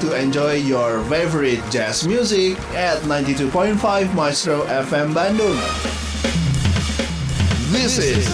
to 0.00 0.14
enjoy 0.14 0.54
your 0.54 1.02
favorite 1.04 1.62
jazz 1.70 2.06
music 2.06 2.58
at 2.74 3.02
92.5 3.02 4.14
Maestro 4.14 4.62
FM 4.66 5.12
Bandung. 5.14 5.58
This 7.72 7.98
is 7.98 8.28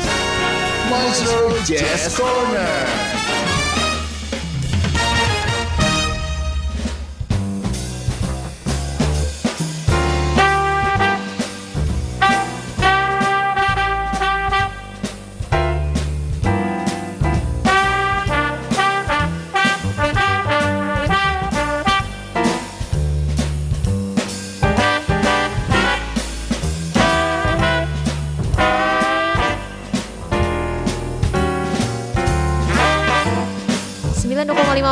Maestro 0.91 1.57
Jazz 1.65 2.19
Corner. 2.19 3.04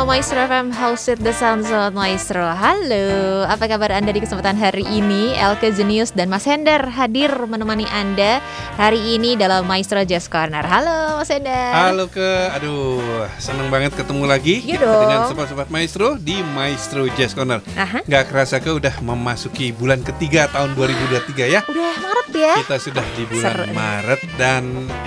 Maestro 0.03 0.35
FM 0.35 0.75
House 0.75 1.07
with 1.07 1.23
the 1.23 1.31
Sounds 1.31 1.71
of 1.71 1.95
Maestro 1.95 2.43
Halo, 2.43 3.07
apa 3.47 3.71
kabar 3.71 3.87
Anda 3.95 4.11
di 4.11 4.19
kesempatan 4.19 4.59
hari 4.59 4.83
ini? 4.83 5.31
Elke 5.39 5.71
Genius 5.71 6.11
dan 6.11 6.27
Mas 6.27 6.43
Hender 6.43 6.83
hadir 6.91 7.31
menemani 7.47 7.87
Anda 7.87 8.43
hari 8.75 9.15
ini 9.15 9.39
dalam 9.39 9.63
Maestro 9.63 10.03
Jazz 10.03 10.27
Corner 10.27 10.59
Halo 10.59 11.23
Mas 11.23 11.31
Hender 11.31 11.71
Halo 11.71 12.11
ke, 12.11 12.29
aduh 12.51 12.99
seneng 13.39 13.71
banget 13.71 13.95
ketemu 13.95 14.27
lagi 14.27 14.59
Iya 14.67 14.83
dengan 14.83 15.19
sobat-sobat 15.31 15.71
Maestro 15.71 16.19
di 16.19 16.43
Maestro 16.51 17.07
Jazz 17.15 17.31
Corner 17.31 17.63
Aha. 17.73 18.03
Gak 18.03 18.27
kerasa 18.27 18.59
ke 18.59 18.75
udah 18.75 18.99
memasuki 18.99 19.71
bulan 19.71 20.03
ketiga 20.03 20.51
tahun 20.51 20.75
2023 20.75 21.47
ya 21.47 21.63
Udah 21.63 21.93
Maret 22.03 22.27
ya? 22.35 22.53
Kita 22.59 22.75
sudah 22.77 23.05
di 23.15 23.23
bulan 23.25 23.51
Seru. 23.55 23.63
Maret 23.71 24.21
dan 24.35 24.63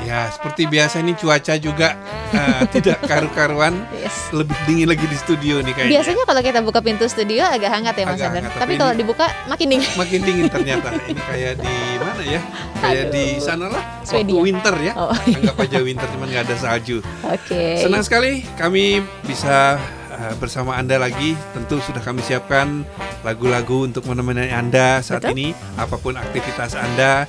ya 0.08 0.32
seperti 0.32 0.64
biasa 0.64 1.04
ini 1.04 1.12
cuaca 1.12 1.54
juga 1.60 1.94
eh, 2.32 2.62
tidak 2.72 3.04
karu-karuan 3.10 3.76
Yes. 3.92 4.30
Lebih 4.30 4.56
dingin 4.66 4.85
lagi 4.86 5.04
di 5.06 5.16
studio 5.18 5.60
nih 5.60 5.72
kayaknya 5.74 5.92
Biasanya 5.98 6.24
kalau 6.24 6.42
kita 6.42 6.60
buka 6.62 6.80
pintu 6.80 7.04
studio 7.10 7.42
agak 7.44 7.70
hangat 7.70 7.94
ya 7.98 8.04
Mas 8.06 8.22
hangat, 8.22 8.42
Tapi 8.46 8.58
tapi 8.62 8.72
kalau 8.78 8.92
dibuka 8.94 9.26
makin 9.50 9.66
dingin 9.70 9.90
Makin 9.98 10.20
dingin 10.22 10.46
ternyata 10.48 10.88
Ini 11.10 11.22
kayak 11.26 11.52
di 11.60 11.74
mana 11.98 12.22
ya 12.22 12.40
Kayak 12.78 13.04
Aduh. 13.10 13.14
di 13.14 13.24
sana 13.42 13.66
lah 13.68 13.82
Waktu 14.06 14.36
winter 14.38 14.74
ya 14.80 14.92
Oh. 14.96 15.12
Anggap 15.12 15.56
aja 15.60 15.78
winter 15.84 16.06
cuman 16.08 16.26
nggak 16.32 16.44
ada 16.48 16.56
salju 16.56 17.04
Oke 17.26 17.82
Senang 17.82 18.00
sekali 18.06 18.46
kami 18.56 19.02
bisa 19.26 19.76
uh, 20.16 20.34
bersama 20.40 20.76
Anda 20.80 20.96
lagi. 20.96 21.36
Tentu 21.52 21.78
sudah 21.84 22.00
kami 22.00 22.24
siapkan 22.24 22.82
lagu-lagu 23.22 23.84
untuk 23.84 24.08
menemani 24.08 24.48
Anda 24.50 25.04
saat 25.04 25.22
Betul. 25.24 25.36
ini. 25.36 25.46
Apa 25.76 26.00
pun 26.00 26.16
aktivitas 26.16 26.74
Anda, 26.74 27.28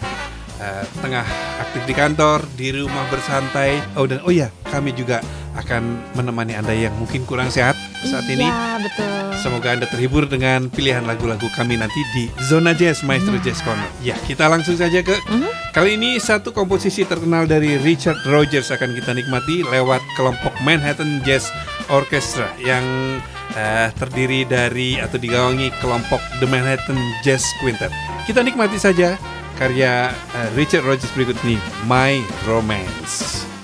uh, 0.62 0.84
tengah 1.02 1.26
aktif 1.62 1.84
di 1.86 1.94
kantor, 1.94 2.46
di 2.58 2.74
rumah 2.74 3.06
bersantai. 3.10 3.82
Oh 3.98 4.06
dan 4.06 4.22
oh 4.26 4.34
ya, 4.34 4.52
kami 4.70 4.94
juga 4.94 5.22
akan 5.58 6.14
menemani 6.14 6.54
Anda 6.54 6.74
yang 6.78 6.94
mungkin 7.02 7.26
kurang 7.26 7.50
sehat 7.50 7.74
saat 8.06 8.26
ini. 8.30 8.46
Iya 8.46 8.78
betul 8.78 9.18
Semoga 9.38 9.74
Anda 9.74 9.86
terhibur 9.86 10.26
dengan 10.26 10.70
pilihan 10.70 11.06
lagu-lagu 11.06 11.46
kami 11.54 11.78
nanti 11.78 12.02
di 12.14 12.26
Zona 12.42 12.74
Jazz 12.74 13.06
Maestro 13.06 13.38
Jazz 13.42 13.62
Corner. 13.62 13.86
Ya, 14.02 14.18
kita 14.26 14.50
langsung 14.50 14.78
saja 14.78 15.02
ke 15.02 15.14
Mhm. 15.30 15.50
Kali 15.74 15.94
ini 15.94 16.18
satu 16.18 16.50
komposisi 16.50 17.06
terkenal 17.06 17.46
dari 17.46 17.78
Richard 17.78 18.18
Rogers 18.26 18.74
akan 18.74 18.98
kita 18.98 19.14
nikmati 19.14 19.62
lewat 19.62 20.02
kelompok 20.18 20.54
Manhattan 20.66 21.22
Jazz 21.22 21.54
Orchestra 21.94 22.50
yang 22.58 22.84
eh, 23.58 23.90
terdiri 23.98 24.46
dari 24.46 25.02
atau 25.02 25.18
digawangi 25.18 25.74
kelompok 25.82 26.22
The 26.42 26.46
Manhattan 26.50 26.98
Jazz 27.26 27.46
Quintet. 27.62 27.90
Kita 28.26 28.42
nikmati 28.46 28.78
saja 28.78 29.18
karya 29.58 30.14
eh, 30.14 30.50
Richard 30.54 30.86
Rogers 30.86 31.10
berikut 31.18 31.36
ini, 31.44 31.58
My 31.90 32.22
Romance. 32.46 33.57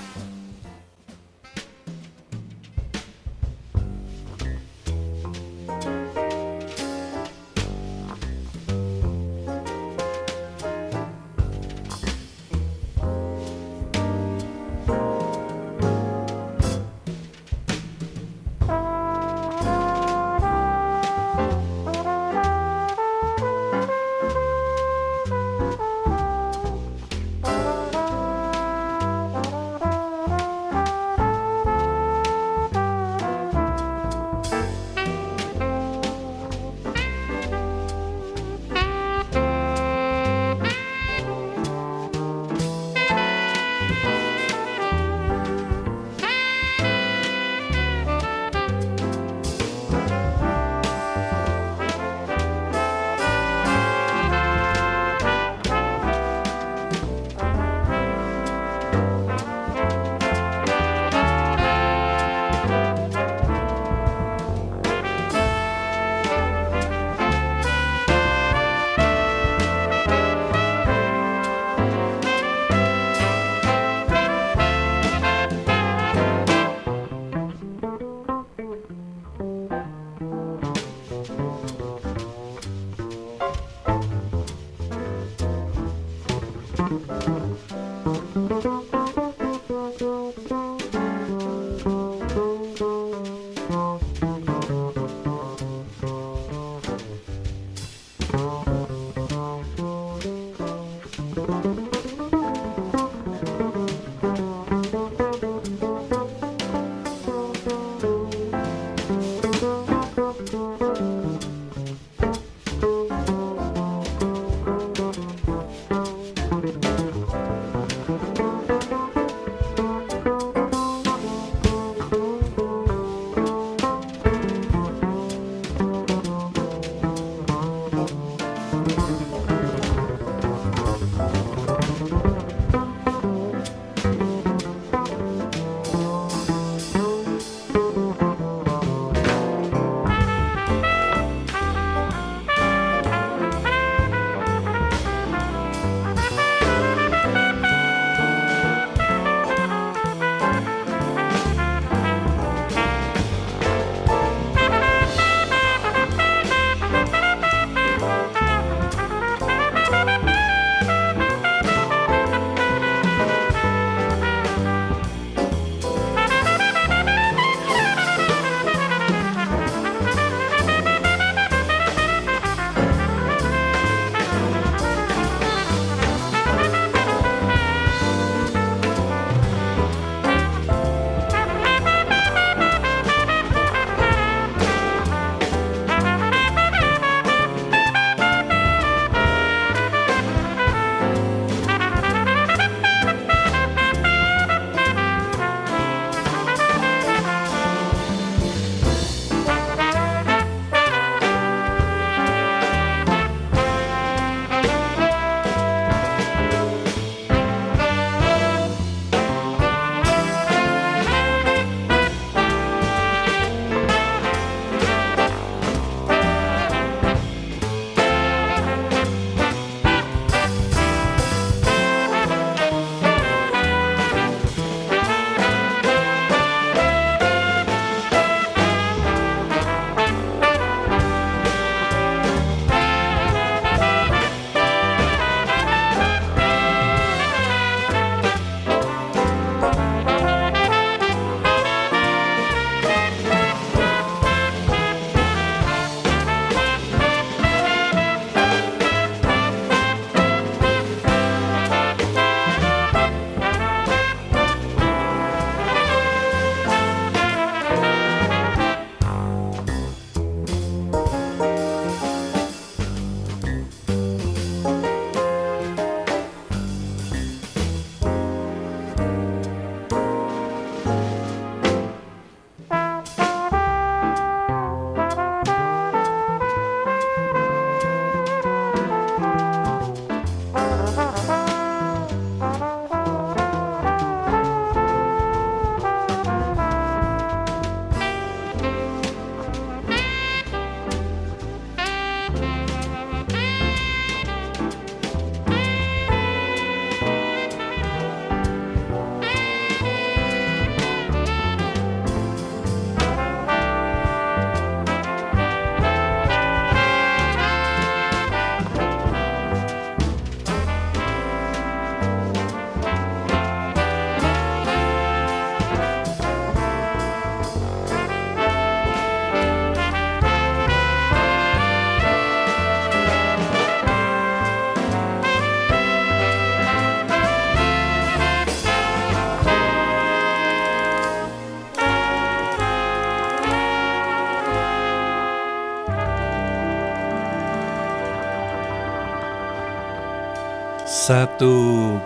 Satu 341.04 341.52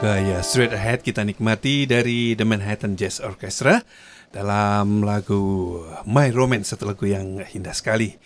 gaya 0.02 0.42
straight 0.42 0.74
ahead 0.74 1.06
kita 1.06 1.22
nikmati 1.22 1.86
dari 1.86 2.34
The 2.34 2.42
Manhattan 2.42 2.98
Jazz 2.98 3.22
Orchestra 3.22 3.78
dalam 4.34 5.06
lagu 5.06 5.38
My 6.02 6.34
Romance, 6.34 6.74
satu 6.74 6.90
lagu 6.90 7.06
yang 7.06 7.38
indah 7.54 7.70
sekali. 7.78 8.18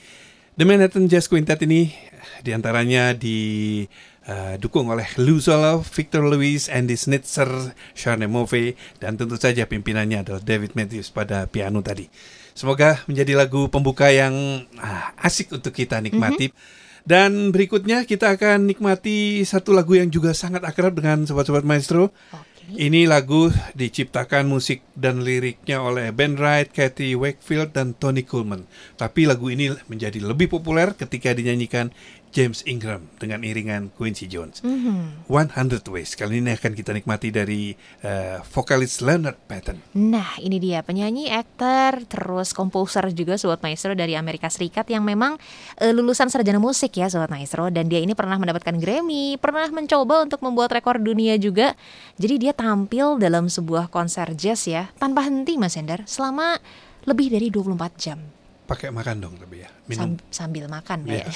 The 0.56 0.64
Manhattan 0.64 1.12
Jazz 1.12 1.28
Quintet 1.28 1.60
ini 1.68 1.92
di 2.40 2.56
antaranya 2.56 3.12
didukung 3.12 4.88
uh, 4.88 4.96
oleh 4.96 5.12
Lou 5.20 5.44
Zoloff, 5.44 5.92
Victor 5.92 6.24
Lewis, 6.24 6.72
Andy 6.72 6.96
Snitzer, 6.96 7.76
Charne 7.92 8.24
Move, 8.24 8.72
dan 8.96 9.20
tentu 9.20 9.36
saja 9.36 9.68
pimpinannya 9.68 10.24
adalah 10.24 10.40
David 10.40 10.72
Matthews 10.72 11.12
pada 11.12 11.52
piano 11.52 11.84
tadi. 11.84 12.08
Semoga 12.56 12.96
menjadi 13.04 13.36
lagu 13.36 13.68
pembuka 13.68 14.08
yang 14.08 14.64
ah, 14.80 15.12
asik 15.20 15.52
untuk 15.52 15.76
kita 15.76 16.00
nikmati. 16.00 16.48
Mm 16.48 16.56
-hmm. 16.56 16.80
Dan 17.02 17.50
berikutnya 17.50 18.06
kita 18.06 18.38
akan 18.38 18.70
nikmati 18.70 19.42
satu 19.42 19.74
lagu 19.74 19.98
yang 19.98 20.06
juga 20.06 20.30
sangat 20.32 20.62
akrab 20.62 20.94
dengan 20.94 21.26
sobat-sobat 21.26 21.66
maestro. 21.66 22.14
Okay. 22.30 22.86
Ini 22.86 23.10
lagu 23.10 23.50
diciptakan 23.74 24.46
musik 24.46 24.86
dan 24.94 25.26
liriknya 25.26 25.82
oleh 25.82 26.14
Ben 26.14 26.38
Wright, 26.38 26.70
Kathy 26.70 27.18
Wakefield, 27.18 27.74
dan 27.74 27.98
Tony 27.98 28.22
Coleman. 28.22 28.70
Tapi 28.94 29.26
lagu 29.26 29.50
ini 29.50 29.74
menjadi 29.90 30.22
lebih 30.22 30.46
populer 30.46 30.94
ketika 30.94 31.34
dinyanyikan 31.34 31.90
James 32.32 32.64
Ingram 32.64 33.04
dengan 33.20 33.44
iringan 33.44 33.92
Quincy 33.92 34.24
Jones. 34.26 34.64
Mm-hmm. 34.64 35.28
100 35.28 35.84
Ways 35.92 36.16
kali 36.16 36.40
ini 36.40 36.56
akan 36.56 36.72
kita 36.72 36.96
nikmati 36.96 37.28
dari 37.28 37.76
uh, 38.02 38.40
vokalis 38.48 39.04
Leonard 39.04 39.36
Patton. 39.44 39.76
Nah 39.92 40.40
ini 40.40 40.56
dia 40.56 40.80
penyanyi, 40.80 41.28
aktor, 41.28 42.08
terus 42.08 42.56
komposer 42.56 43.12
juga 43.12 43.36
Sobat 43.36 43.60
Maestro 43.60 43.92
dari 43.92 44.16
Amerika 44.16 44.48
Serikat 44.48 44.88
yang 44.88 45.04
memang 45.04 45.36
uh, 45.78 45.92
lulusan 45.92 46.32
sarjana 46.32 46.58
musik 46.58 46.96
ya 46.96 47.12
Sobat 47.12 47.28
Maestro 47.28 47.68
dan 47.68 47.92
dia 47.92 48.00
ini 48.00 48.16
pernah 48.16 48.40
mendapatkan 48.40 48.74
Grammy, 48.80 49.36
pernah 49.36 49.68
mencoba 49.68 50.24
untuk 50.24 50.40
membuat 50.40 50.72
rekor 50.72 50.96
dunia 50.98 51.36
juga. 51.36 51.76
Jadi 52.16 52.48
dia 52.48 52.56
tampil 52.56 53.20
dalam 53.20 53.52
sebuah 53.52 53.92
konser 53.92 54.32
jazz 54.32 54.64
ya 54.64 54.88
tanpa 54.96 55.28
henti 55.28 55.60
Mas 55.60 55.76
Hendar 55.76 56.08
selama 56.08 56.56
lebih 57.04 57.28
dari 57.28 57.52
24 57.52 57.76
jam 58.00 58.18
pakai 58.66 58.94
makan 58.94 59.16
dong 59.18 59.34
tapi 59.36 59.66
ya 59.66 59.70
minum. 59.90 60.16
Sambil 60.30 60.70
makan 60.70 61.04
ya. 61.08 61.26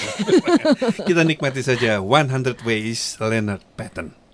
kita 1.09 1.23
nikmati 1.27 1.61
saja 1.61 1.99
100 1.99 2.63
Ways 2.63 3.19
Leonard 3.19 3.63
Patton 3.75 4.26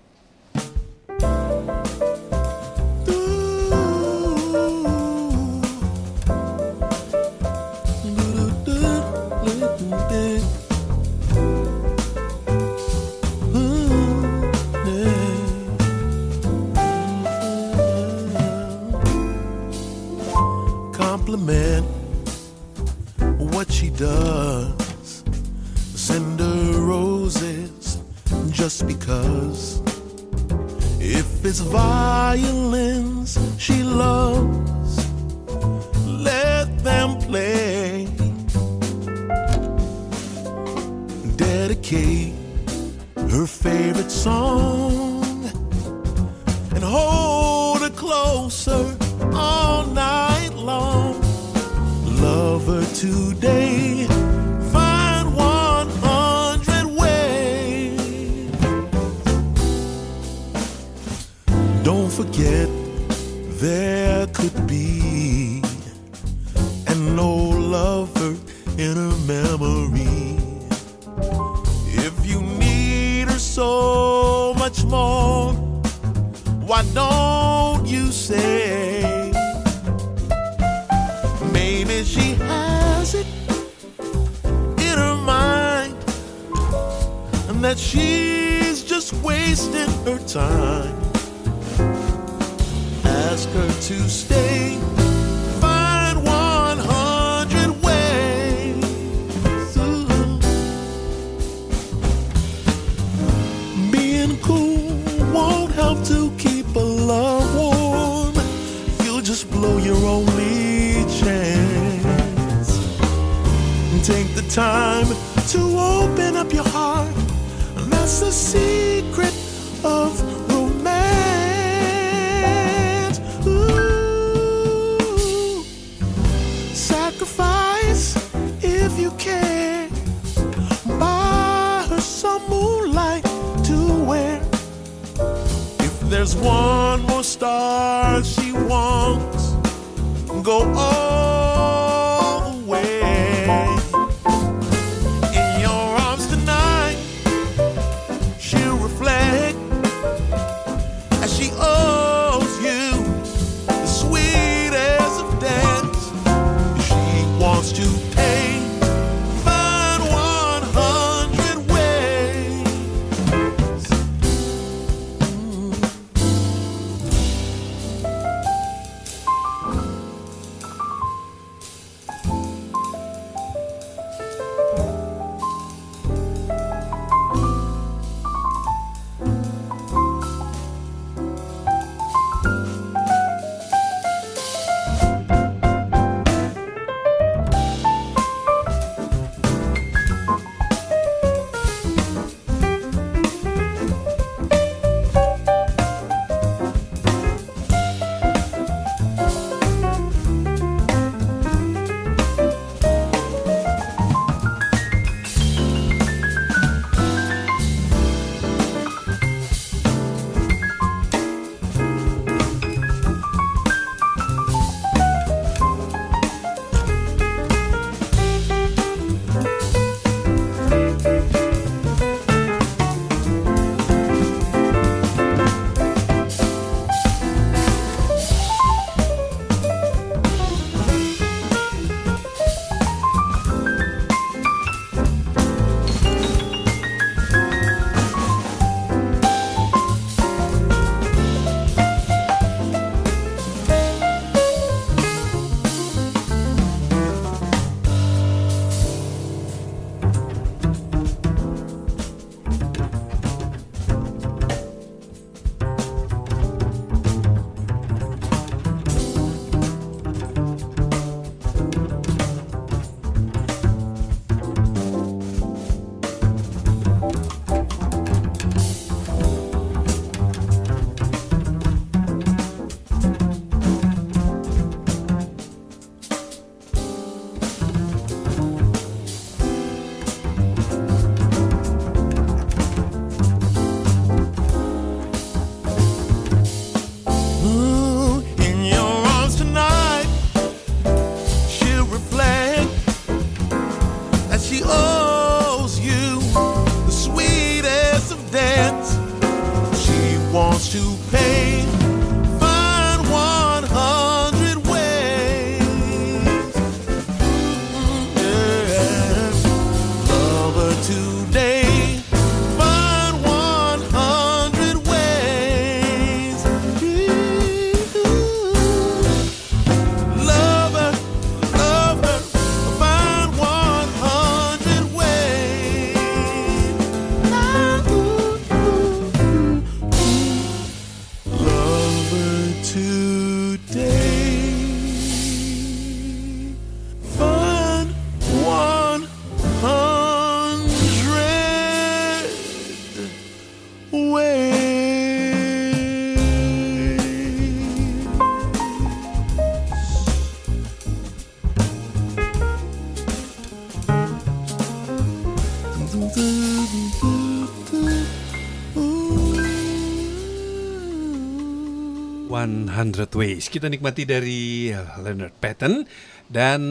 100 362.91 363.07
Ways. 363.15 363.47
Kita 363.47 363.71
nikmati 363.71 364.03
dari 364.03 364.67
Leonard 364.99 365.31
Patton 365.39 365.87
dan 366.27 366.61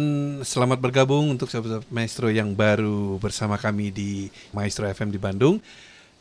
selamat 0.44 0.76
bergabung 0.76 1.32
untuk 1.32 1.48
sahabat 1.48 1.88
maestro 1.88 2.28
yang 2.28 2.52
baru 2.52 3.16
bersama 3.16 3.56
kami 3.56 3.88
di 3.88 4.28
Maestro 4.52 4.84
FM 4.84 5.08
di 5.08 5.16
Bandung. 5.16 5.56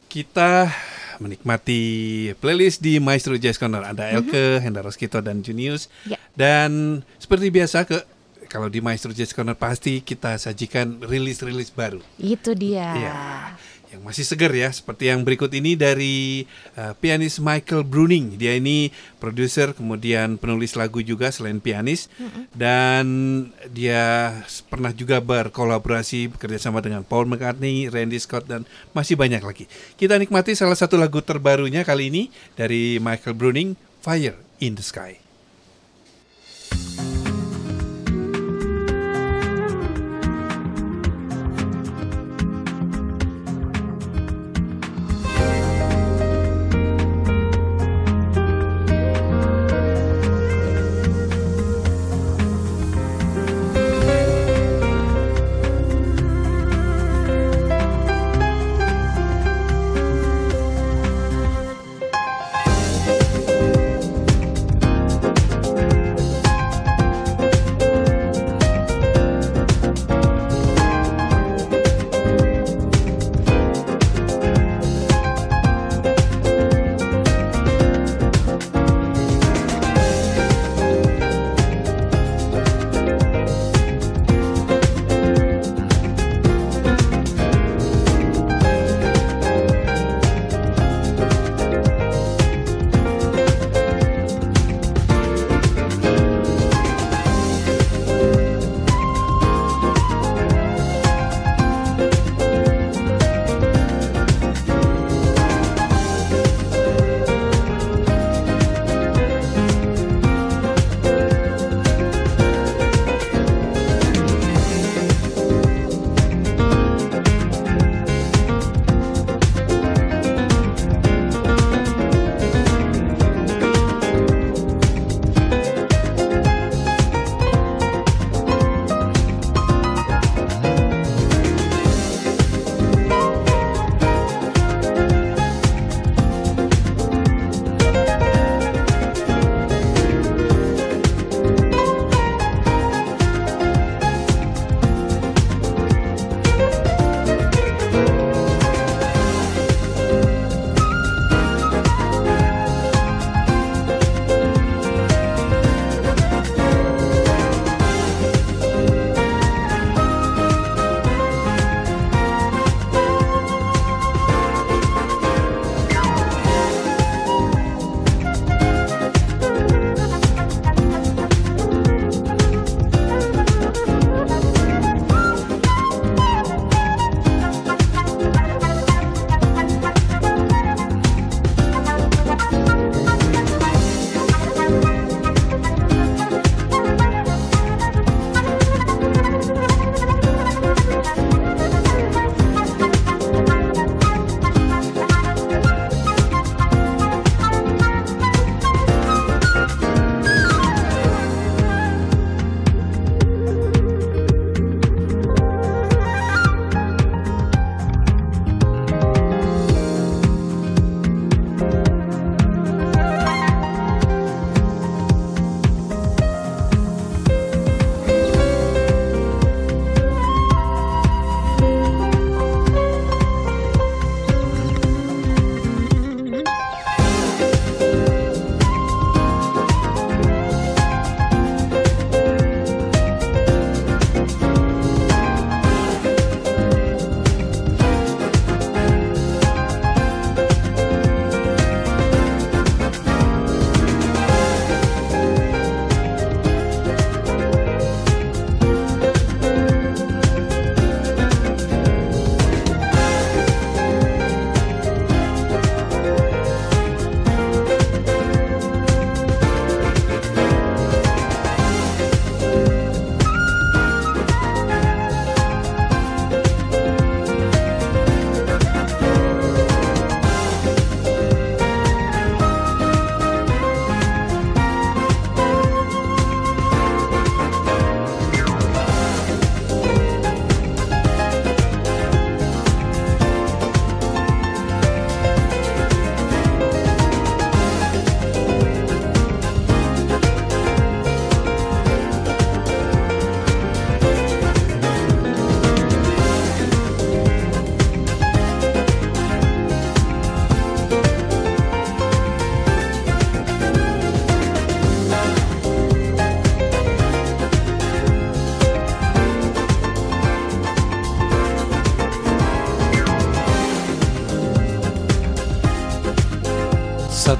Kita 0.08 0.72
menikmati 1.20 2.32
playlist 2.40 2.80
di 2.80 3.04
Maestro 3.04 3.36
Jazz 3.36 3.60
Corner. 3.60 3.84
Ada 3.84 4.16
Elke, 4.16 4.64
Hendra 4.64 4.88
Roskito 4.88 5.20
dan 5.20 5.44
Junius. 5.44 5.92
Ya. 6.08 6.16
Dan 6.32 7.04
seperti 7.20 7.52
biasa 7.52 7.84
ke 7.84 8.00
kalau 8.48 8.68
di 8.68 8.84
Maestro 8.84 9.12
Jazz 9.16 9.32
Corner 9.32 9.56
pasti 9.56 10.04
kita 10.04 10.36
sajikan 10.36 11.04
rilis-rilis 11.04 11.72
baru. 11.72 12.04
Itu 12.20 12.52
dia. 12.56 12.96
Iya. 12.96 13.16
Yang 13.92 14.02
masih 14.08 14.24
segar 14.24 14.56
ya, 14.56 14.72
seperti 14.72 15.12
yang 15.12 15.28
berikut 15.28 15.52
ini 15.52 15.76
dari 15.76 16.48
uh, 16.80 16.96
pianis 16.96 17.44
Michael 17.44 17.84
Bruning. 17.84 18.40
Dia 18.40 18.56
ini 18.56 18.88
produser, 19.20 19.76
kemudian 19.76 20.40
penulis 20.40 20.80
lagu 20.80 21.04
juga 21.04 21.28
selain 21.30 21.60
pianis, 21.60 22.08
dan 22.56 23.06
dia 23.70 24.32
pernah 24.72 24.96
juga 24.96 25.20
berkolaborasi 25.20 26.34
bekerja 26.34 26.58
sama 26.58 26.82
dengan 26.82 27.06
Paul 27.06 27.30
McCartney, 27.30 27.92
Randy 27.92 28.18
Scott 28.18 28.48
dan 28.48 28.64
masih 28.96 29.20
banyak 29.20 29.44
lagi. 29.44 29.68
Kita 30.00 30.16
nikmati 30.18 30.58
salah 30.58 30.80
satu 30.80 30.98
lagu 30.98 31.20
terbarunya 31.20 31.86
kali 31.86 32.10
ini 32.10 32.24
dari 32.58 32.98
Michael 32.98 33.38
Bruning, 33.38 33.78
Fire 34.02 34.40
in 34.64 34.74
the 34.74 34.82
Sky. 34.82 35.21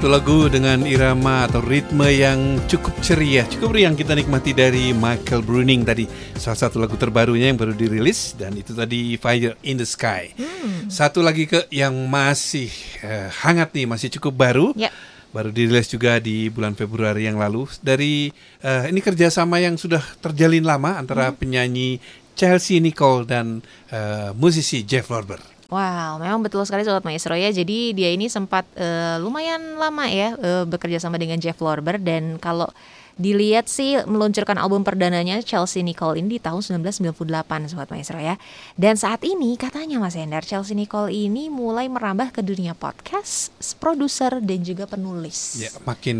Satu 0.02 0.18
lagu 0.18 0.50
dengan 0.50 0.82
irama 0.82 1.46
atau 1.46 1.62
ritme 1.62 2.10
yang 2.10 2.58
cukup 2.66 2.90
ceria, 3.06 3.46
cukup 3.46 3.78
riang 3.78 3.94
kita 3.94 4.18
nikmati 4.18 4.50
dari 4.50 4.90
Michael 4.90 5.46
Bruning 5.46 5.86
tadi. 5.86 6.10
Salah 6.34 6.58
satu 6.58 6.82
lagu 6.82 6.98
terbarunya 6.98 7.46
yang 7.46 7.54
baru 7.54 7.70
dirilis 7.70 8.34
dan 8.34 8.50
itu 8.58 8.74
tadi 8.74 9.14
Fire 9.14 9.54
in 9.62 9.78
the 9.78 9.86
Sky. 9.86 10.34
Satu 10.90 11.22
lagi 11.22 11.46
ke 11.46 11.70
yang 11.70 11.94
masih 12.10 12.66
eh, 12.98 13.30
hangat 13.46 13.70
nih, 13.78 13.86
masih 13.86 14.10
cukup 14.18 14.42
baru. 14.42 14.74
Ya. 14.74 14.90
Baru 15.30 15.54
dirilis 15.54 15.86
juga 15.86 16.18
di 16.18 16.50
bulan 16.50 16.74
Februari 16.74 17.30
yang 17.30 17.38
lalu 17.38 17.70
dari 17.78 18.34
eh, 18.58 18.90
ini 18.90 18.98
kerjasama 18.98 19.62
yang 19.62 19.78
sudah 19.78 20.02
terjalin 20.18 20.66
lama 20.66 20.98
antara 20.98 21.30
penyanyi 21.30 22.02
Chelsea 22.34 22.82
Nicole 22.82 23.22
dan 23.22 23.62
eh, 23.94 24.34
musisi 24.34 24.82
Jeff 24.82 25.14
Lorber. 25.14 25.51
Wow, 25.72 26.20
memang 26.20 26.44
betul 26.44 26.68
sekali 26.68 26.84
Sobat 26.84 27.00
Maestro 27.00 27.32
ya. 27.32 27.48
Jadi 27.48 27.96
dia 27.96 28.12
ini 28.12 28.28
sempat 28.28 28.68
eh, 28.76 29.16
lumayan 29.16 29.80
lama 29.80 30.04
ya 30.04 30.36
eh, 30.36 30.64
bekerja 30.68 31.00
sama 31.00 31.16
dengan 31.16 31.40
Jeff 31.40 31.56
Lorber 31.64 31.96
dan 31.96 32.36
kalau 32.36 32.68
dilihat 33.20 33.68
sih 33.68 34.00
meluncurkan 34.08 34.56
album 34.56 34.82
perdananya 34.84 35.40
Chelsea 35.44 35.84
Nicole 35.84 36.20
ini 36.20 36.36
di 36.36 36.40
tahun 36.40 36.60
1998 36.84 37.72
Sobat 37.72 37.88
Maestro 37.92 38.18
ya. 38.18 38.36
Dan 38.76 38.96
saat 38.96 39.20
ini 39.24 39.56
katanya 39.60 40.00
Mas 40.00 40.16
Hendar 40.16 40.44
Chelsea 40.44 40.72
Nicole 40.76 41.12
ini 41.12 41.52
mulai 41.52 41.88
merambah 41.88 42.32
ke 42.32 42.40
dunia 42.40 42.72
podcast, 42.72 43.52
produser 43.76 44.40
dan 44.40 44.60
juga 44.64 44.88
penulis. 44.88 45.60
Ya, 45.60 45.70
makin 45.84 46.18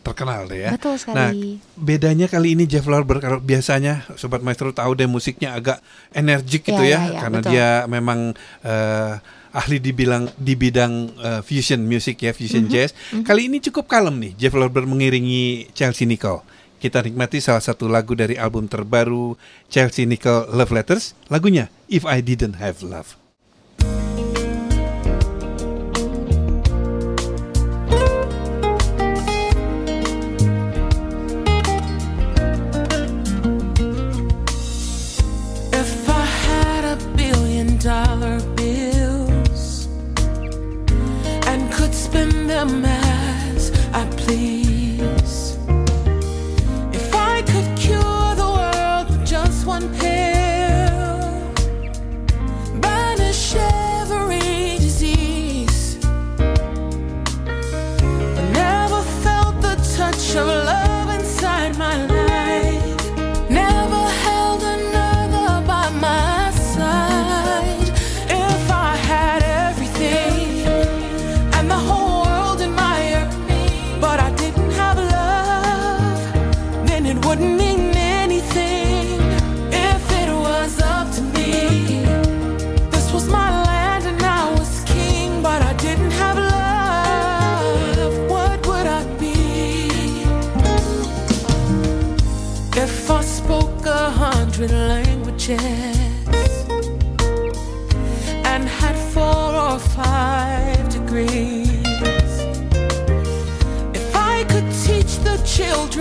terkenal 0.00 0.48
deh 0.48 0.68
ya. 0.68 0.70
Betul 0.72 0.96
sekali. 0.96 1.60
Nah, 1.60 1.74
bedanya 1.76 2.26
kali 2.30 2.56
ini 2.56 2.64
Jeff 2.64 2.88
Lorber 2.88 3.20
kalau 3.20 3.38
biasanya 3.42 4.08
sobat 4.16 4.40
maestro 4.40 4.72
tahu 4.72 4.96
deh 4.96 5.08
musiknya 5.08 5.56
agak 5.56 5.78
energik 6.12 6.64
gitu 6.64 6.82
Ya, 6.82 6.98
ya, 6.98 7.00
ya, 7.06 7.12
ya, 7.14 7.20
karena 7.22 7.38
betul. 7.40 7.52
dia 7.52 7.68
memang 7.86 8.18
eh, 8.64 9.14
ahli 9.52 9.78
dibilang 9.78 10.32
di 10.34 10.56
bidang 10.56 10.92
eh, 11.20 11.40
fusion 11.44 11.84
music 11.84 12.24
ya, 12.24 12.32
fusion 12.32 12.66
jazz. 12.66 12.96
Kali 13.24 13.52
ini 13.52 13.60
cukup 13.60 13.86
kalem 13.86 14.18
nih 14.18 14.32
Jeff 14.36 14.56
Lorber 14.56 14.88
mengiringi 14.88 15.70
Chelsea 15.76 16.08
Nicole. 16.08 16.42
Kita 16.82 16.98
nikmati 16.98 17.38
salah 17.38 17.62
satu 17.62 17.86
lagu 17.86 18.18
dari 18.18 18.34
album 18.34 18.66
terbaru 18.66 19.38
Chelsea 19.70 20.02
Nicole 20.02 20.50
Love 20.50 20.74
Letters, 20.74 21.14
lagunya 21.30 21.70
If 21.86 22.02
I 22.02 22.18
Didn't 22.18 22.58
Have 22.58 22.82
Love. 22.82 23.21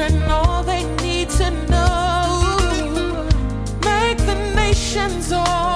Children 0.01 0.31
all 0.31 0.63
they 0.63 0.83
need 1.03 1.29
to 1.29 1.51
know, 1.69 3.27
make 3.83 4.17
the 4.17 4.35
nations 4.55 5.31
all 5.31 5.70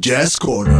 Jazz 0.00 0.38
Corner. 0.38 0.77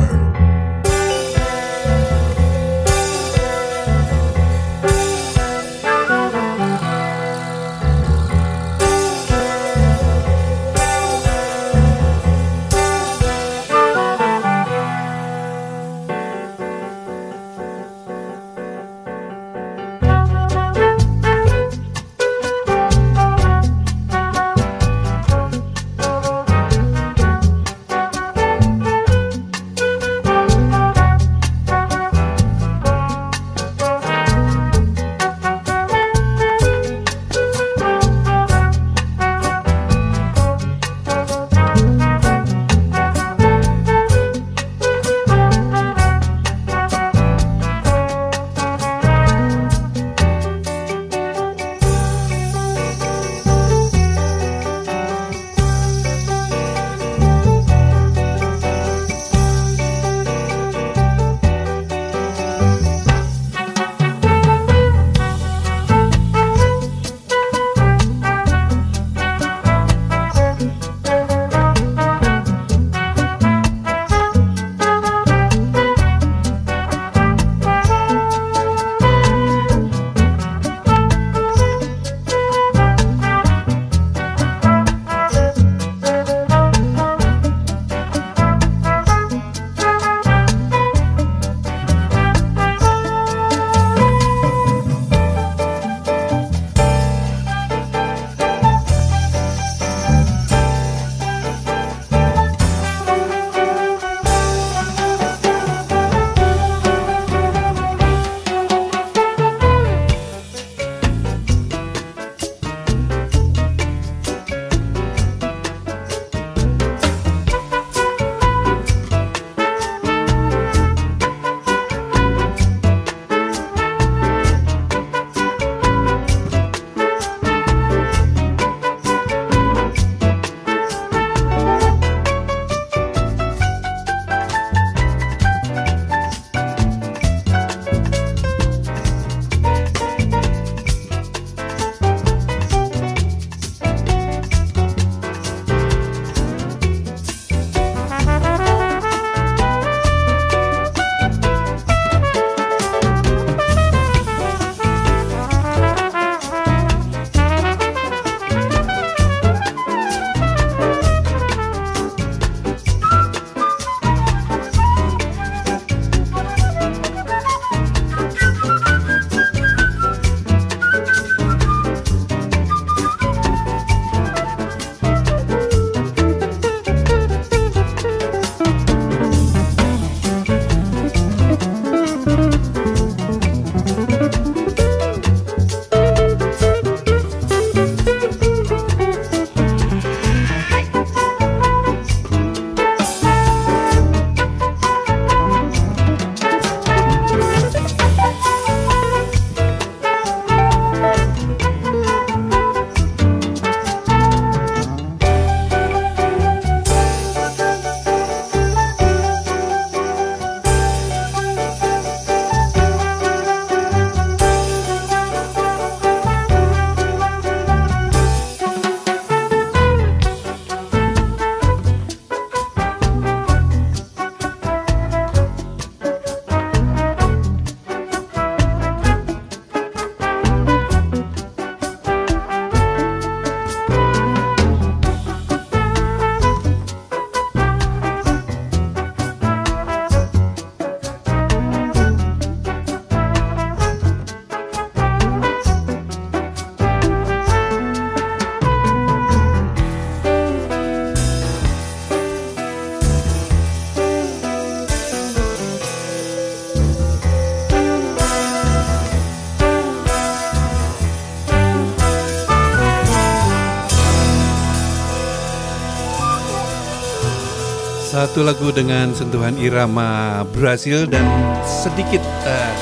Satu 268.39 268.55
lagu 268.55 268.71
dengan 268.71 269.11
sentuhan 269.19 269.59
irama 269.59 270.47
Brasil 270.55 271.11
dan 271.11 271.27
sedikit 271.67 272.23
eh, 272.47 272.75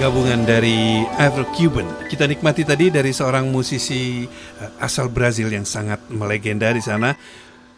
gabungan 0.00 0.48
dari 0.48 1.04
Afro-Cuban. 1.20 2.08
Kita 2.08 2.24
nikmati 2.24 2.64
tadi 2.64 2.88
dari 2.88 3.12
seorang 3.12 3.52
musisi 3.52 4.24
eh, 4.24 4.72
asal 4.80 5.12
Brazil 5.12 5.52
yang 5.52 5.68
sangat 5.68 6.00
melegenda 6.08 6.72
di 6.72 6.80
sana. 6.80 7.12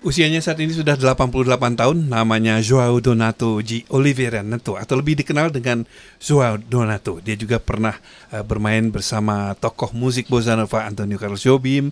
Usianya 0.06 0.46
saat 0.46 0.62
ini 0.62 0.70
sudah 0.70 0.94
88 0.94 1.74
tahun, 1.74 2.06
namanya 2.06 2.62
Joao 2.62 3.02
Donato 3.02 3.58
G. 3.66 3.82
Oliveira 3.90 4.46
Neto 4.46 4.78
atau 4.78 4.94
lebih 4.94 5.18
dikenal 5.26 5.50
dengan 5.50 5.82
Joao 6.22 6.54
Donato. 6.62 7.18
Dia 7.18 7.34
juga 7.34 7.58
pernah 7.58 7.98
eh, 8.30 8.46
bermain 8.46 8.94
bersama 8.94 9.58
tokoh 9.58 9.90
musik 9.90 10.30
bossa 10.30 10.54
nova 10.54 10.86
Antonio 10.86 11.18
Carlos 11.18 11.42
Jobim, 11.42 11.90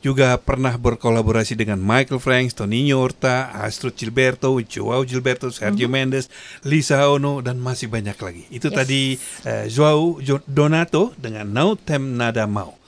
juga 0.00 0.32
pernah 0.40 0.72
berkolaborasi 0.74 1.52
dengan 1.54 1.76
Michael 1.76 2.18
Franks, 2.18 2.56
Toninho 2.56 2.96
Horta, 2.98 3.52
Astrid 3.52 3.94
Gilberto, 3.94 4.56
Joao 4.64 5.04
Gilberto, 5.04 5.52
Sergio 5.52 5.92
Mendes, 5.92 6.32
Lisa 6.64 7.04
Ono, 7.06 7.44
dan 7.44 7.60
masih 7.60 7.92
banyak 7.92 8.16
lagi. 8.16 8.48
Itu 8.48 8.72
Yes. 8.72 8.76
tadi 8.80 9.00
eh, 9.44 9.64
Joao 9.68 10.16
Jo- 10.18 10.40
Donato 10.48 11.12
dengan 11.20 11.52
No 11.52 11.76
Tem 11.76 12.00
Nada 12.00 12.48
Mau. 12.48 12.80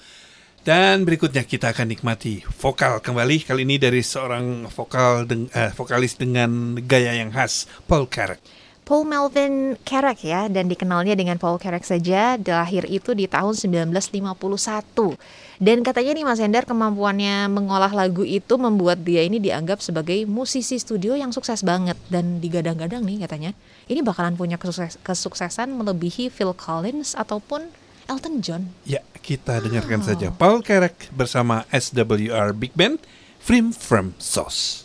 Dan 0.63 1.03
berikutnya 1.03 1.43
kita 1.43 1.75
akan 1.75 1.91
nikmati 1.91 2.39
vokal 2.47 3.03
kembali 3.03 3.43
kali 3.43 3.67
ini 3.67 3.77
dari 3.77 3.99
seorang 3.99 4.71
vokal 4.71 5.27
deng- 5.27 5.51
eh, 5.51 5.75
vokalis 5.75 6.15
dengan 6.15 6.79
gaya 6.81 7.13
yang 7.13 7.29
khas 7.29 7.67
Paul 7.85 8.07
Carrack. 8.07 8.39
Paul 8.83 9.07
Melvin 9.07 9.79
Carrack 9.83 10.23
ya 10.23 10.47
dan 10.47 10.67
dikenalnya 10.67 11.15
dengan 11.15 11.39
Paul 11.39 11.59
Carrack 11.59 11.83
saja 11.83 12.35
lahir 12.39 12.83
itu 12.87 13.11
di 13.11 13.27
tahun 13.27 13.55
1951 13.55 15.19
dan 15.63 15.87
katanya 15.87 16.19
nih 16.19 16.27
Mas 16.27 16.43
Hendar 16.43 16.67
kemampuannya 16.67 17.47
mengolah 17.47 17.95
lagu 17.95 18.27
itu 18.27 18.59
membuat 18.59 19.07
dia 19.07 19.23
ini 19.23 19.39
dianggap 19.39 19.79
sebagai 19.79 20.27
musisi 20.27 20.75
studio 20.75 21.15
yang 21.15 21.31
sukses 21.31 21.63
banget. 21.63 21.95
Dan 22.11 22.43
digadang-gadang 22.43 23.07
nih 23.07 23.23
katanya 23.23 23.55
ini 23.87 24.03
bakalan 24.03 24.35
punya 24.35 24.59
kesukses- 24.59 24.99
kesuksesan 25.07 25.71
melebihi 25.71 26.35
Phil 26.35 26.51
Collins 26.51 27.15
ataupun 27.15 27.71
Elton 28.11 28.43
John. 28.43 28.75
Ya, 28.83 29.07
kita 29.23 29.63
dengarkan 29.63 30.03
saja 30.03 30.35
Paul 30.35 30.67
Carrack 30.67 31.07
bersama 31.15 31.63
SWR 31.71 32.51
Big 32.59 32.75
Band, 32.75 32.99
Frim 33.39 33.71
From 33.71 34.19
Sauce. 34.19 34.83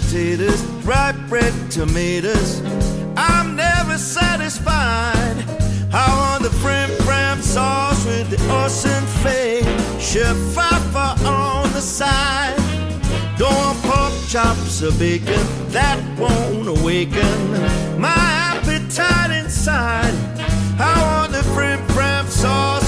Potatoes, 0.00 0.60
fried 0.84 1.16
bread, 1.26 1.54
tomatoes. 1.70 2.60
I'm 3.16 3.56
never 3.56 3.96
satisfied. 3.96 5.36
I 5.90 6.06
want 6.18 6.42
the 6.42 6.50
frim 6.50 6.90
fram 7.06 7.40
sauce 7.40 8.04
with 8.04 8.28
the 8.28 8.36
ocean 8.52 9.02
flake. 9.22 9.64
Shafafa 9.98 11.24
on 11.24 11.72
the 11.72 11.80
side. 11.80 12.56
Don't 13.38 13.54
want 13.54 13.78
pork 13.84 14.12
chops 14.28 14.82
or 14.82 14.92
bacon 14.98 15.46
that 15.70 15.98
won't 16.18 16.68
awaken 16.68 17.52
my 17.98 18.20
appetite 18.52 19.30
inside. 19.30 20.14
I 20.78 20.94
want 21.08 21.32
the 21.32 21.42
frim 21.54 21.80
fram 21.88 22.26
sauce 22.26 22.85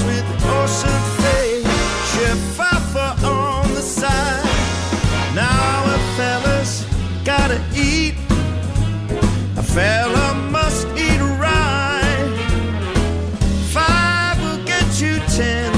fella 9.74 10.34
must 10.50 10.86
eat 10.96 11.20
right. 11.38 12.30
Five 13.72 14.36
will 14.42 14.64
get 14.64 15.00
you 15.00 15.18
ten. 15.36 15.72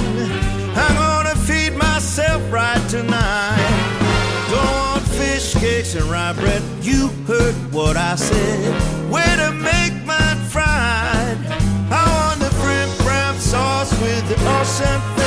I'm 0.76 0.94
gonna 0.96 1.37
feed 1.48 1.74
myself 1.76 2.40
right 2.53 2.83
tonight. 2.88 3.72
Don't 4.50 4.74
want 4.83 5.03
fish 5.03 5.55
cakes 5.55 5.94
and 5.94 6.05
rye 6.05 6.33
bread. 6.33 6.62
You 6.83 7.09
heard 7.26 7.55
what 7.72 7.96
I 7.96 8.14
said. 8.16 9.11
Way 9.11 9.31
to 9.42 9.50
make 9.53 9.94
mine 10.07 10.40
fried. 10.55 11.38
I 11.90 12.03
want 12.16 12.40
the 12.40 12.50
frim 12.61 12.88
fram 13.05 13.37
sauce 13.38 13.92
with 14.00 14.29
the 14.29 14.38
ocean 14.59 15.20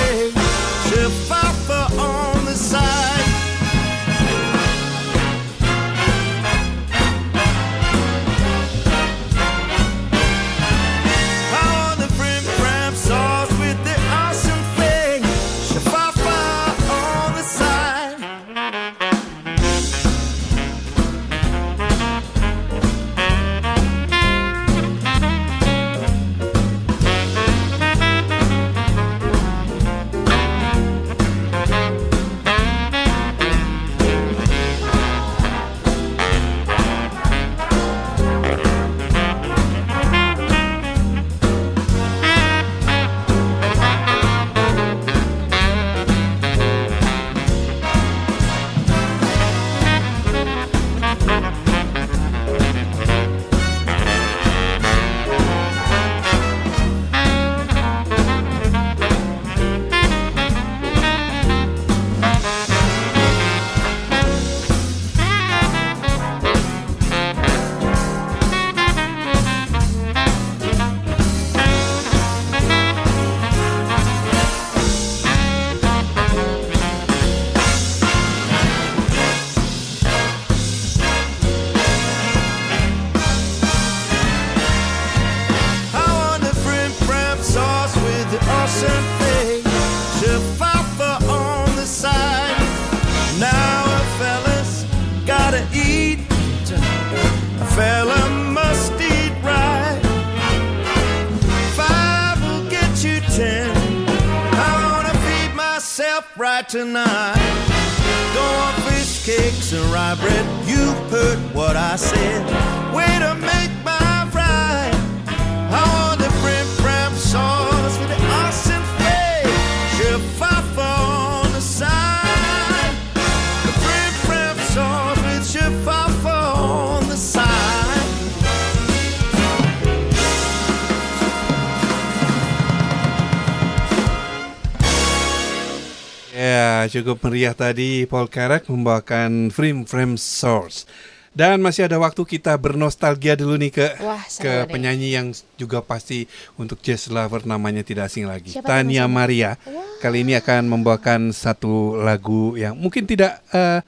cukup 137.04 137.28
meriah 137.28 137.52
tadi 137.52 138.08
Paul 138.08 138.32
Carrack 138.32 138.72
membawakan 138.72 139.52
Frame 139.52 139.84
Frame 139.84 140.16
Source. 140.16 140.88
Dan 141.34 141.60
masih 141.66 141.90
ada 141.90 141.98
waktu 141.98 142.24
kita 142.24 142.56
bernostalgia 142.56 143.34
dulu 143.34 143.58
nih 143.58 143.74
ke 143.74 143.88
Wah, 144.00 144.22
ke 144.22 144.64
nih. 144.64 144.70
penyanyi 144.70 145.10
yang 145.18 145.28
juga 145.60 145.84
pasti 145.84 146.30
untuk 146.56 146.80
jazz 146.80 147.12
lover 147.12 147.44
namanya 147.44 147.84
tidak 147.84 148.08
asing 148.08 148.30
lagi. 148.30 148.54
Siapa 148.56 148.70
Tania? 148.80 149.10
Maria. 149.10 149.58
Kali 150.00 150.24
ini 150.24 150.38
akan 150.38 150.70
membawakan 150.70 151.34
satu 151.34 152.00
lagu 152.00 152.56
yang 152.56 152.78
mungkin 152.78 153.04
tidak 153.10 153.42
eh, 153.50 153.82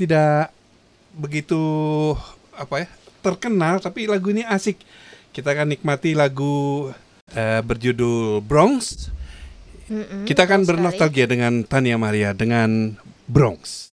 tidak 0.00 0.50
begitu 1.14 1.60
apa 2.56 2.82
ya 2.82 2.88
terkenal 3.20 3.78
tapi 3.84 4.08
lagu 4.08 4.32
ini 4.32 4.42
asik. 4.42 4.80
Kita 5.30 5.52
akan 5.54 5.76
nikmati 5.76 6.16
lagu 6.16 6.88
eh, 7.36 7.60
berjudul 7.62 8.40
Bronx. 8.42 9.12
Kita 9.88 10.44
akan 10.44 10.62
betul 10.62 10.64
sekali. 10.64 10.68
bernostalgia 10.68 11.26
dengan 11.26 11.52
Tania 11.64 11.96
Maria 11.96 12.30
dengan 12.36 12.94
Bronx. 13.24 13.87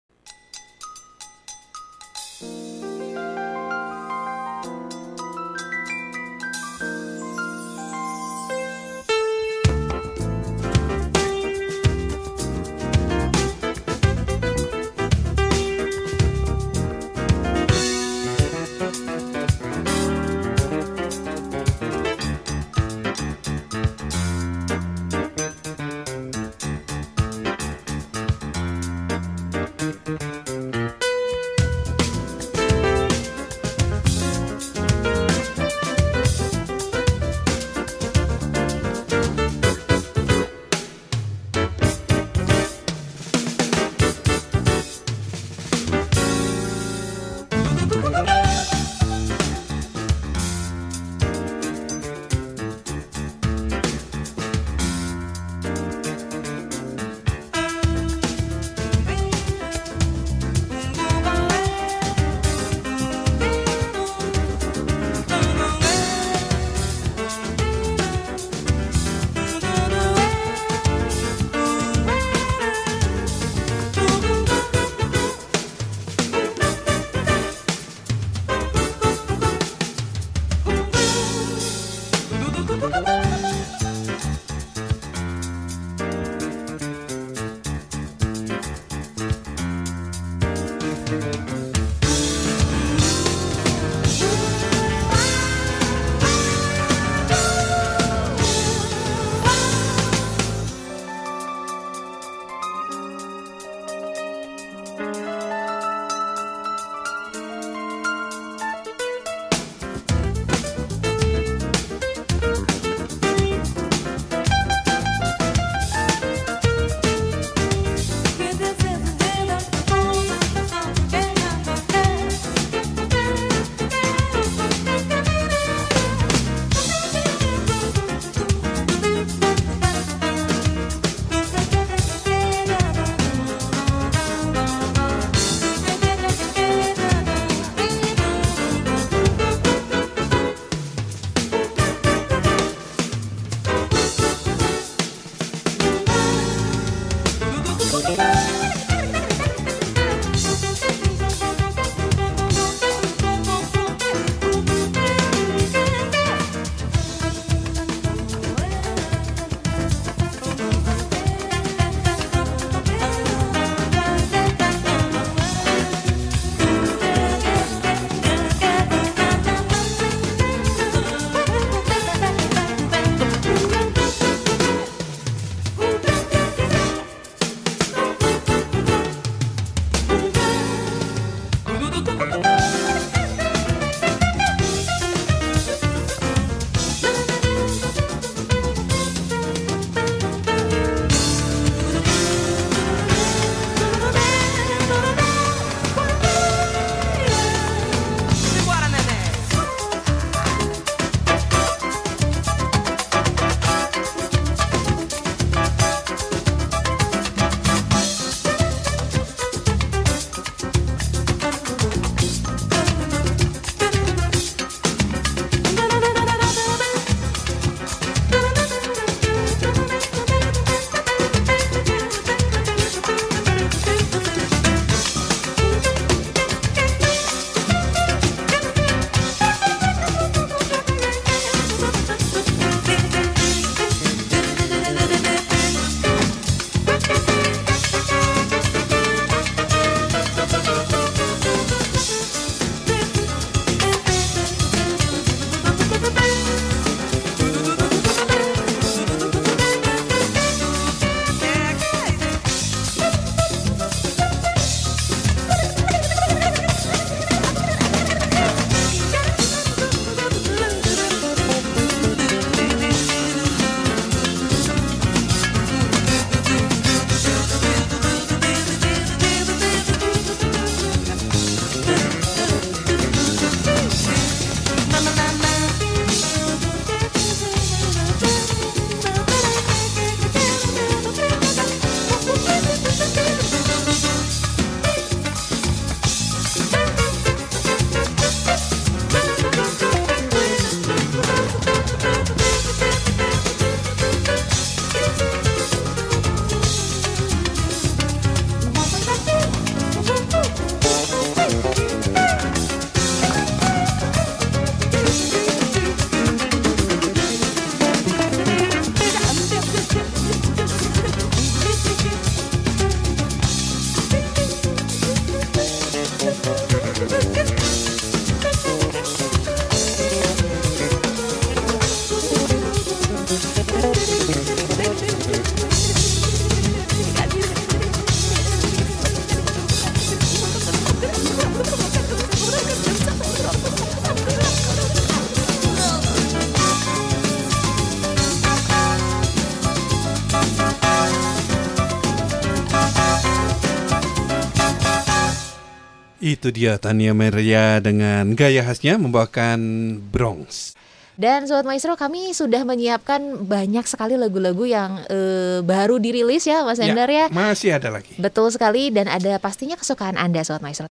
Itu 346.23 346.55
dia 346.55 346.79
Tania 346.79 347.11
Maria 347.11 347.83
dengan 347.83 348.31
gaya 348.31 348.63
khasnya 348.63 348.95
membawakan 348.95 349.59
Bronx. 350.07 350.71
Dan 351.19 351.43
Sobat 351.51 351.67
Maestro 351.67 351.99
kami 351.99 352.31
sudah 352.31 352.63
menyiapkan 352.63 353.43
banyak 353.43 353.83
sekali 353.83 354.15
lagu-lagu 354.15 354.63
yang 354.63 355.03
eh, 355.11 355.59
baru 355.59 355.99
dirilis 355.99 356.47
ya 356.47 356.63
Mas 356.63 356.79
Hendar 356.79 357.11
ya. 357.11 357.27
Masih 357.27 357.75
ada 357.75 357.91
lagi. 357.91 358.15
Betul 358.15 358.55
sekali 358.55 358.87
dan 358.87 359.11
ada 359.11 359.35
pastinya 359.35 359.75
kesukaan 359.75 360.15
Anda 360.15 360.47
Sobat 360.47 360.63
Maestro. 360.63 360.87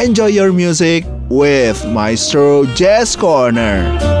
Enjoy 0.00 0.32
your 0.32 0.48
music 0.48 1.04
with 1.28 1.76
Maestro 1.92 2.64
Jazz 2.72 3.12
Corner. 3.12 4.13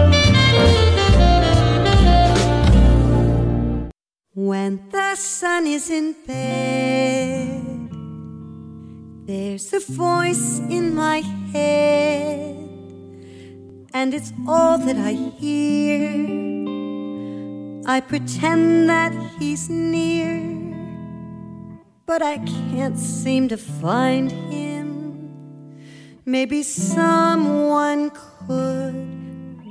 It's 14.24 14.32
all 14.48 14.78
that 14.78 14.96
I 14.96 15.12
hear. 15.12 16.00
I 17.86 18.00
pretend 18.00 18.88
that 18.88 19.12
he's 19.38 19.68
near, 19.68 20.40
but 22.06 22.22
I 22.22 22.38
can't 22.38 22.98
seem 22.98 23.48
to 23.48 23.58
find 23.58 24.32
him. 24.32 24.88
Maybe 26.24 26.62
someone 26.62 28.12
could 28.46 28.96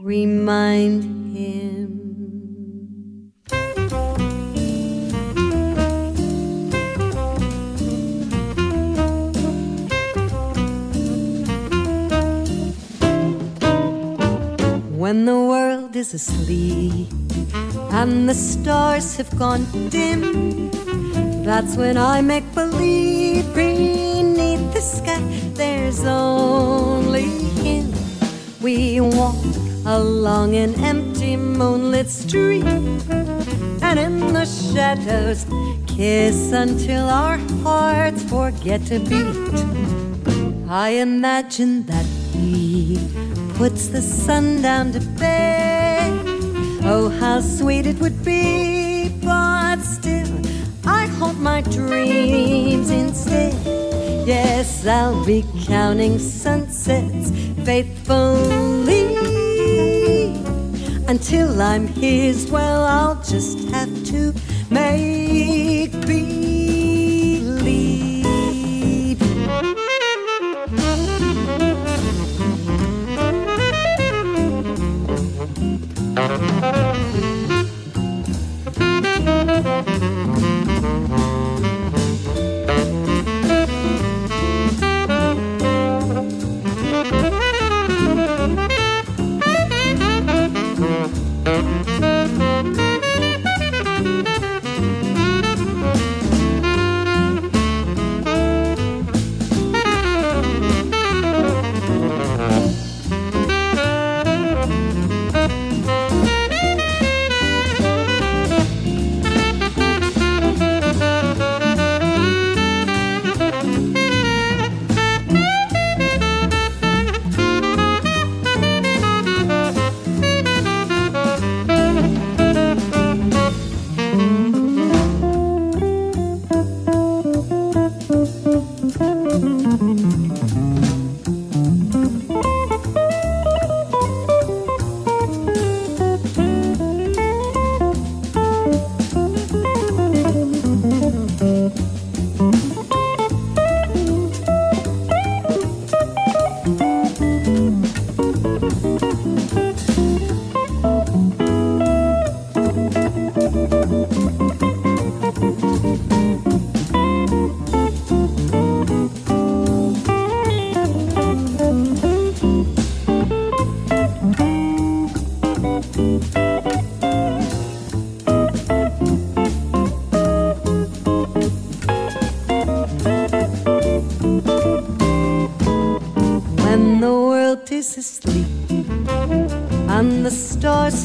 remind 0.03 1.03
When 15.03 15.25
the 15.25 15.35
world 15.35 15.97
is 15.97 16.13
asleep 16.13 17.09
and 17.91 18.29
the 18.29 18.33
stars 18.33 19.17
have 19.17 19.37
gone 19.37 19.65
dim, 19.89 20.71
that's 21.43 21.75
when 21.75 21.97
I 21.97 22.21
make 22.21 22.47
believe 22.55 23.53
beneath 23.53 24.73
the 24.73 24.79
sky 24.79 25.19
there's 25.55 26.05
only 26.05 27.27
him. 27.65 27.91
We 28.61 29.01
walk 29.01 29.35
along 29.85 30.55
an 30.55 30.73
empty 30.75 31.35
moonlit 31.35 32.09
street 32.09 32.63
and 32.63 33.99
in 33.99 34.31
the 34.31 34.45
shadows 34.45 35.45
kiss 35.85 36.53
until 36.53 37.09
our 37.09 37.39
hearts 37.61 38.23
forget 38.23 38.85
to 38.85 38.99
beat. 38.99 39.35
I 40.69 40.91
imagine 41.07 41.87
that 41.87 42.05
puts 43.69 43.87
the 43.87 44.01
sun 44.01 44.61
down 44.61 44.91
to 44.91 44.99
bed. 45.17 46.11
Oh, 46.83 47.07
how 47.07 47.39
sweet 47.39 47.85
it 47.85 47.97
would 47.99 48.19
be, 48.25 49.07
but 49.23 49.77
still, 49.77 50.27
I 50.85 51.05
hope 51.05 51.37
my 51.37 51.61
dreams 51.61 52.89
instead. 52.89 53.53
Yes, 54.27 54.85
I'll 54.85 55.23
be 55.25 55.45
counting 55.63 56.19
sunsets 56.19 57.31
faithfully 57.63 59.15
until 61.07 61.61
I'm 61.61 61.87
his. 61.87 62.51
Well, 62.51 62.83
I'll 62.83 63.23
just 63.23 63.59
have 63.69 63.93
to 64.11 64.33
make 64.69 65.93
believe. 66.01 66.42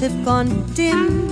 Have 0.08 0.24
gone 0.24 0.48
dim, 0.74 1.28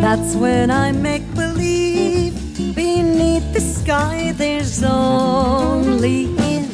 that's 0.00 0.36
when 0.36 0.70
I 0.70 0.92
make 0.92 1.26
believe 1.34 2.34
beneath 2.74 3.52
the 3.52 3.60
sky 3.60 4.32
there's 4.36 4.82
only 4.84 6.26
him. 6.36 6.66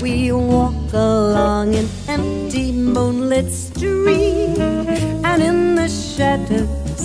We 0.00 0.30
walk 0.30 0.92
along 0.92 1.74
an 1.74 1.88
empty 2.06 2.70
moonlit 2.70 3.50
street 3.50 4.58
and 5.28 5.42
in 5.42 5.74
the 5.74 5.88
shadows 5.88 7.04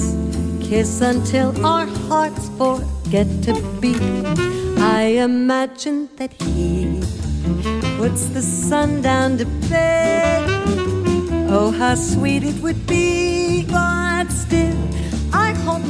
kiss 0.62 1.02
until 1.02 1.50
our 1.66 1.88
hearts 2.08 2.48
forget 2.60 3.28
to 3.46 3.54
beat. 3.82 4.02
I 4.78 5.02
imagine 5.30 6.10
that 6.18 6.34
he 6.44 7.02
puts 7.98 8.26
the 8.36 8.44
sun 8.44 9.02
down 9.02 9.40
to 9.40 9.46
bed. 9.68 10.48
Oh, 11.54 11.72
how 11.72 11.96
sweet 11.96 12.44
it 12.44 12.62
would 12.64 12.88
be, 12.88 13.21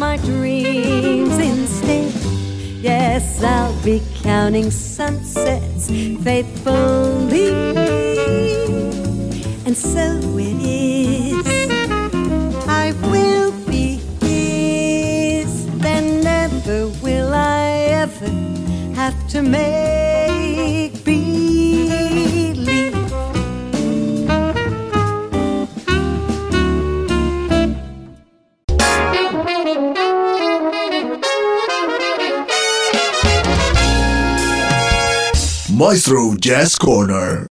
my 0.02 0.18
dreams 0.18 1.38
instead. 1.38 2.12
Yes, 2.82 3.44
I'll 3.44 3.80
be 3.84 4.02
counting 4.24 4.72
sunsets 4.72 5.90
faithfully. 6.24 7.01
Jazz 36.42 36.76
Corner. 36.76 37.51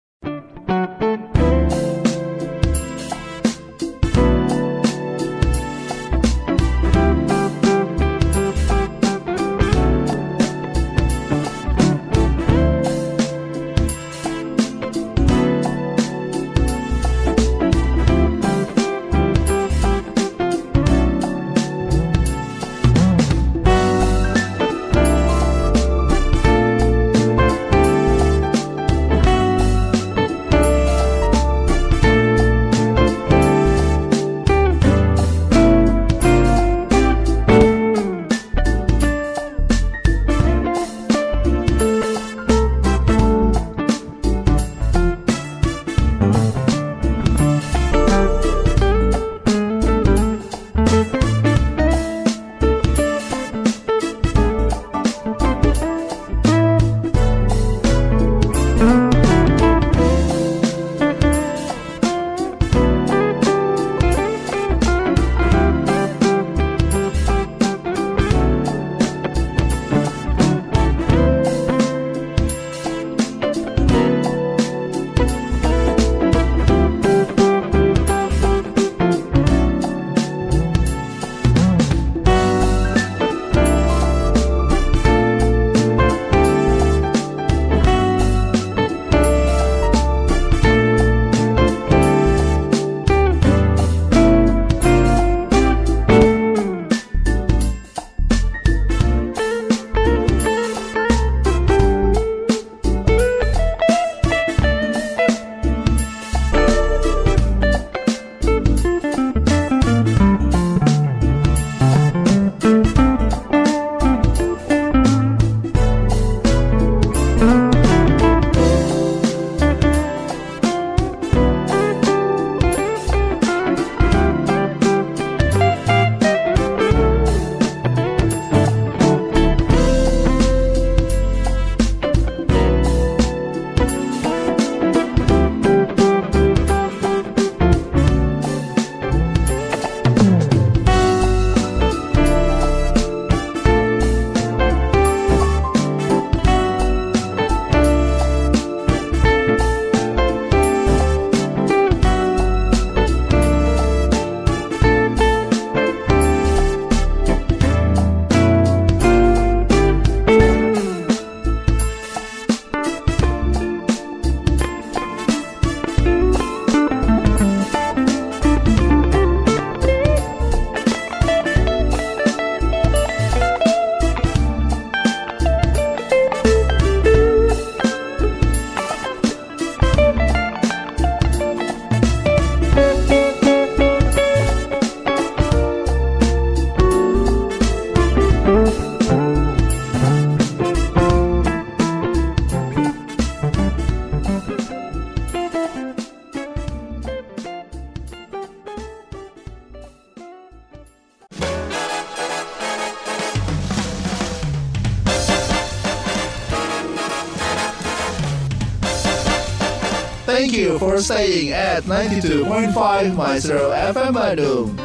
For 210.80 210.98
staying 211.02 211.52
at 211.52 211.84
92.5 211.84 213.14
Maestro 213.14 213.72
FM 213.72 214.14
Bandung. 214.14 214.78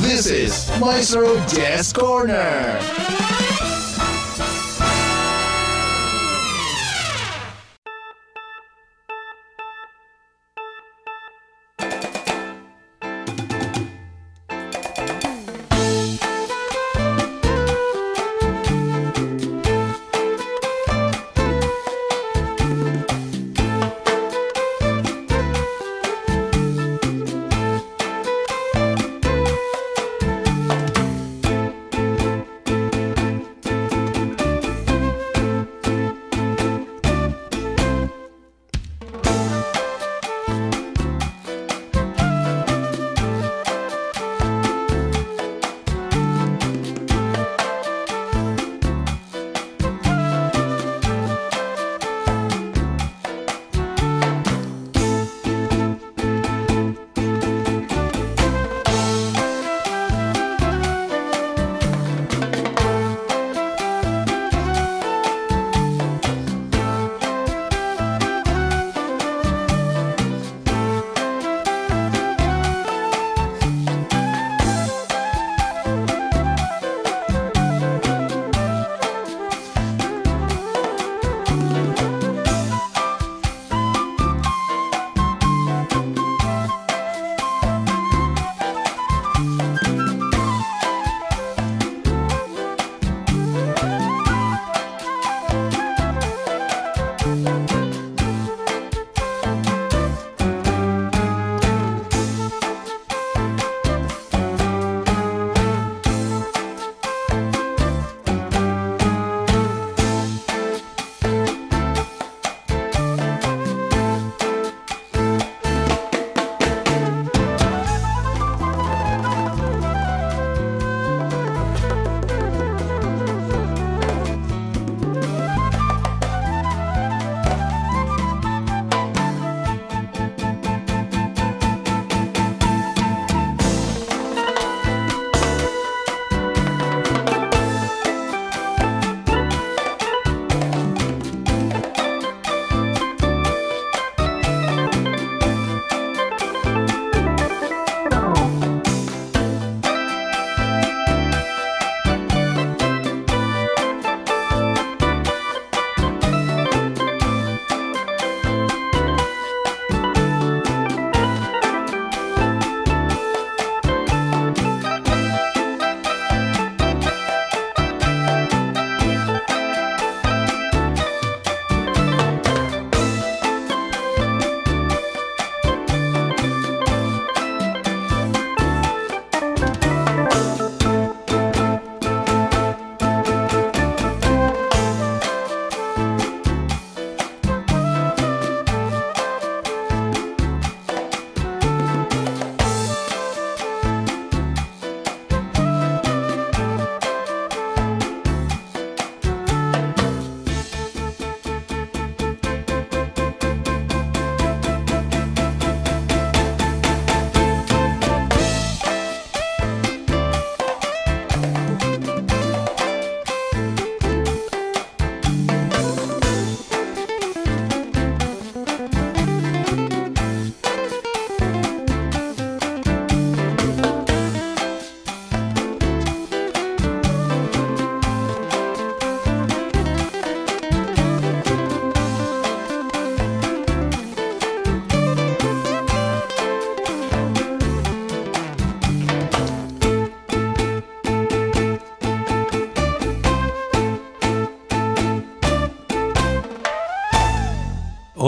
This 0.00 0.26
is 0.26 0.80
Maestro 0.80 1.36
Jazz 1.46 1.92
Corner. 1.92 2.71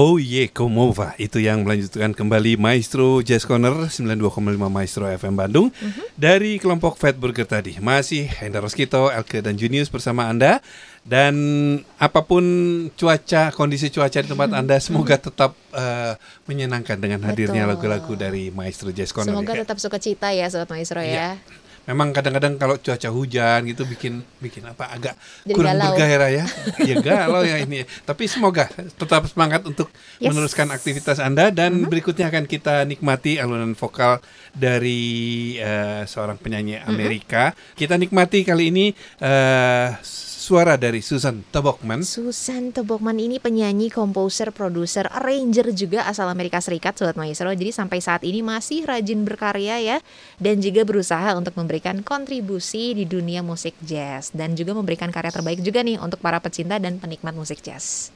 Oh 0.04 0.20
ye 0.20 0.52
Komova 0.52 1.16
itu 1.16 1.40
yang 1.40 1.64
melanjutkan 1.64 2.12
kembali 2.12 2.60
Maestro 2.60 3.24
Jazz 3.24 3.48
Corner 3.48 3.88
92,5 3.88 4.36
Maestro 4.68 5.08
FM 5.08 5.32
Bandung 5.32 5.72
dari 6.12 6.60
kelompok 6.60 7.00
Fat 7.00 7.16
Burger 7.16 7.48
tadi 7.48 7.80
masih 7.80 8.28
Hendra 8.28 8.60
Roskito, 8.60 9.08
Elke 9.08 9.40
dan 9.40 9.56
Junius 9.56 9.88
bersama 9.88 10.28
anda 10.28 10.60
dan 11.08 11.32
apa 11.96 12.20
pun 12.20 12.44
cuaca 12.92 13.48
kondisi 13.56 13.88
cuaca 13.88 14.20
di 14.20 14.28
tempat 14.28 14.52
anda 14.52 14.76
semoga 14.76 15.16
tetap 15.16 15.56
eh, 15.72 16.20
menyenangkan 16.52 17.00
dengan 17.00 17.24
hadirnya 17.24 17.64
lagu-lagu 17.64 18.12
dari 18.12 18.52
Maestro 18.52 18.92
Jazz 18.92 19.08
Corner. 19.08 19.32
Semoga 19.32 19.56
ya. 19.56 19.64
tetap 19.64 19.80
suka 19.80 19.96
cita 19.96 20.36
ya 20.36 20.52
Sobat 20.52 20.68
Maestro 20.68 21.00
Iya. 21.00 21.40
ya. 21.40 21.63
Memang 21.84 22.10
kadang-kadang 22.10 22.56
kalau 22.56 22.76
cuaca 22.76 23.08
hujan 23.08 23.64
gitu 23.64 23.84
bikin 23.84 24.24
bikin 24.38 24.64
apa 24.64 24.88
agak 24.88 25.14
Jadi 25.42 25.52
kurang 25.52 25.76
galau. 25.76 25.92
bergairah 25.92 26.30
ya. 26.32 26.44
Ya 26.80 26.96
galau 26.98 27.42
ya 27.42 27.56
ini. 27.58 27.84
Tapi 28.02 28.24
semoga 28.24 28.66
tetap 28.72 29.24
semangat 29.26 29.62
untuk 29.62 29.92
Yes. 30.16 30.30
meneruskan 30.30 30.70
aktivitas 30.70 31.18
Anda 31.18 31.50
dan 31.50 31.84
berikutnya 31.84 32.28
akan 32.28 32.46
kita 32.46 32.82
nikmati 32.84 33.36
alunan 33.36 33.74
vokal 33.74 34.22
dari 34.54 35.02
eh, 35.56 36.02
seorang 36.04 36.36
penyanyi 36.36 36.78
Amerika. 36.80 37.50
Kita 37.72 37.94
nikmati 37.94 38.42
kali 38.42 38.70
ini 38.70 38.86
eh, 39.18 39.88
suara 40.44 40.76
dari 40.76 41.00
Susan 41.00 41.40
Tobokman. 41.48 42.04
Susan 42.04 42.68
Tobokman 42.68 43.16
ini 43.16 43.40
penyanyi, 43.40 43.88
komposer, 43.88 44.52
produser, 44.52 45.08
arranger 45.08 45.72
juga 45.72 46.04
asal 46.04 46.28
Amerika 46.28 46.60
Serikat 46.60 47.00
Sobat 47.00 47.16
Maestro. 47.16 47.48
Jadi 47.48 47.72
sampai 47.72 48.04
saat 48.04 48.20
ini 48.28 48.44
masih 48.44 48.84
rajin 48.84 49.24
berkarya 49.24 49.80
ya 49.80 49.96
dan 50.36 50.60
juga 50.60 50.84
berusaha 50.84 51.32
untuk 51.32 51.56
memberikan 51.56 52.04
kontribusi 52.04 52.92
di 52.92 53.08
dunia 53.08 53.40
musik 53.40 53.72
jazz 53.80 54.36
dan 54.36 54.52
juga 54.52 54.76
memberikan 54.76 55.08
karya 55.08 55.32
terbaik 55.32 55.64
juga 55.64 55.80
nih 55.80 55.96
untuk 55.96 56.20
para 56.20 56.36
pecinta 56.44 56.76
dan 56.76 57.00
penikmat 57.00 57.32
musik 57.32 57.64
jazz. 57.64 58.12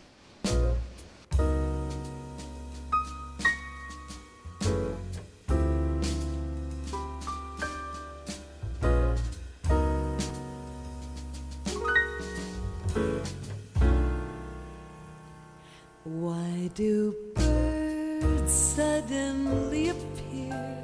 Why 16.09 16.71
do 16.75 17.15
birds 17.35 18.51
suddenly 18.51 19.91
appear 19.91 20.83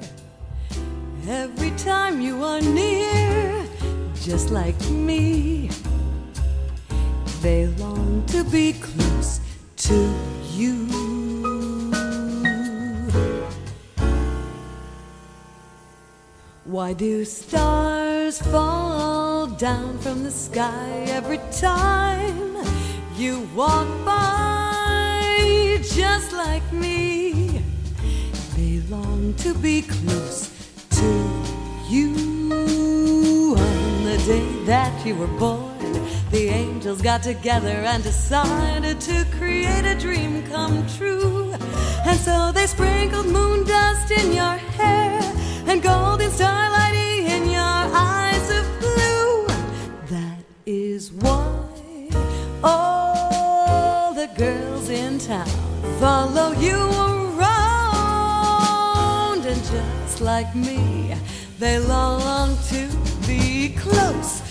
every 1.26 1.70
time 1.78 2.20
you 2.20 2.44
are 2.44 2.60
near? 2.60 3.64
Just 4.20 4.50
like 4.50 4.78
me, 4.90 5.70
they 7.40 7.68
long 7.78 8.22
to 8.26 8.44
be 8.44 8.74
close 8.74 9.40
to 9.88 10.14
you. 10.52 10.84
Why 16.66 16.92
do 16.92 17.24
stars 17.24 18.42
fall 18.42 19.46
down 19.46 19.98
from 20.00 20.22
the 20.22 20.30
sky 20.30 21.06
every 21.08 21.40
time 21.50 22.58
you 23.16 23.48
walk 23.54 23.88
by? 24.04 24.63
Just 25.92 26.32
like 26.32 26.72
me, 26.72 27.62
they 28.56 28.80
long 28.88 29.34
to 29.38 29.54
be 29.54 29.82
close 29.82 30.50
to 30.90 31.06
you. 31.88 32.14
On 33.56 34.04
the 34.04 34.16
day 34.26 34.64
that 34.64 35.06
you 35.06 35.14
were 35.14 35.34
born, 35.38 35.92
the 36.30 36.48
angels 36.48 37.02
got 37.02 37.22
together 37.22 37.68
and 37.68 38.02
decided 38.02 39.00
to 39.02 39.26
create 39.38 39.84
a 39.84 39.94
dream 39.98 40.42
come 40.44 40.86
true. 40.96 41.52
And 42.06 42.18
so 42.18 42.50
they 42.52 42.66
sprinkled 42.66 43.26
moon 43.26 43.64
dust 43.64 44.10
in 44.10 44.32
your 44.32 44.56
hair 44.78 45.20
and 45.66 45.82
golden 45.82 46.30
starlight 46.30 46.94
in 46.94 47.50
your 47.50 47.60
eyes 47.60 48.33
like 60.34 60.56
me, 60.56 61.14
they 61.60 61.78
long 61.78 62.58
to 62.68 62.88
be 63.24 63.72
close 63.78 64.43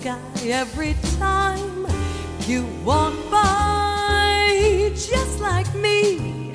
sky 0.00 0.18
every 0.44 0.94
time 1.18 1.86
you 2.46 2.66
walk 2.84 3.14
by? 3.30 4.90
Just 4.94 5.40
like 5.40 5.72
me, 5.74 6.54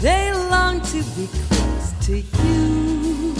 they 0.00 0.32
long 0.32 0.80
to 0.92 1.02
be 1.16 1.26
close 1.26 1.92
to 2.06 2.16
you. 2.18 3.34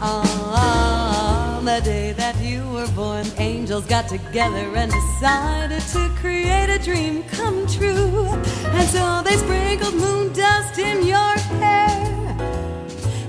On 0.00 1.64
the 1.64 1.80
day 1.84 2.12
that 2.12 2.36
you 2.40 2.62
were 2.70 2.88
born, 2.88 3.26
angels 3.38 3.86
got 3.86 4.08
together 4.08 4.66
and 4.76 4.90
decided 4.90 5.82
to 5.92 6.08
create 6.20 6.70
a 6.70 6.78
dream 6.78 7.22
come 7.24 7.66
true. 7.66 8.26
And 8.76 8.88
so 8.88 9.22
they 9.24 9.36
sprinkled 9.36 9.94
moon 9.94 10.32
dust 10.32 10.78
in 10.78 11.06
your 11.06 11.34
hair 11.60 12.36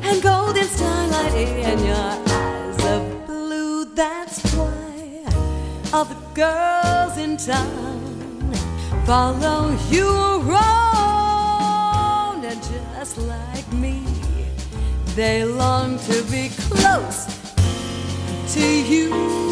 and 0.04 0.22
golden 0.22 0.64
starlight 0.64 1.34
in 1.36 1.86
your 1.86 2.23
girls 6.34 7.18
in 7.18 7.38
town 7.38 8.54
follow 9.06 9.78
you 9.90 10.08
around, 10.42 11.64
and 12.44 12.62
just 12.64 13.18
like 13.20 13.72
me, 13.74 14.04
they 15.16 15.46
long 15.46 16.00
to 16.00 16.24
be 16.32 16.50
close 16.70 17.28
to 18.54 18.62
you. 18.62 19.43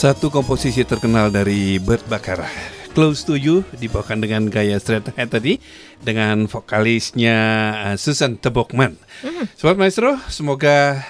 Satu 0.00 0.32
komposisi 0.32 0.80
terkenal 0.80 1.28
dari 1.28 1.76
Bert 1.76 2.08
Bakara 2.08 2.48
Close 2.96 3.20
to 3.28 3.36
You 3.36 3.68
dibawakan 3.76 4.24
dengan 4.24 4.48
gaya 4.48 4.80
straight 4.80 5.04
ahead 5.12 5.28
tadi 5.28 5.60
dengan 6.00 6.48
vokalisnya 6.48 7.36
uh, 7.84 7.96
Susan 8.00 8.40
Tebokman. 8.40 8.96
Sobat 9.60 9.76
Maestro, 9.76 10.16
semoga 10.32 11.04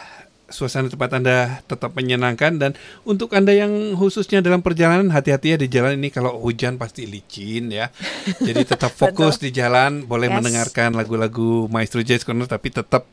suasana 0.51 0.91
tempat 0.91 1.22
Anda 1.22 1.62
tetap 1.70 1.95
menyenangkan 1.95 2.59
dan 2.59 2.74
untuk 3.07 3.30
Anda 3.38 3.55
yang 3.55 3.95
khususnya 3.95 4.43
dalam 4.43 4.59
perjalanan 4.59 5.14
hati-hati 5.14 5.55
ya 5.55 5.59
di 5.62 5.70
jalan 5.70 5.95
ini 5.95 6.11
kalau 6.11 6.43
hujan 6.43 6.74
pasti 6.74 7.07
licin 7.07 7.70
ya. 7.70 7.95
Jadi 8.43 8.66
tetap 8.66 8.91
fokus 8.91 9.38
di 9.38 9.55
jalan, 9.55 10.03
boleh 10.03 10.26
Yes. 10.26 10.34
mendengarkan 10.34 10.99
lagu-lagu 10.99 11.70
Maestro 11.70 12.03
Jazz 12.03 12.26
Corner 12.26 12.51
tapi 12.51 12.74
tetap 12.74 13.07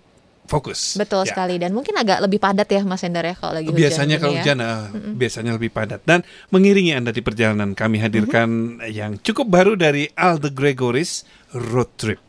fokus. 0.47 0.95
Betul 0.95 1.23
Ya. 1.23 1.35
sekali 1.35 1.59
dan 1.59 1.75
mungkin 1.75 1.93
agak 1.93 2.23
lebih 2.23 2.39
padat 2.39 2.65
ya 2.65 2.81
Mas 2.81 3.03
Hendar 3.03 3.23
ya 3.23 3.35
kalau 3.35 3.53
lagi 3.55 3.67
hujan. 3.67 3.79
Biasanya 3.83 4.15
kalau 4.17 4.33
ya. 4.33 4.41
hujan 4.41 4.57
eh, 4.63 4.83
biasanya 5.13 5.51
lebih 5.59 5.69
padat 5.69 6.01
dan 6.07 6.23
mengiringi 6.49 6.95
Anda 6.95 7.11
di 7.11 7.21
perjalanan 7.21 7.75
kami 7.75 7.99
hadirkan 7.99 8.79
yang 8.87 9.19
cukup 9.19 9.47
baru 9.47 9.75
dari 9.75 10.07
Al 10.15 10.39
the 10.39 10.49
Gregoris 10.49 11.27
Road 11.51 11.91
Trip. 11.99 12.19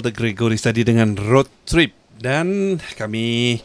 The 0.00 0.10
Gregoris 0.10 0.62
tadi 0.62 0.82
dengan 0.82 1.14
road 1.14 1.46
trip 1.62 1.92
dan 2.16 2.78
kami 2.96 3.58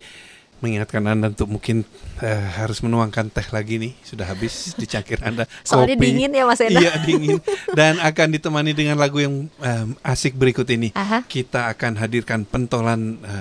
mengingatkan 0.60 1.00
Anda 1.08 1.32
untuk 1.32 1.48
mungkin 1.48 1.88
eh, 2.20 2.44
harus 2.60 2.84
menuangkan 2.84 3.32
teh 3.32 3.48
lagi 3.56 3.80
nih 3.80 3.96
sudah 4.04 4.28
habis 4.28 4.52
di 4.80 4.84
cangkir 4.84 5.24
Anda 5.24 5.48
Soalnya 5.64 5.96
kopi. 5.96 6.04
dingin 6.04 6.32
ya, 6.36 6.44
Mas 6.44 6.60
Enda. 6.60 6.80
Iya 6.84 6.92
dingin 7.00 7.40
dan 7.72 7.96
akan 8.04 8.28
ditemani 8.36 8.76
dengan 8.76 9.00
lagu 9.00 9.24
yang 9.24 9.48
em, 9.64 9.96
asik 10.04 10.36
berikut 10.36 10.68
ini. 10.68 10.92
Aha. 11.00 11.24
Kita 11.24 11.72
akan 11.72 11.96
hadirkan 11.96 12.44
pentolan 12.44 13.24
eh, 13.24 13.39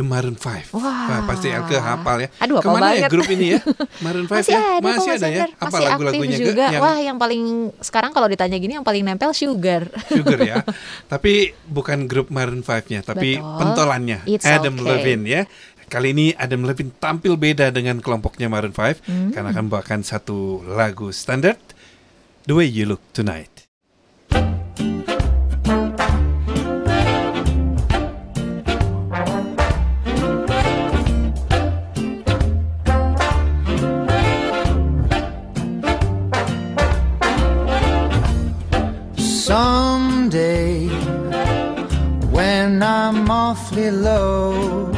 The 0.00 0.06
Maroon 0.08 0.32
5. 0.32 0.72
Wah. 0.72 1.20
pasti 1.28 1.52
Elke 1.52 1.76
hafal 1.76 2.24
ya. 2.24 2.28
Aduh, 2.40 2.56
hafal 2.56 2.64
Ke 2.64 2.68
mana 2.72 2.88
ya 2.90 3.04
banget. 3.04 3.10
grup 3.12 3.28
ini 3.28 3.46
ya? 3.52 3.58
Maroon 4.04 4.24
5 4.24 4.32
Masih 4.32 4.52
ya? 4.52 4.60
ada 4.64 4.80
Masih 4.80 5.10
Mas 5.12 5.20
ada 5.20 5.28
ya? 5.28 5.44
Apa 5.52 5.64
Masih 5.68 5.84
lagu-lagunya 5.84 6.38
juga. 6.40 6.64
yang 6.66 6.80
Wah, 6.80 6.96
yang 6.98 7.16
paling 7.20 7.42
sekarang 7.84 8.10
kalau 8.10 8.24
ditanya 8.24 8.56
gini 8.56 8.72
yang 8.74 8.86
paling 8.86 9.04
nempel 9.04 9.36
Sugar. 9.36 9.92
Sugar 10.08 10.40
ya. 10.40 10.64
tapi 11.12 11.52
bukan 11.68 12.08
grup 12.08 12.32
Maroon 12.32 12.64
5-nya, 12.64 13.04
tapi 13.04 13.36
Betul. 13.36 13.58
pentolannya 13.60 14.18
It's 14.24 14.48
Adam 14.48 14.80
okay. 14.80 14.88
Levine 14.88 15.24
ya. 15.28 15.42
Kali 15.90 16.14
ini 16.14 16.32
Adam 16.32 16.64
Levine 16.64 16.94
tampil 16.96 17.34
beda 17.34 17.68
dengan 17.68 18.00
kelompoknya 18.00 18.48
Maroon 18.48 18.72
5 18.72 19.04
Hmm. 19.04 19.36
karena 19.36 19.52
akan 19.52 19.68
membawakan 19.68 20.00
satu 20.00 20.64
lagu 20.64 21.12
standar 21.12 21.60
The 22.46 22.54
Way 22.54 22.72
You 22.72 22.88
Look 22.88 23.04
Tonight. 23.12 23.59
Awfully 43.32 43.92
low, 43.92 44.90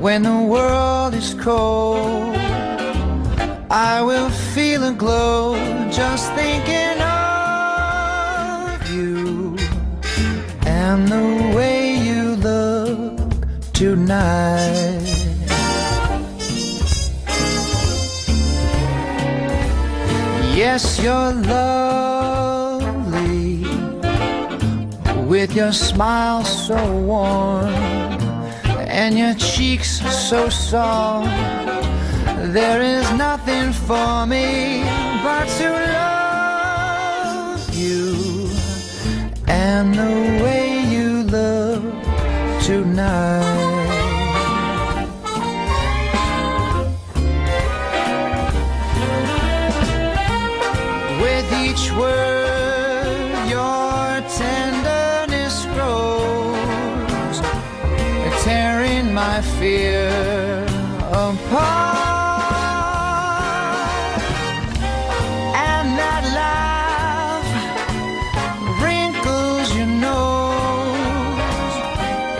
when 0.00 0.22
the 0.22 0.40
world 0.48 1.12
is 1.12 1.34
cold, 1.34 2.34
I 3.70 4.00
will 4.00 4.30
feel 4.30 4.84
a 4.84 4.94
glow 4.94 5.54
just 5.90 6.32
thinking 6.32 6.98
of 7.02 8.90
you 8.90 9.58
and 10.64 11.06
the 11.06 11.52
way 11.54 11.96
you 11.98 12.36
look 12.36 13.20
tonight. 13.74 15.04
Yes, 20.56 20.98
you're 20.98 21.34
lovely 21.34 22.51
with 25.32 25.56
your 25.56 25.72
smile 25.72 26.44
so 26.44 26.76
warm 27.00 27.64
and 29.00 29.16
your 29.16 29.32
cheeks 29.32 29.90
so 30.28 30.50
soft. 30.50 31.26
There 32.52 32.82
is 32.82 33.10
nothing 33.12 33.72
for 33.72 34.26
me 34.26 34.82
but 35.24 35.46
to 35.58 35.70
love 35.96 37.74
you 37.74 38.50
and 39.48 39.94
the 39.94 40.12
way 40.44 40.84
you 40.94 41.22
look 41.22 41.82
tonight. 42.62 43.70
Each 51.72 51.90
word, 51.92 52.31
fear 59.62 60.10
apart. 61.12 62.32
And 65.70 65.86
that 66.00 66.24
laugh 66.40 67.46
wrinkles 68.82 69.66
your 69.76 69.90
nose, 70.10 71.74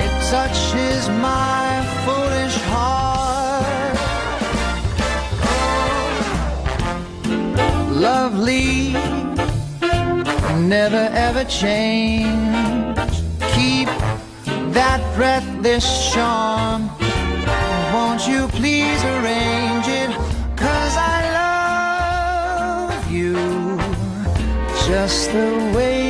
it 0.04 0.14
touches 0.32 1.02
my 1.28 1.66
foolish 2.04 2.56
heart. 2.72 3.98
lovely, 8.08 8.94
never 10.76 11.04
ever 11.26 11.44
change. 11.44 13.14
Keep 13.54 13.90
that 14.74 15.00
breathless 15.14 15.86
charm. 16.12 17.01
You 18.32 18.48
please 18.48 19.04
arrange 19.04 19.88
it? 19.88 20.10
Cause 20.56 20.94
I 20.96 21.20
love 21.40 23.12
you 23.12 23.34
just 24.86 25.30
the 25.32 25.72
way 25.76 26.01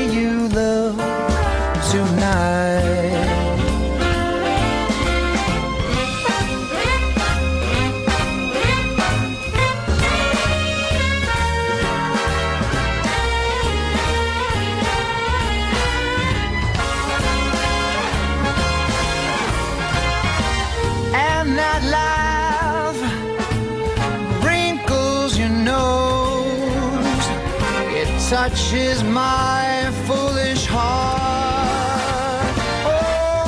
touches 28.73 29.05
my 29.05 29.91
foolish 30.07 30.65
heart. 30.67 32.57
Oh, 32.87 33.45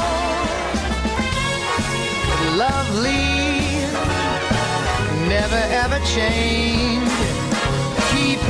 lovely, 2.58 3.86
never 5.28 5.62
ever 5.82 5.98
change. 6.04 7.10
Keep 8.12 8.40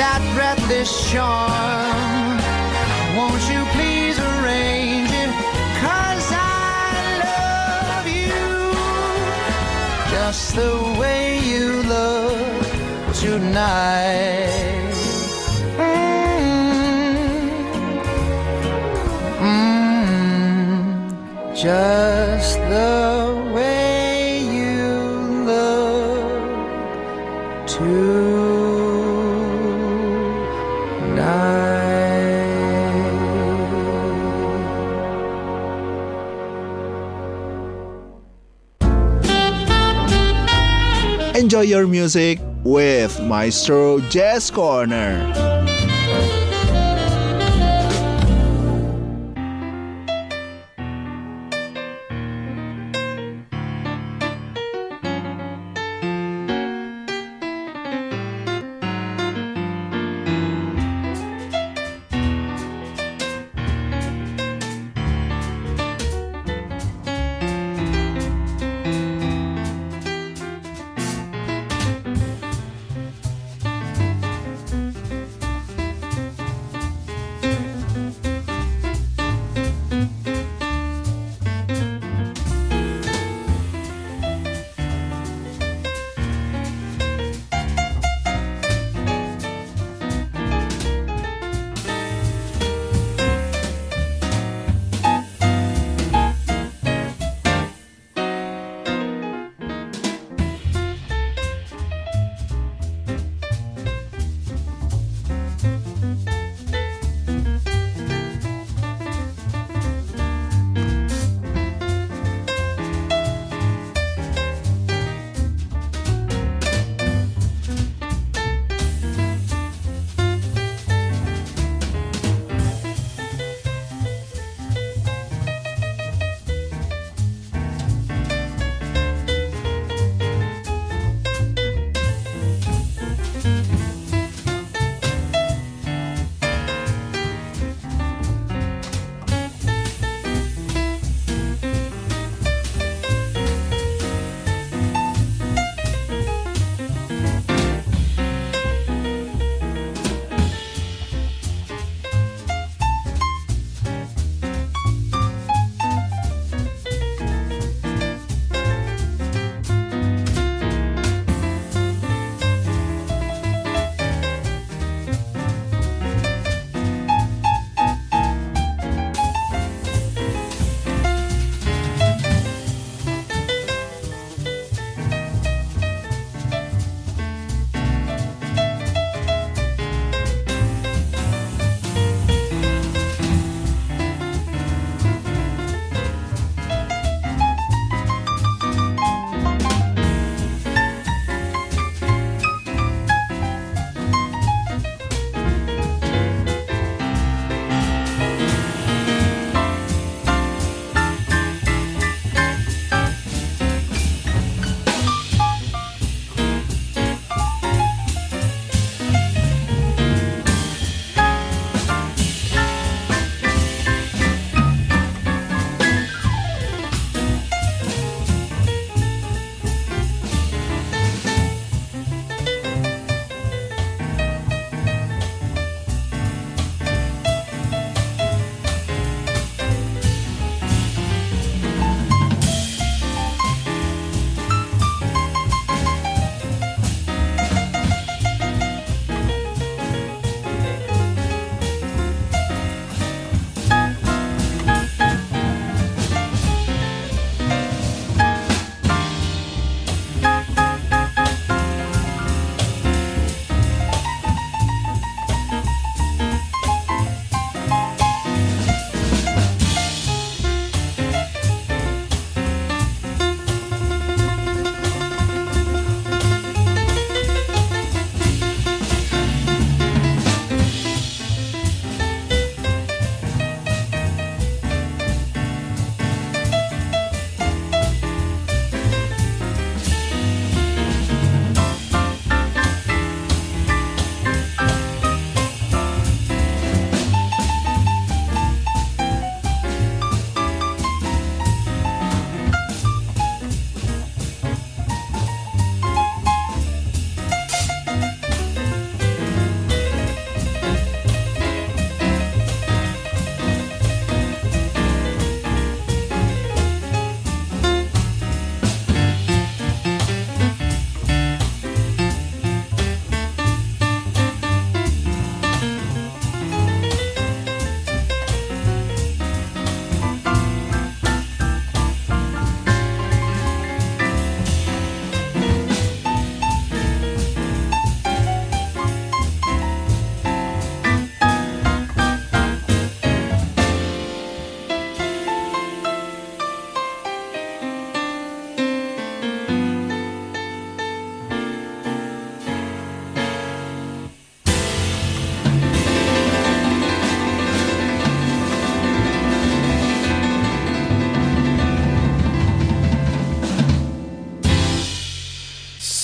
that 0.00 0.22
breathless 0.34 1.10
charm. 1.10 2.38
Won't 3.16 3.42
you 3.52 3.62
please 3.76 4.18
arrange 4.18 5.10
it? 5.10 5.30
Cause 5.84 6.28
I 6.32 6.96
love 7.28 8.06
you 8.08 8.40
just 10.10 10.54
the 10.54 10.72
way 10.98 11.38
you 11.40 11.82
look 11.82 12.64
tonight. 13.14 14.71
Just 21.62 22.58
the 22.58 23.52
way 23.54 24.40
you 24.40 24.98
look 25.46 26.48
tonight. 27.68 28.62
Enjoy 41.36 41.60
your 41.60 41.86
music 41.86 42.40
with 42.64 43.20
Maestro 43.20 44.00
Jazz 44.10 44.50
Corner. 44.50 45.61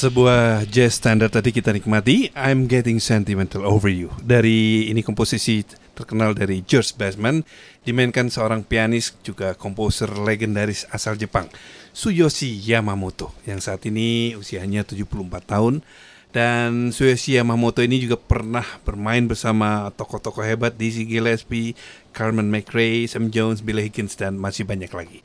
Sebuah 0.09 0.64
jazz 0.72 0.97
standard 0.97 1.28
tadi 1.28 1.52
kita 1.52 1.68
nikmati 1.68 2.32
I'm 2.32 2.64
Getting 2.64 2.97
Sentimental 2.97 3.60
Over 3.68 3.93
You 3.93 4.09
Dari 4.24 4.89
ini 4.89 5.05
komposisi 5.05 5.60
terkenal 5.93 6.32
dari 6.32 6.64
George 6.64 6.97
Bassman 6.97 7.44
Dimainkan 7.85 8.32
seorang 8.32 8.64
pianis 8.64 9.12
juga 9.20 9.52
komposer 9.52 10.09
legendaris 10.09 10.89
asal 10.97 11.20
Jepang 11.20 11.52
Suyoshi 11.93 12.56
Yamamoto 12.56 13.36
Yang 13.44 13.68
saat 13.68 13.85
ini 13.85 14.32
usianya 14.32 14.80
74 14.80 15.28
tahun 15.44 15.85
dan 16.32 16.89
Suyoshi 16.89 17.36
Yamamoto 17.36 17.85
ini 17.85 18.01
juga 18.01 18.16
pernah 18.16 18.64
bermain 18.89 19.28
bersama 19.28 19.93
tokoh-tokoh 19.93 20.44
hebat 20.44 20.76
Dizzy 20.76 21.09
Gillespie, 21.09 21.72
Carmen 22.12 22.52
McRae, 22.52 23.09
Sam 23.09 23.32
Jones, 23.32 23.64
Billy 23.64 23.89
Higgins, 23.89 24.12
dan 24.12 24.36
masih 24.36 24.68
banyak 24.68 24.93
lagi. 24.93 25.24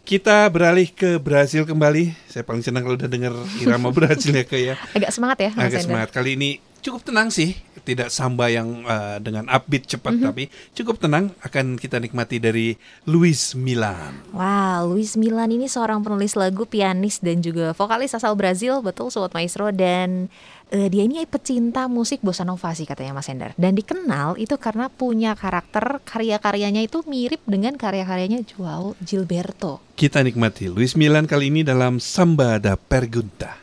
Kita 0.00 0.48
beralih 0.50 0.90
ke 0.90 1.20
Brasil 1.22 1.62
kembali. 1.62 2.10
Saya 2.26 2.42
paling 2.42 2.64
senang 2.64 2.82
kalau 2.82 2.98
udah 2.98 3.06
dengar 3.06 3.32
irama 3.62 3.94
Brasil 3.94 4.34
ya 4.34 4.42
kayak 4.42 4.64
ya. 4.64 4.74
Agak 4.96 5.10
semangat 5.14 5.38
ya 5.38 5.50
Mas 5.54 5.70
Agak 5.70 5.80
semangat. 5.86 6.08
Kali 6.10 6.34
ini 6.34 6.50
cukup 6.80 7.04
tenang 7.04 7.28
sih. 7.28 7.54
Tidak 7.90 8.06
samba 8.06 8.46
yang 8.46 8.86
uh, 8.86 9.18
dengan 9.18 9.50
upbeat 9.50 9.90
cepat 9.90 10.14
tapi 10.22 10.46
cukup 10.78 11.02
tenang 11.02 11.34
akan 11.42 11.74
kita 11.74 11.98
nikmati 11.98 12.38
dari 12.38 12.78
Luis 13.10 13.58
Milan. 13.58 14.30
Wow, 14.30 14.94
Luis 14.94 15.18
Milan 15.18 15.50
ini 15.50 15.66
seorang 15.66 16.06
penulis 16.06 16.38
lagu, 16.38 16.70
pianis 16.70 17.18
dan 17.18 17.42
juga 17.42 17.74
vokalis 17.74 18.14
asal 18.14 18.38
Brazil, 18.38 18.78
betul 18.78 19.10
Sobat 19.10 19.34
Maestro 19.34 19.74
dan 19.74 20.30
eh, 20.70 20.86
dia 20.86 21.02
ini 21.02 21.26
pecinta 21.26 21.90
musik 21.90 22.22
bossa 22.22 22.46
nova 22.46 22.70
sih 22.78 22.86
katanya 22.86 23.18
Mas 23.18 23.26
Hendar. 23.26 23.58
Dan 23.58 23.74
dikenal 23.74 24.38
itu 24.38 24.54
karena 24.54 24.86
punya 24.86 25.34
karakter 25.34 25.98
karya-karyanya 26.06 26.86
itu 26.86 27.02
mirip 27.10 27.42
dengan 27.42 27.74
karya-karyanya 27.74 28.46
Joao 28.46 28.94
Gilberto. 29.02 29.82
Kita 29.98 30.22
nikmati 30.22 30.70
Luis 30.70 30.94
Milan 30.94 31.26
kali 31.26 31.50
ini 31.50 31.66
dalam 31.66 31.98
Samba 31.98 32.62
da 32.62 32.78
Pergunta. 32.78 33.58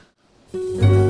Ela 0.52 1.07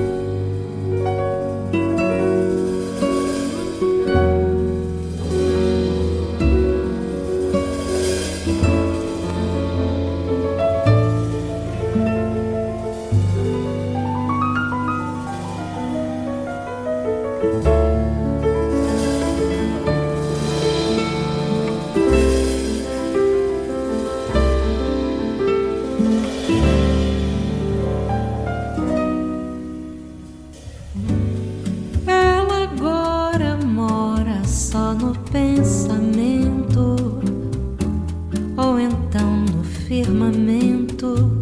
firmamento, 40.04 41.42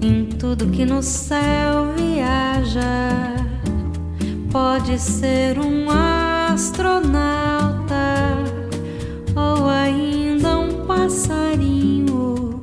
em 0.00 0.24
tudo 0.24 0.70
que 0.70 0.86
no 0.86 1.02
céu 1.02 1.92
viaja. 1.94 3.36
Pode 4.50 4.98
ser 4.98 5.58
um 5.58 5.86
astronauta, 6.50 7.94
ou 9.36 9.68
ainda 9.68 10.58
um 10.60 10.86
passarinho, 10.86 12.58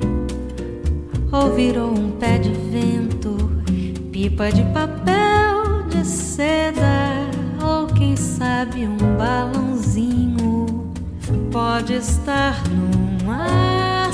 ou 1.32 1.54
virou 1.54 1.92
um 1.92 2.10
pé 2.12 2.40
de 2.40 2.50
vento, 2.72 3.38
pipa 4.12 4.52
de 4.52 4.64
papel 4.74 5.84
de 5.88 6.04
seda, 6.04 7.28
ou 7.64 7.86
quem 7.86 8.16
sabe 8.16 8.88
um 8.88 8.98
balãozinho. 9.18 10.92
Pode 11.52 11.94
estar 11.94 12.64
num 12.70 13.32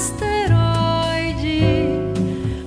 asteroide, 0.01 1.85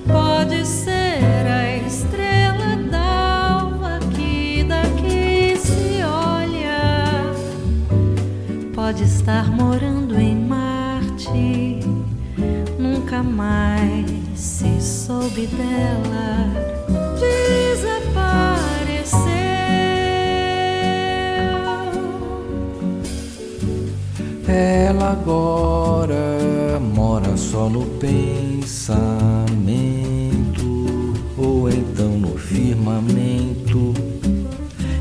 pode 0.07 0.65
ser 0.65 1.45
a 1.45 1.77
estrela 1.85 2.77
d'alva 2.89 3.99
que 4.15 4.63
daqui 4.63 5.57
se 5.57 6.01
olha. 6.01 7.33
Pode 8.73 9.03
estar 9.03 9.51
morando 9.51 10.17
em 10.17 10.33
Marte, 10.33 11.81
nunca 12.79 13.21
mais 13.21 14.09
se 14.33 14.81
soube 14.81 15.47
dela. 15.47 16.47
Desapareceu. 17.19 18.55
Ela 24.47 25.11
agora 25.11 26.79
mora 26.79 27.24
só 27.55 27.69
no 27.69 27.85
pensamento, 27.85 28.65
ou 31.37 31.69
então 31.69 32.09
no 32.19 32.37
firmamento, 32.37 33.93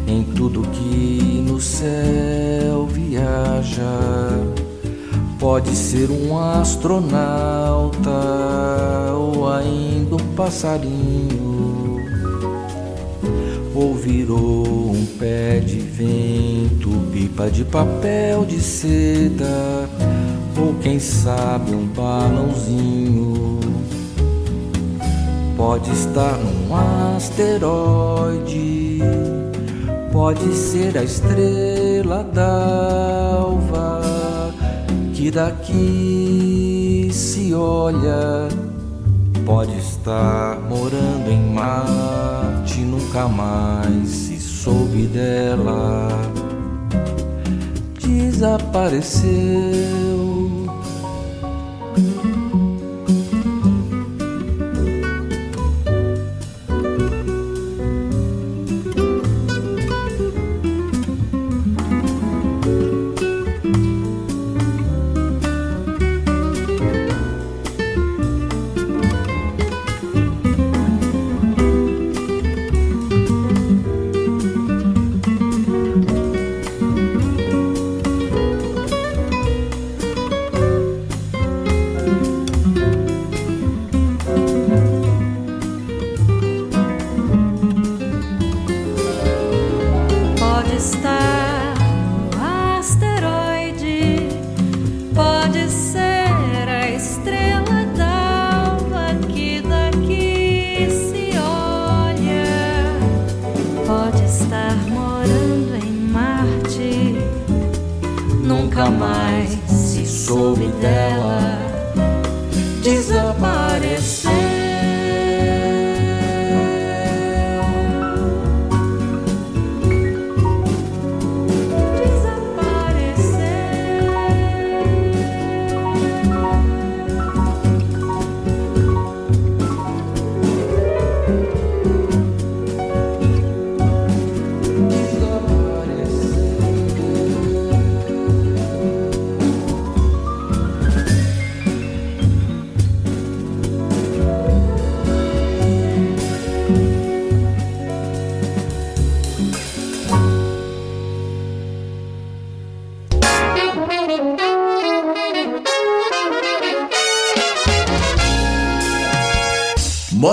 em 0.07 0.23
tudo 0.23 0.63
que 0.63 1.43
no 1.45 1.61
céu 1.61 2.87
viaja. 2.87 3.83
Pode 5.37 5.75
ser 5.75 6.09
um 6.13 6.39
astronauta 6.39 7.99
ou 9.17 9.49
ainda 9.49 10.15
um 10.15 10.35
passarinho 10.37 11.99
ou 13.75 13.97
virou 13.97 14.93
um 14.93 15.05
pé 15.19 15.59
de 15.59 15.81
vento, 15.81 16.89
pipa 17.13 17.51
de 17.51 17.65
papel 17.65 18.45
de 18.45 18.61
seda, 18.61 19.91
ou 20.57 20.75
quem 20.75 20.99
sabe 20.99 21.75
um 21.75 21.87
balãozinho. 21.87 23.61
Pode 25.57 25.91
estar 25.93 26.37
num 26.39 26.75
asteroide, 27.17 29.01
pode 30.13 30.53
ser 30.55 30.99
a 30.99 31.05
estrela 31.05 32.25
d'alva 32.25 34.03
que 35.15 35.31
daqui 35.31 37.09
se 37.13 37.55
olha. 37.55 38.49
Pode 39.47 39.79
estar 39.79 40.59
morando 40.69 41.31
em 41.31 41.53
Marte, 41.53 42.81
nunca 42.81 43.29
mais 43.29 44.09
se 44.09 44.41
soube 44.41 45.07
dela. 45.07 46.09
Desapareceu. 48.01 50.14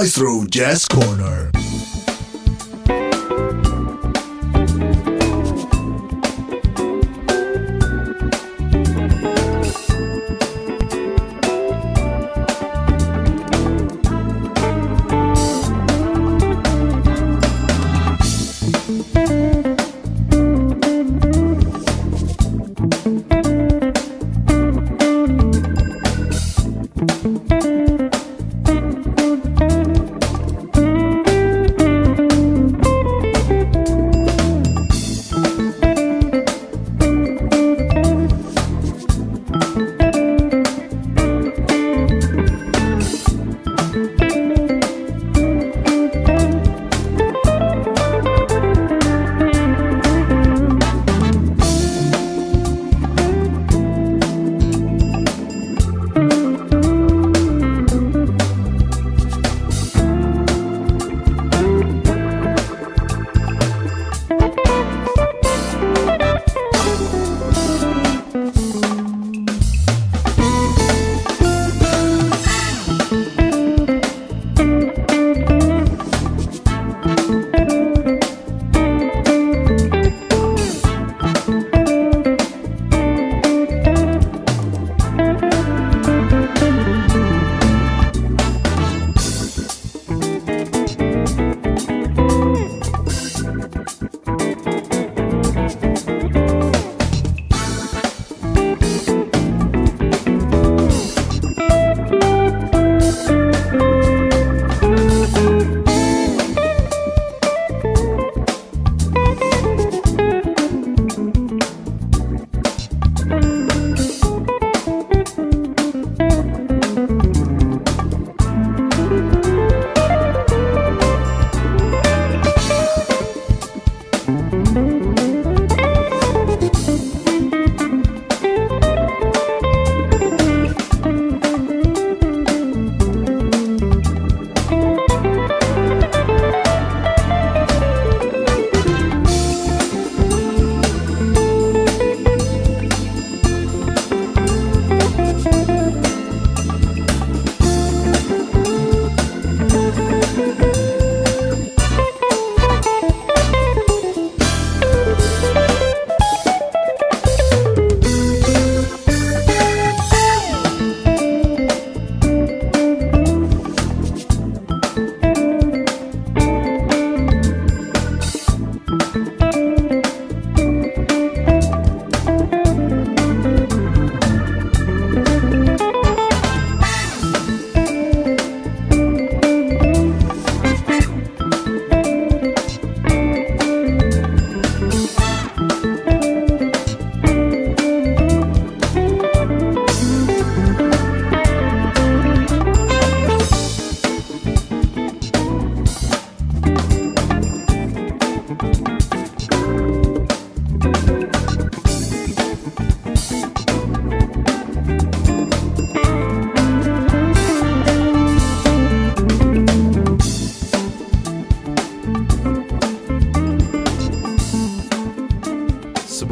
Maestro 0.02 0.44
Jazz 0.50 0.88
Corner. 0.88 1.51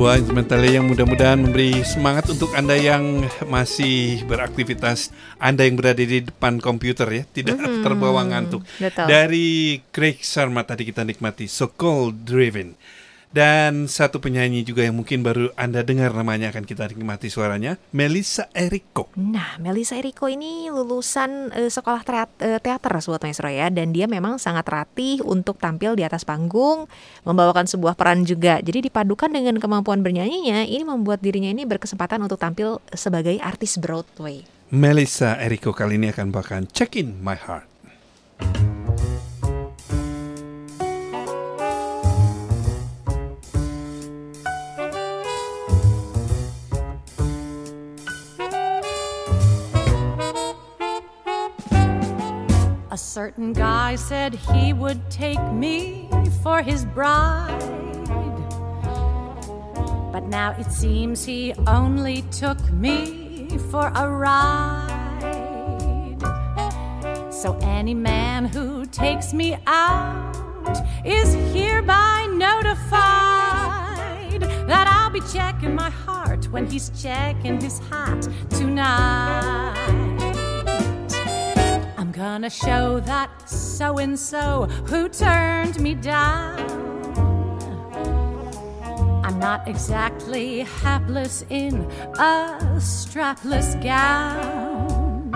Sebuah 0.09 0.25
instrumental 0.25 0.65
yang 0.65 0.89
mudah-mudahan 0.89 1.37
memberi 1.37 1.85
semangat 1.85 2.33
untuk 2.33 2.49
Anda 2.57 2.73
yang 2.73 3.29
masih 3.45 4.25
beraktivitas, 4.25 5.13
Anda 5.37 5.69
yang 5.69 5.77
berada 5.77 6.01
di 6.01 6.25
depan 6.25 6.57
komputer 6.57 7.05
ya, 7.13 7.23
tidak 7.29 7.61
Mhm, 7.61 7.85
terbawa 7.85 8.25
ngantuk. 8.25 8.65
betul. 8.81 9.05
Dari 9.05 9.77
Craig 9.93 10.17
Sharma 10.17 10.65
tadi 10.65 10.89
kita 10.89 11.05
nikmati 11.05 11.45
So 11.45 11.69
Cold 11.69 12.25
Driven. 12.25 12.73
Dan 13.29 13.85
satu 13.85 14.17
penyanyi 14.17 14.65
juga 14.65 14.81
yang 14.81 14.97
mungkin 14.97 15.21
baru 15.21 15.53
Anda 15.53 15.85
dengar 15.85 16.09
namanya 16.17 16.49
akan 16.49 16.65
kita 16.65 16.89
nikmati 16.89 17.29
suaranya, 17.29 17.77
Melissa 17.93 18.49
Eriko. 18.57 19.13
Nah, 19.13 19.61
Melisa 19.61 20.01
Eriko 20.01 20.25
ini 20.25 20.65
lulusan 20.73 21.53
eh, 21.53 21.69
sekolah 21.69 22.01
eh, 22.41 22.57
teater 22.57 22.93
Sobat 23.05 23.21
Maestro 23.21 23.45
ya 23.45 23.69
dan 23.69 23.93
dia 23.93 24.09
memang 24.09 24.41
sangat 24.41 24.65
ratih 24.65 25.21
untuk 25.21 25.61
tampil 25.61 25.93
di 25.93 26.01
atas 26.01 26.25
panggung, 26.25 26.89
membawakan 27.21 27.69
sebuah 27.69 27.93
peran 27.93 28.25
juga. 28.25 28.65
Jadi 28.65 28.89
dipadukan 28.89 29.29
dengan 29.29 29.61
kemampuan 29.61 30.01
bernyanyinya, 30.01 30.65
ini 30.65 30.81
membuat 30.81 31.21
dirinya 31.21 31.53
ini 31.53 31.69
berkesempatan 31.69 32.25
untuk 32.25 32.41
tampil 32.41 32.81
sebagai 32.97 33.37
artis 33.45 33.77
Broadway. 33.77 34.41
Melissa 34.73 35.37
Eriko 35.37 35.69
kali 35.69 36.01
ini 36.01 36.09
akan 36.09 36.33
bawakan 36.33 36.65
Check 36.73 36.97
In 36.97 37.21
My 37.21 37.37
Heart. 37.37 37.69
Certain 53.09 53.53
guy 53.53 53.95
said 53.95 54.35
he 54.35 54.71
would 54.71 55.09
take 55.09 55.41
me 55.51 56.07
for 56.43 56.61
his 56.61 56.85
bride. 56.85 57.57
But 60.13 60.27
now 60.27 60.55
it 60.59 60.71
seems 60.71 61.25
he 61.25 61.55
only 61.65 62.21
took 62.31 62.61
me 62.71 63.49
for 63.71 63.91
a 63.95 64.07
ride. 64.07 64.85
So 67.31 67.57
any 67.63 67.95
man 67.95 68.45
who 68.45 68.85
takes 68.85 69.33
me 69.33 69.57
out 69.65 70.35
is 71.03 71.33
hereby 71.51 72.27
notified 72.31 72.79
that 74.69 74.87
I'll 74.87 75.09
be 75.09 75.21
checking 75.33 75.73
my 75.73 75.89
heart 75.89 76.45
when 76.51 76.67
he's 76.67 76.91
checking 77.01 77.59
his 77.59 77.79
hat 77.89 78.27
tonight. 78.51 80.18
I'm 82.09 82.15
gonna 82.15 82.49
show 82.49 82.99
that 83.01 83.47
so 83.47 83.99
and 83.99 84.17
so 84.17 84.65
who 84.87 85.09
turned 85.09 85.79
me 85.79 85.93
down. 85.93 86.57
I'm 89.23 89.37
not 89.37 89.67
exactly 89.67 90.61
hapless 90.61 91.45
in 91.51 91.75
a 92.15 92.57
strapless 92.79 93.79
gown. 93.83 95.29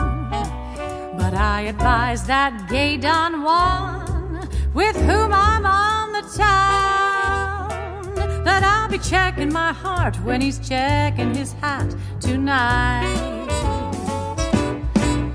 But 1.16 1.36
I 1.36 1.66
advise 1.68 2.26
that 2.26 2.68
gay 2.68 2.98
Don 2.98 3.44
Juan 3.44 4.50
with 4.74 4.96
whom 4.96 5.32
I'm 5.32 5.68
on 5.68 6.14
the 6.14 6.22
town 6.36 8.16
that 8.46 8.64
I'll 8.64 8.90
be 8.90 8.98
checking 8.98 9.54
my 9.54 9.74
heart 9.74 10.16
when 10.24 10.42
he's 10.42 10.58
checking 10.58 11.36
his 11.36 11.52
hat 11.54 11.96
tonight. 12.20 13.63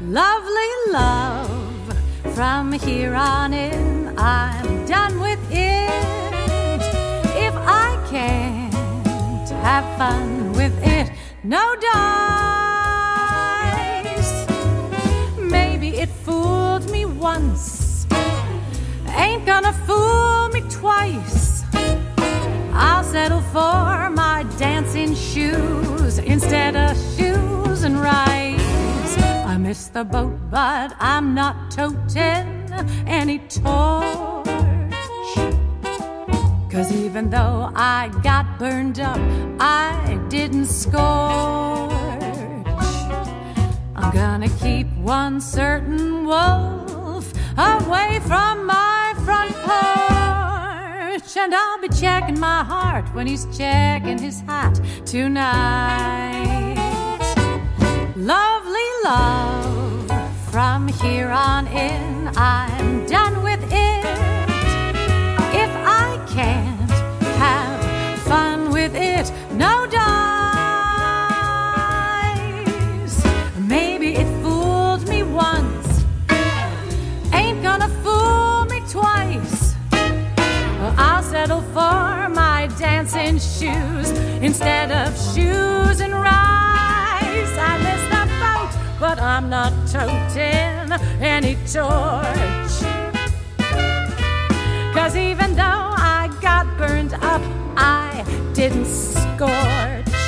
Lovely 0.08 0.72
love, 0.90 1.94
from 2.34 2.72
here 2.72 3.14
on 3.14 3.52
in, 3.52 4.18
I'm 4.18 4.86
done 4.86 5.20
with 5.20 5.38
it. 5.50 6.80
If 7.36 7.54
I 7.54 7.94
can't 8.08 9.50
have 9.50 9.84
fun 9.98 10.54
with 10.54 10.72
it, 10.82 11.10
no 11.44 11.76
dice. 11.92 12.56
Maybe 15.38 15.98
it 15.98 16.08
fooled 16.08 16.90
me 16.90 17.04
once, 17.04 18.06
ain't 19.10 19.44
gonna 19.44 19.74
fool 19.86 20.48
me 20.48 20.62
twice. 20.70 21.64
I'll 22.72 23.04
settle 23.04 23.42
for 23.42 24.08
my 24.08 24.46
dancing 24.56 25.14
shoes 25.14 26.16
instead 26.16 26.76
of 26.76 26.96
shoes 27.14 27.82
and 27.82 28.00
rice. 28.00 28.57
I 29.48 29.56
missed 29.56 29.94
the 29.94 30.04
boat, 30.04 30.38
but 30.50 30.94
I'm 31.00 31.32
not 31.32 31.70
toting 31.70 32.70
any 33.06 33.38
torch. 33.38 34.46
Cause 36.70 36.92
even 36.92 37.30
though 37.30 37.72
I 37.74 38.10
got 38.22 38.58
burned 38.58 39.00
up, 39.00 39.18
I 39.58 40.20
didn't 40.28 40.66
scorch. 40.66 41.00
I'm 43.96 44.12
gonna 44.12 44.50
keep 44.60 44.86
one 44.98 45.40
certain 45.40 46.26
wolf 46.26 47.32
away 47.56 48.20
from 48.26 48.66
my 48.66 49.14
front 49.24 49.54
porch. 49.66 51.36
And 51.38 51.54
I'll 51.54 51.80
be 51.80 51.88
checking 51.88 52.38
my 52.38 52.62
heart 52.62 53.06
when 53.14 53.26
he's 53.26 53.46
checking 53.56 54.18
his 54.18 54.40
hat 54.42 54.78
tonight. 55.06 56.77
Lovely 58.18 58.90
love, 59.04 60.10
from 60.50 60.88
here 60.88 61.28
on 61.28 61.68
in, 61.68 62.28
I'm 62.36 63.06
done 63.06 63.44
with 63.44 63.62
it. 63.62 64.04
If 65.54 65.70
I 65.86 66.18
can't 66.28 66.90
have 67.38 68.18
fun 68.22 68.72
with 68.72 68.96
it, 68.96 69.30
no 69.52 69.86
dice. 69.86 70.02
Maybe 73.68 74.16
it 74.16 74.26
fooled 74.42 75.06
me 75.08 75.22
once, 75.22 76.04
ain't 77.32 77.62
gonna 77.62 77.88
fool 78.02 78.64
me 78.64 78.80
twice. 78.90 79.76
Well, 79.92 80.92
I'll 80.98 81.22
settle 81.22 81.60
for 81.60 82.28
my 82.30 82.68
dancing 82.80 83.38
shoes 83.38 84.10
instead 84.42 84.90
of 84.90 85.16
shoes 85.32 86.00
and 86.00 86.12
rice. 86.14 86.57
But 89.00 89.20
I'm 89.20 89.48
not 89.48 89.72
toting 89.86 90.92
any 91.22 91.54
torch. 91.72 92.74
Cause 94.92 95.14
even 95.16 95.54
though 95.54 95.94
I 95.96 96.28
got 96.40 96.66
burned 96.76 97.14
up, 97.14 97.42
I 97.76 98.24
didn't 98.54 98.86
scorch. 98.86 100.18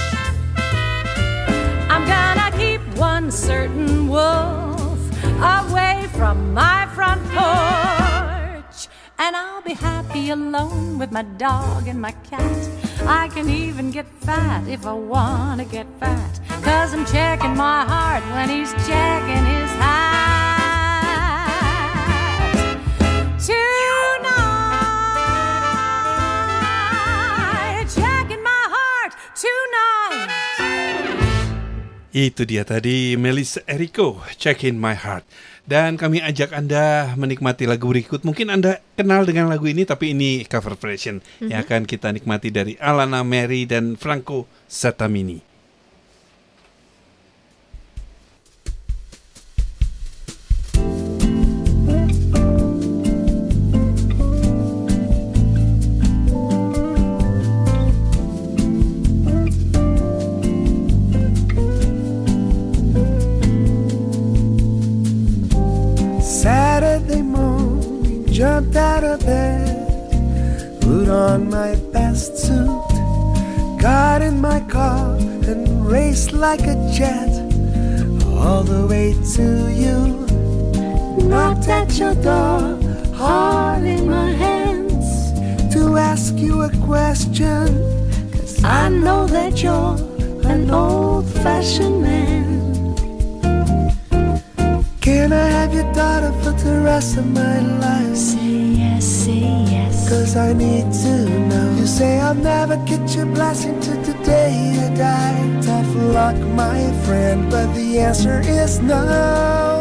I'm 1.91 2.07
gonna 2.07 2.57
keep 2.57 2.81
one 2.97 3.33
certain 3.33 4.09
wolf 4.09 5.01
away 5.43 6.07
from 6.13 6.55
my 6.55 6.87
front 6.95 7.23
porch. 7.31 8.89
And 9.19 9.35
I'll 9.37 9.63
be 9.63 9.75
happy 9.75 10.31
alone 10.31 10.99
with 10.99 11.11
my 11.11 11.23
dog 11.23 11.89
and 11.89 12.01
my 12.01 12.13
cat. 12.31 12.90
I 13.07 13.29
can 13.33 13.49
even 13.49 13.91
get 13.91 14.07
fat 14.21 14.67
if 14.69 14.87
I 14.87 14.93
wanna 14.93 15.65
get 15.65 15.87
fat. 15.99 16.41
Cause 16.63 16.93
I'm 16.93 17.05
checking 17.07 17.57
my 17.57 17.85
heart 17.85 18.23
when 18.35 18.49
he's 18.49 18.73
checking 18.87 19.45
his 19.47 19.71
hat. 19.81 20.21
Tonight, 26.11 27.87
checking 27.89 28.43
my 28.45 28.65
heart 28.69 29.13
tonight. 29.33 30.29
Itu 32.11 32.43
dia 32.45 32.67
tadi 32.67 33.15
Melissa 33.17 33.63
Eriko, 33.71 34.21
Check 34.37 34.67
in 34.67 34.77
My 34.83 34.99
Heart. 34.99 35.25
Dan 35.67 36.01
kami 36.01 36.25
ajak 36.25 36.57
Anda 36.57 37.15
menikmati 37.15 37.69
lagu 37.69 37.91
berikut. 37.93 38.23
Mungkin 38.23 38.49
Anda 38.49 38.81
kenal 38.97 39.27
dengan 39.29 39.51
lagu 39.51 39.69
ini, 39.69 39.85
tapi 39.85 40.17
ini 40.17 40.45
cover 40.49 40.79
version 40.79 41.21
yang 41.43 41.63
akan 41.67 41.85
kita 41.85 42.11
nikmati 42.11 42.49
dari 42.49 42.75
Alana 42.81 43.21
Mary 43.23 43.69
dan 43.69 43.95
Franco 43.95 44.49
Satamini. 44.67 45.50
Jumped 68.71 68.77
out 68.77 69.05
of 69.05 69.21
bed, 69.27 70.81
put 70.81 71.09
on 71.09 71.49
my 71.51 71.75
best 71.93 72.37
suit, 72.39 72.83
got 73.81 74.23
in 74.23 74.41
my 74.41 74.61
car 74.61 75.17
and 75.17 75.87
raced 75.87 76.33
like 76.33 76.61
a 76.61 76.77
jet 76.93 77.29
all 78.39 78.63
the 78.63 78.87
way 78.89 79.15
to 79.35 79.73
you. 79.73 80.27
Knocked 81.29 81.69
at 81.69 81.99
your 81.99 82.15
door, 82.15 82.79
heart 83.15 83.83
in 83.83 84.09
my 84.09 84.31
hands, 84.31 85.33
to 85.75 85.97
ask 85.97 86.37
you 86.37 86.63
a 86.63 86.71
question. 86.85 87.67
Cause 88.33 88.63
I 88.65 88.89
know 88.89 89.27
that 89.27 89.63
you're 89.63 89.97
an 90.45 90.71
old 90.71 91.27
fashioned 91.43 92.03
man. 92.03 92.80
For 96.43 96.53
the 96.53 96.81
rest 96.81 97.17
of 97.17 97.27
my 97.27 97.61
life? 97.61 98.17
Say 98.17 98.59
yes, 98.83 99.05
say 99.05 99.41
yes. 99.75 100.09
Cause 100.09 100.37
I 100.37 100.53
need 100.53 100.93
to 101.05 101.29
know. 101.49 101.77
You 101.79 101.87
say 101.87 102.19
I'll 102.21 102.35
never 102.35 102.77
get 102.85 103.15
your 103.15 103.27
blessing 103.27 103.81
till 103.81 104.01
the 104.03 104.15
day 104.25 104.53
you 104.75 104.97
die. 104.97 105.61
Tough 105.63 105.95
luck, 106.15 106.37
my 106.55 106.81
friend, 107.05 107.51
but 107.51 107.73
the 107.75 107.99
answer 107.99 108.41
is 108.41 108.81
no. 108.81 109.80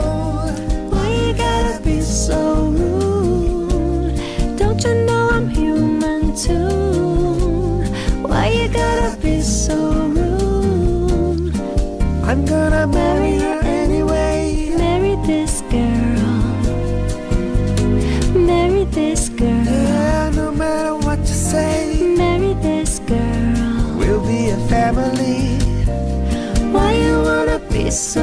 So 27.89 28.21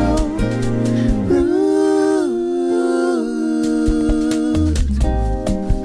rude? 1.27 1.57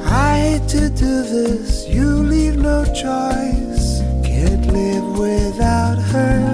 I 0.05 0.37
hate 0.37 0.67
to 0.69 0.89
do 0.89 1.23
this. 1.23 1.87
You 1.87 2.05
leave 2.05 2.57
no 2.57 2.85
choice. 2.85 4.01
Can't 4.23 4.67
live 4.67 5.17
without 5.17 5.97
her. 5.97 6.53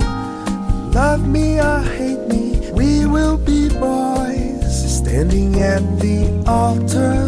Love 0.94 1.28
me 1.28 1.60
or 1.60 1.82
hate 1.82 2.28
me, 2.28 2.72
we 2.72 3.06
will 3.06 3.38
be 3.38 3.70
boys. 3.70 4.98
Standing 4.99 5.60
at 5.62 5.82
the 5.99 6.44
altar. 6.48 7.27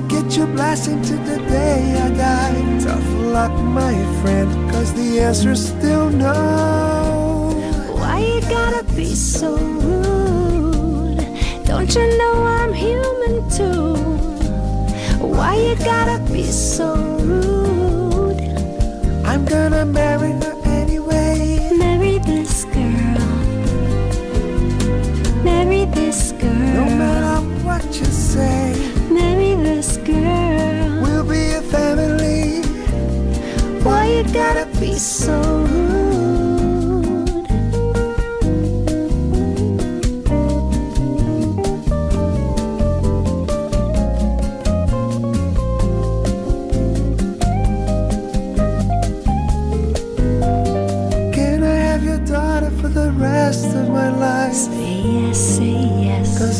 Never 0.00 0.22
get 0.22 0.36
your 0.36 0.46
blessing 0.46 1.02
to 1.02 1.16
the 1.16 1.38
day 1.48 2.00
I 2.00 2.10
die. 2.10 2.80
Tough 2.80 3.12
luck, 3.32 3.52
my 3.62 3.94
friend, 4.20 4.70
cause 4.70 4.92
the 4.94 5.20
answer's 5.20 5.68
still 5.68 6.10
no. 6.10 7.54
Why 7.94 8.20
you 8.20 8.40
gotta 8.42 8.84
be 8.94 9.14
so 9.14 9.56
rude? 9.56 11.16
Don't 11.64 11.94
you 11.94 12.18
know 12.18 12.44
I'm 12.44 12.72
human 12.72 13.50
too? 13.50 13.94
Why 15.24 15.56
you 15.56 15.76
gotta 15.76 16.18
be 16.32 16.44
so 16.44 16.94
rude? 17.18 18.40
I'm 19.24 19.44
gonna 19.44 19.84
marry 19.84 20.32
her 20.32 20.54
anyway. 20.64 21.70
Marry 21.76 22.18
this 22.18 22.64
girl. 22.64 23.18
Marry 25.44 25.84
this 25.86 26.32
girl. 26.32 26.52
No 26.78 26.84
matter 26.84 27.40
what 27.64 27.84
you 27.86 28.06
say, 28.06 28.67
this 29.68 29.98
girl. 29.98 31.02
we'll 31.02 31.24
be 31.24 31.52
a 31.52 31.62
family. 31.62 32.62
Why 33.84 34.06
you 34.06 34.22
gotta 34.32 34.66
be 34.80 34.94
so 34.94 35.38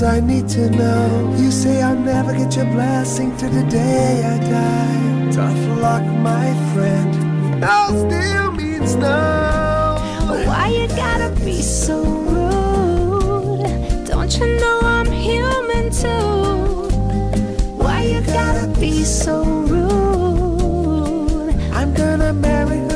yes. 0.00 0.14
I 0.14 0.20
need 0.20 0.48
to 0.50 0.70
know. 0.70 1.34
You 1.38 1.50
say 1.50 1.82
I'll 1.82 1.96
never 1.96 2.32
get 2.32 2.54
your 2.56 2.66
blessing 2.66 3.36
to 3.38 3.48
the 3.48 3.62
day 3.64 4.22
I 4.24 4.38
die. 4.38 5.30
Tough 5.32 5.80
luck, 5.80 6.02
my 6.02 6.54
friend. 6.72 7.60
No 7.60 7.86
still 7.88 8.52
means 8.52 8.94
no. 8.96 9.96
Why 10.46 10.68
you 10.68 10.86
gotta 10.88 11.30
be 11.44 11.60
so 11.62 12.02
rude? 12.02 14.06
Don't 14.06 14.38
you 14.38 14.46
know 14.60 14.80
I'm 14.82 15.10
human 15.10 15.90
too? 15.90 16.88
Why 17.76 18.02
you 18.02 18.20
gotta 18.22 18.68
be 18.80 19.04
so 19.04 19.42
rude? 19.44 21.54
I'm 21.72 21.92
gonna 21.94 22.32
marry 22.32 22.87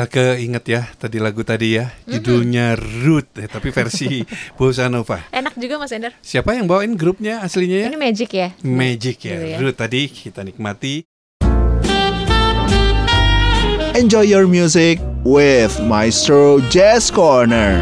Elke 0.00 0.40
inget 0.40 0.64
ya 0.64 0.82
tadi 0.96 1.20
lagu 1.20 1.44
tadi 1.44 1.76
ya 1.76 1.92
judulnya 2.08 2.72
Root 2.72 3.36
eh, 3.36 3.44
tapi 3.52 3.68
versi 3.68 4.24
Bossa 4.56 4.88
Nova. 4.88 5.28
Enak 5.28 5.60
juga 5.60 5.76
Mas 5.76 5.92
Ender. 5.92 6.16
Siapa 6.24 6.56
yang 6.56 6.64
bawain 6.64 6.96
grupnya 6.96 7.44
aslinya 7.44 7.84
ya? 7.84 7.86
Ini 7.92 8.00
Magic 8.00 8.30
ya? 8.32 8.48
Magic 8.64 9.20
ya. 9.20 9.36
Gitu 9.36 9.46
ya. 9.52 9.56
Root 9.60 9.76
tadi 9.76 10.08
kita 10.08 10.40
nikmati. 10.40 11.04
Enjoy 13.92 14.24
your 14.24 14.48
music 14.48 14.96
with 15.20 15.76
Maestro 15.84 16.64
Jazz 16.72 17.12
Corner. 17.12 17.76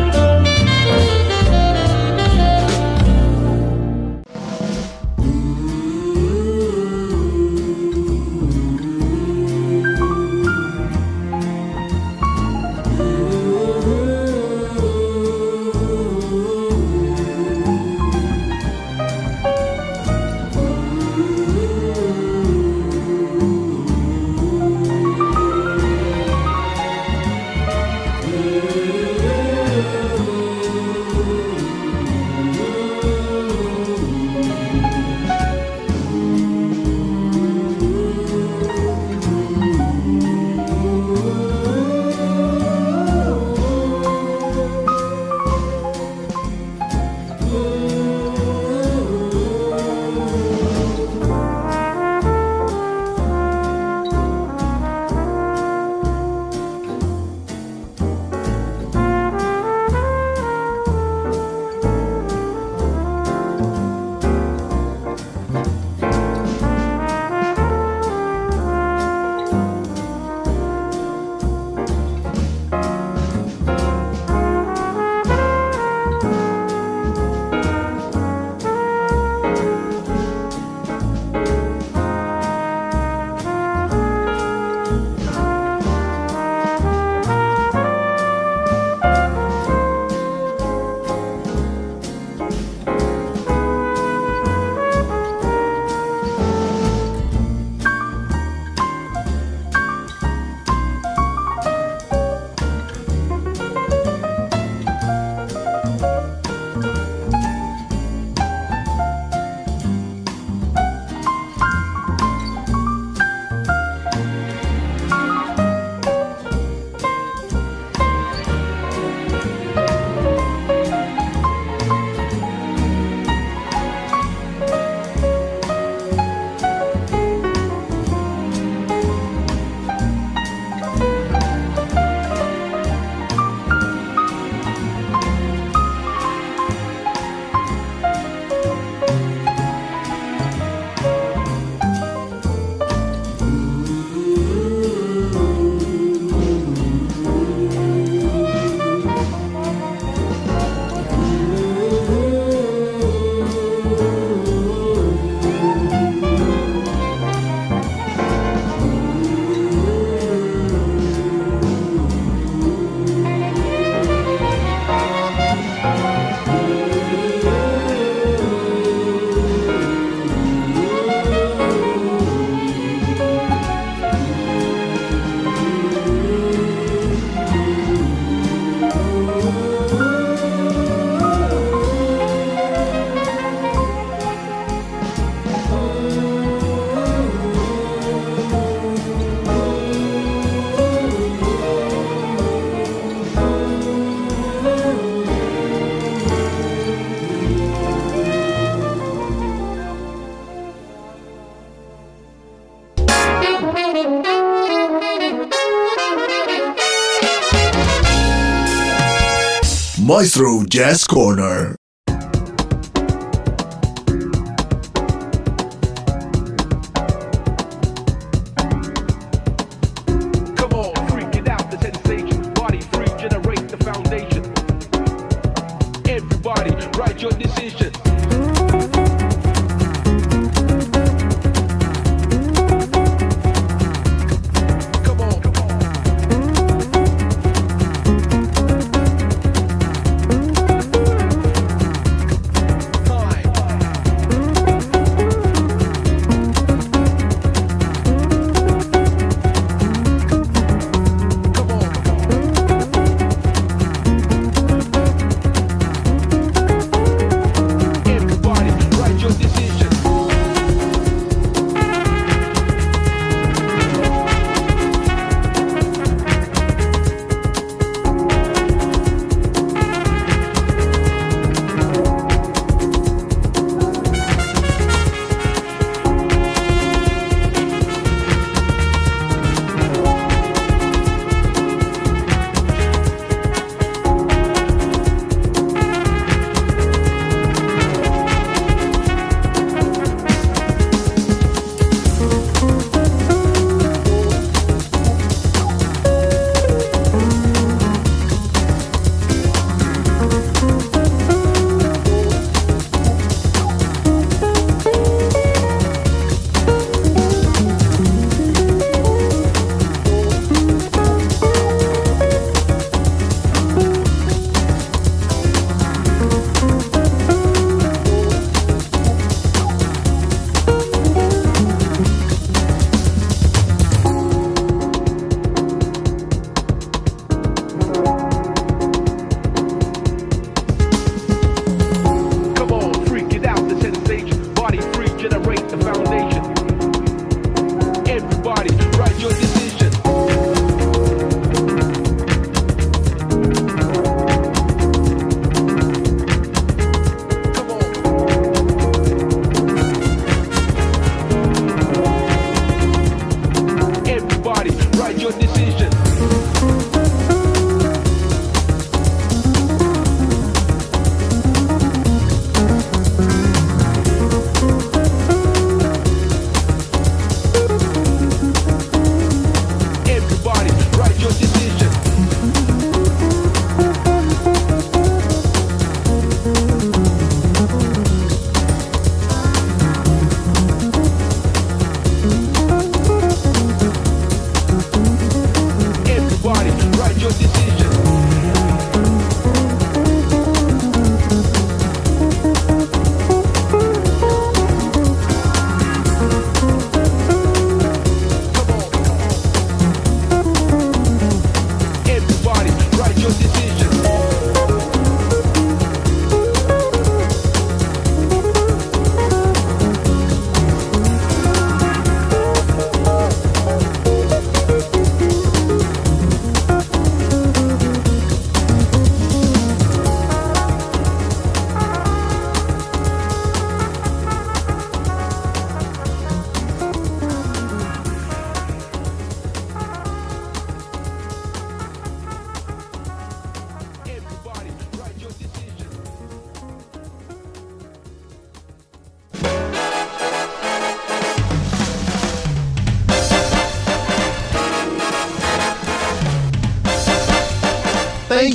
Viceroy 210.19 210.65
Jazz 210.67 211.07
Corner. 211.07 211.78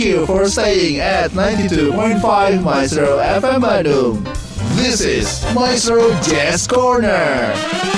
you 0.03 0.25
for 0.25 0.45
staying 0.47 0.99
at 0.99 1.31
92.5 1.31 2.63
Maestro 2.63 3.17
FM 3.19 3.61
Bandung. 3.61 4.23
This 4.75 5.01
is 5.01 5.43
Maestro 5.55 6.09
Jazz 6.21 6.67
Corner. 6.67 7.92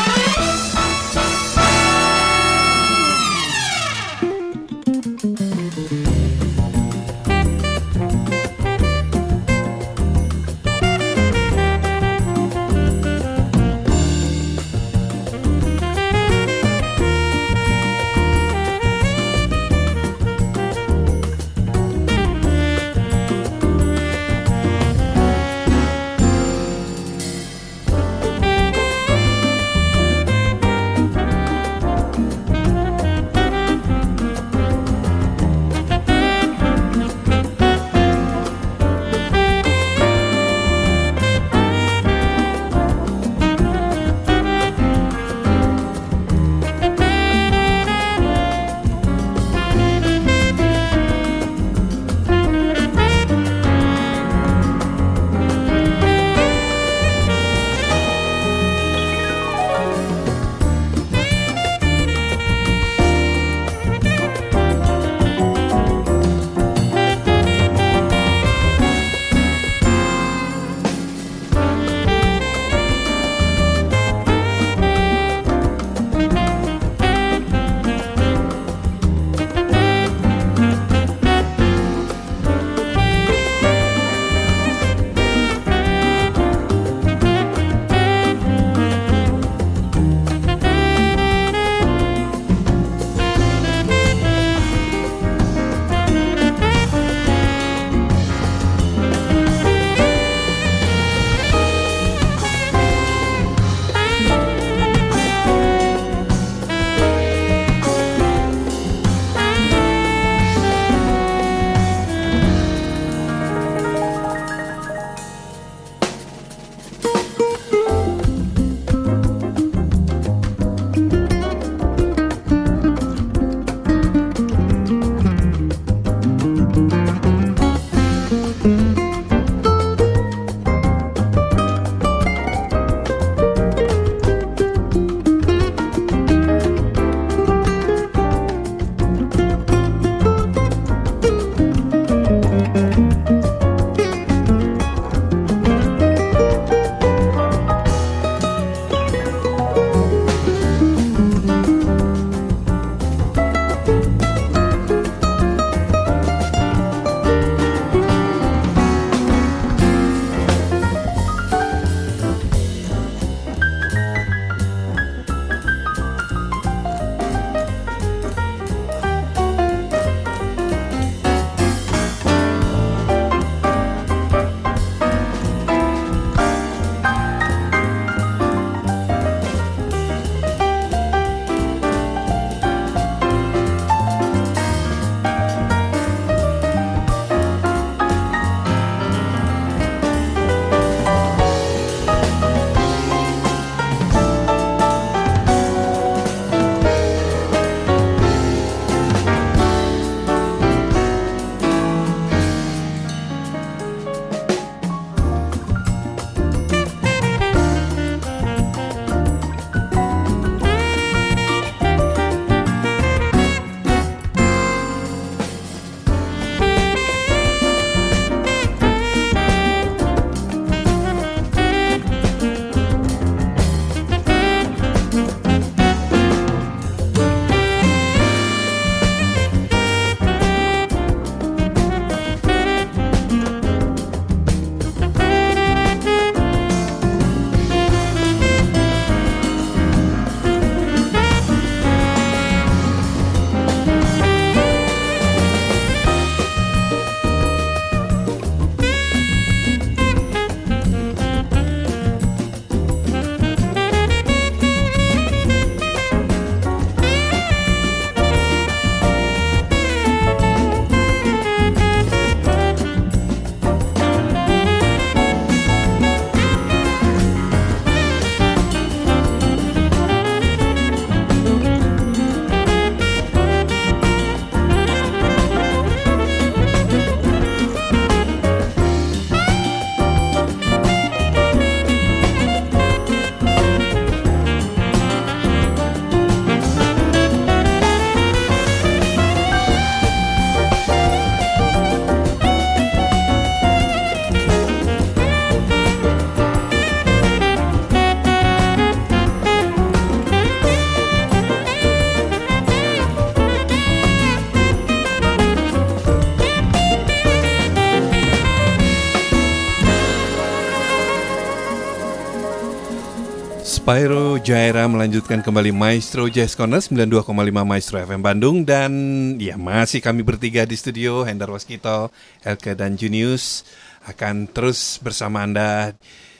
Spyro 313.85 314.41
Jaira 314.41 314.89
melanjutkan 314.89 315.45
kembali 315.45 315.69
Maestro 315.69 316.25
Jazz 316.25 316.57
Corner 316.57 316.81
92,5 316.81 317.21
Maestro 317.61 318.01
FM 318.01 318.17
Bandung 318.17 318.65
dan 318.65 318.89
ya 319.37 319.61
masih 319.61 320.01
kami 320.01 320.25
bertiga 320.25 320.65
di 320.65 320.73
studio 320.73 321.21
Hendar 321.21 321.53
Waskito, 321.53 322.09
Elke 322.41 322.73
dan 322.73 322.97
Junius 322.97 323.61
akan 324.09 324.49
terus 324.49 324.97
bersama 325.05 325.45
Anda 325.45 325.93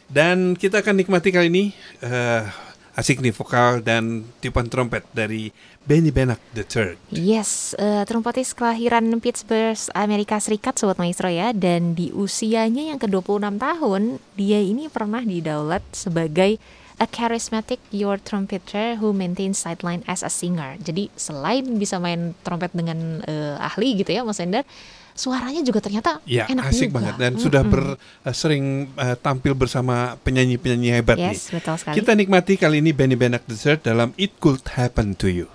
dan 0.09 0.57
kita 0.57 0.81
akan 0.81 0.97
nikmati 0.97 1.29
kali 1.29 1.53
ini 1.53 1.63
eh, 2.01 2.49
asik 2.97 3.21
nih 3.21 3.29
vokal 3.29 3.85
dan 3.85 4.25
tiupan 4.41 4.65
trompet 4.65 5.05
dari 5.13 5.53
Benny 5.85 6.09
Benak 6.09 6.41
the 6.57 6.65
Third. 6.65 6.97
Yes, 7.13 7.77
eh, 7.77 8.01
trompetis 8.09 8.57
kelahiran 8.57 9.05
Pittsburgh, 9.21 9.77
Amerika 9.93 10.41
Serikat, 10.41 10.81
Sobat 10.81 10.97
Maestro 10.97 11.29
ya. 11.29 11.53
Dan 11.53 11.93
di 11.93 12.09
usianya 12.09 12.89
yang 12.89 12.97
ke-26 12.97 13.61
tahun, 13.61 14.17
dia 14.33 14.57
ini 14.65 14.89
pernah 14.89 15.21
didaulat 15.21 15.85
sebagai 15.93 16.57
a 16.95 17.05
charismatic 17.05 17.79
your 17.91 18.15
trumpeter 18.15 18.95
who 18.97 19.11
maintains 19.11 19.59
sideline 19.59 20.01
as 20.05 20.23
a 20.23 20.31
singer. 20.31 20.79
Jadi 20.79 21.11
selain 21.13 21.65
bisa 21.75 21.99
main 21.99 22.31
trompet 22.41 22.71
dengan 22.71 23.19
eh, 23.23 23.55
ahli 23.59 23.99
gitu 23.99 24.11
ya 24.11 24.23
Mas 24.23 24.39
Ender, 24.39 24.63
suaranya 25.11 25.63
juga 25.63 25.79
ternyata 25.79 26.19
Ya, 26.23 26.43
enak 26.47 26.71
asik 26.71 26.91
juga. 26.91 26.95
banget 26.99 27.15
dan 27.15 27.31
sudah 27.35 27.61
Mm-mm. 27.63 27.71
ber, 27.71 27.83
eh, 27.99 28.35
sering 28.35 28.65
eh, 28.95 29.15
tampil 29.15 29.55
bersama 29.55 30.19
penyanyi-penyanyi 30.21 30.89
hebat 30.91 31.15
nih. 31.15 31.35
Yes, 31.35 31.51
betul 31.51 31.75
sekali. 31.79 31.95
Kita 31.99 32.11
nikmati 32.11 32.53
kali 32.55 32.83
ini 32.83 32.91
Benny 32.91 33.15
Benak 33.15 33.47
Third 33.47 33.83
dalam 33.83 34.11
It 34.15 34.35
Could 34.39 34.63
Happen 34.75 35.15
to 35.19 35.31
You. 35.31 35.47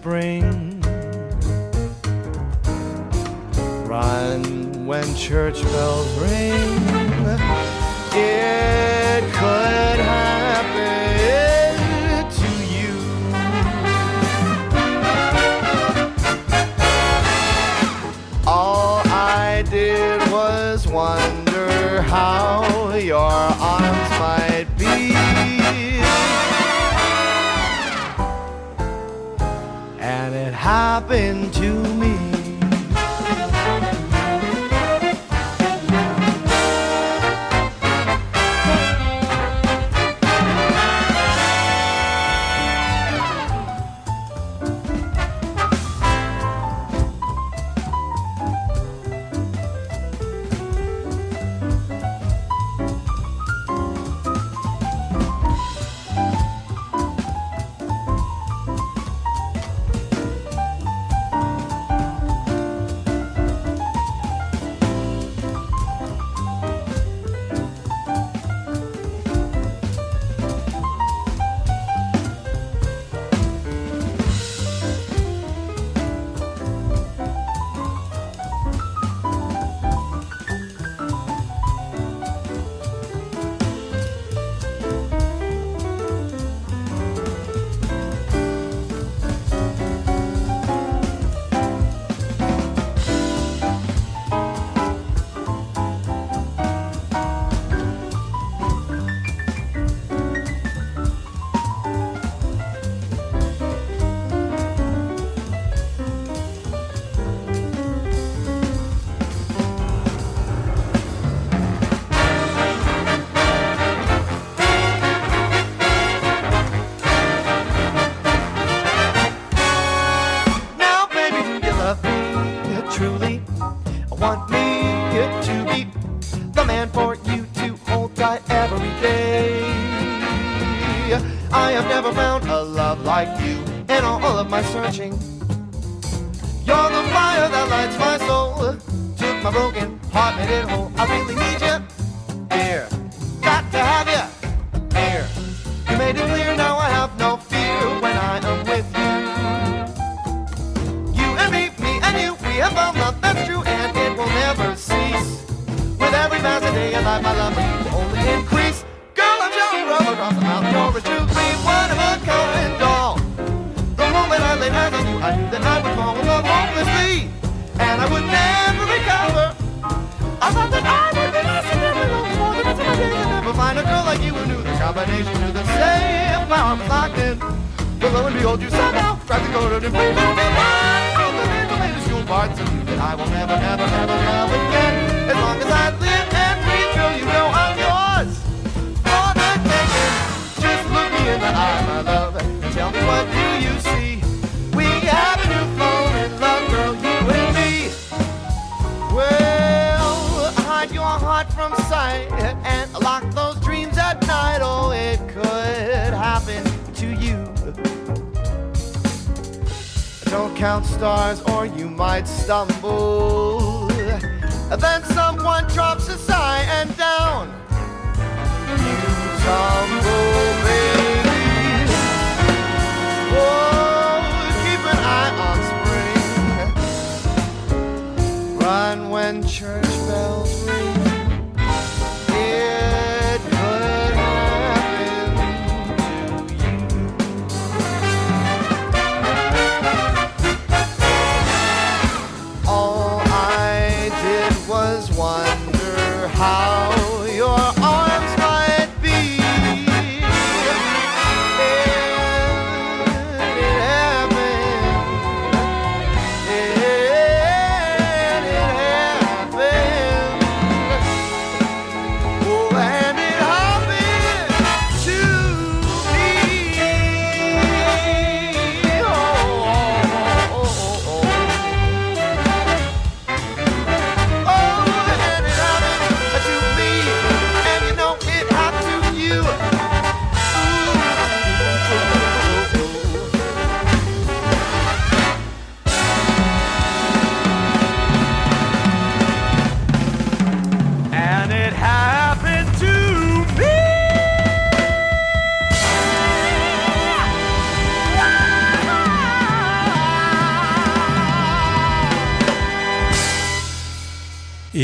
Spring. 0.00 0.80
Run 3.86 4.86
when 4.86 5.14
church 5.14 5.62
bells 5.64 6.08
ring. 6.18 7.69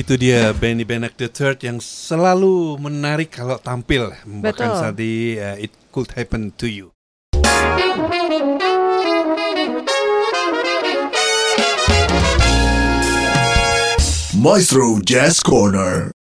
itu 0.07 0.23
dia 0.23 0.55
Benny 0.55 0.87
Benek 0.87 1.19
the 1.19 1.27
Third 1.27 1.66
yang 1.66 1.83
selalu 1.83 2.78
menarik 2.78 3.35
kalau 3.35 3.59
tampil 3.59 4.15
bahkan 4.39 4.70
saat 4.78 4.95
di 4.95 5.35
uh, 5.35 5.59
It 5.59 5.74
Could 5.91 6.15
Happen 6.15 6.55
to 6.62 6.70
You. 6.70 6.95
Maestro 14.39 15.03
Jazz 15.03 15.43
Corner. 15.43 16.16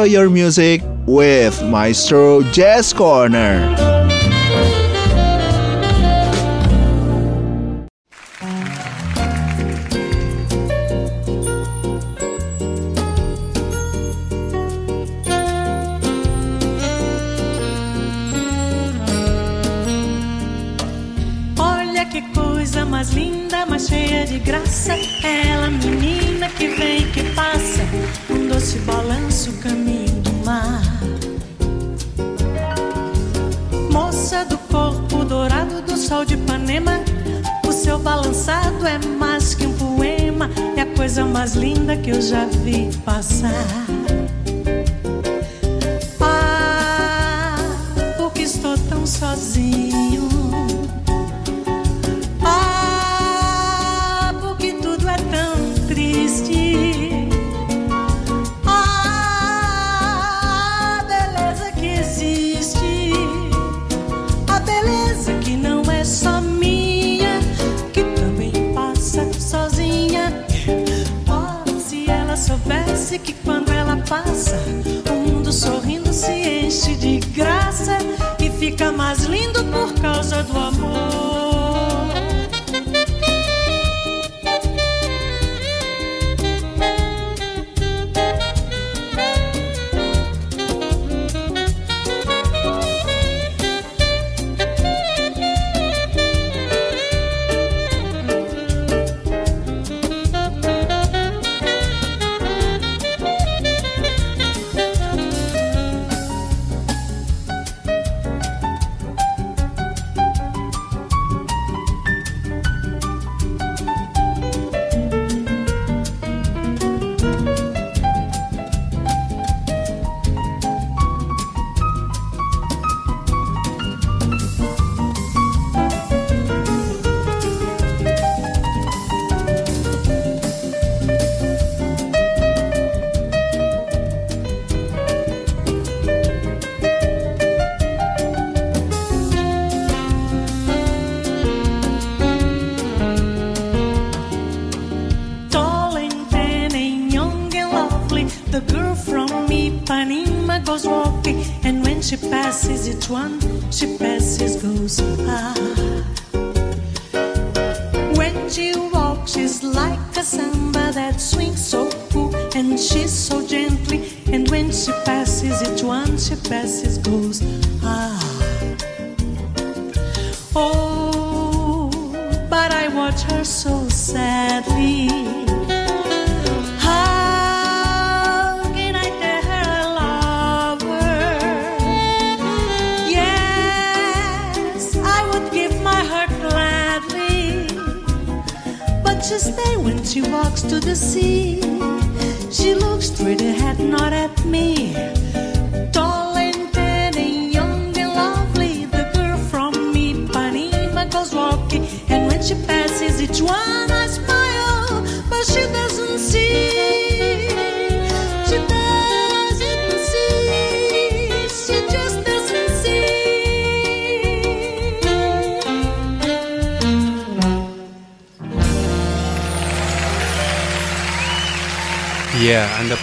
Enjoy 0.00 0.12
your 0.12 0.30
music 0.30 0.80
with 1.04 1.62
Maestro 1.62 2.42
Jazz 2.52 2.90
Corner. 2.90 3.99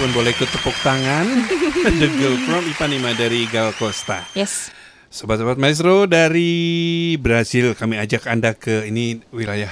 Pun 0.07 0.23
boleh 0.23 0.31
ikut 0.31 0.47
tepuk 0.47 0.77
tangan. 0.88 1.27
The 1.99 2.07
Girl 2.15 2.39
from 2.47 2.63
Ipanema 2.63 3.11
dari 3.11 3.43
Gal 3.51 3.75
Costa. 3.75 4.23
Yes. 4.31 4.71
Sobat-sobat 5.11 5.59
Maestro 5.59 6.07
dari 6.07 7.11
Brasil 7.19 7.75
kami 7.75 7.99
ajak 7.99 8.23
Anda 8.31 8.55
ke 8.55 8.88
ini 8.88 9.19
wilayah 9.35 9.67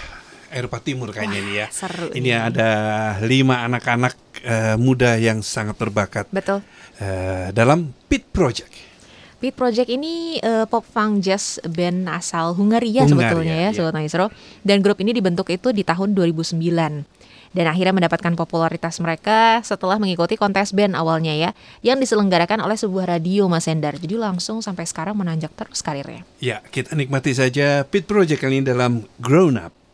Eropa 0.51 0.83
Timur 0.83 1.15
kayaknya 1.15 1.39
ini 1.39 1.53
ya. 1.55 1.67
seru 1.71 2.11
Ini 2.11 2.51
ada 2.51 2.71
lima 3.23 3.63
anak-anak 3.63 4.15
eh, 4.43 4.75
muda 4.75 5.15
yang 5.15 5.39
sangat 5.39 5.79
berbakat 5.79 6.27
Betul. 6.35 6.59
eh, 6.99 7.55
dalam 7.55 7.95
Pit 8.11 8.27
Project. 8.35 8.75
Beat 9.39 9.55
Project 9.55 9.87
ini 9.87 10.35
eh, 10.43 10.67
pop 10.67 10.83
funk 10.83 11.23
jazz 11.23 11.63
band 11.63 12.11
asal 12.11 12.59
Hungaria, 12.59 13.07
Hungaria, 13.07 13.11
sebetulnya 13.11 13.55
ya, 13.55 13.69
iya. 13.71 13.75
Sobat 13.75 13.95
Maestro. 13.95 14.27
Dan 14.67 14.83
grup 14.83 14.99
ini 14.99 15.15
dibentuk 15.15 15.47
itu 15.47 15.71
di 15.71 15.87
tahun 15.87 16.11
2009. 16.11 16.59
Dan 17.55 17.71
akhirnya 17.71 17.95
mendapatkan 17.95 18.35
popularitas 18.35 18.99
mereka 18.99 19.63
setelah 19.63 19.95
mengikuti 19.95 20.35
kontes 20.35 20.75
band 20.75 20.99
awalnya 20.99 21.31
ya, 21.31 21.55
yang 21.79 22.03
diselenggarakan 22.03 22.59
oleh 22.59 22.75
sebuah 22.75 23.15
radio 23.15 23.47
Mas 23.47 23.71
Endar. 23.71 23.95
Jadi 23.95 24.19
langsung 24.19 24.59
sampai 24.59 24.83
sekarang 24.83 25.15
menanjak 25.15 25.55
terus 25.55 25.79
karirnya. 25.79 26.27
Ya, 26.43 26.59
kita 26.59 26.99
nikmati 26.99 27.31
saja 27.31 27.87
Pit 27.87 28.03
Project 28.03 28.43
kali 28.43 28.59
ini 28.59 28.67
dalam 28.67 29.07
Grown 29.23 29.55
Up. 29.55 29.84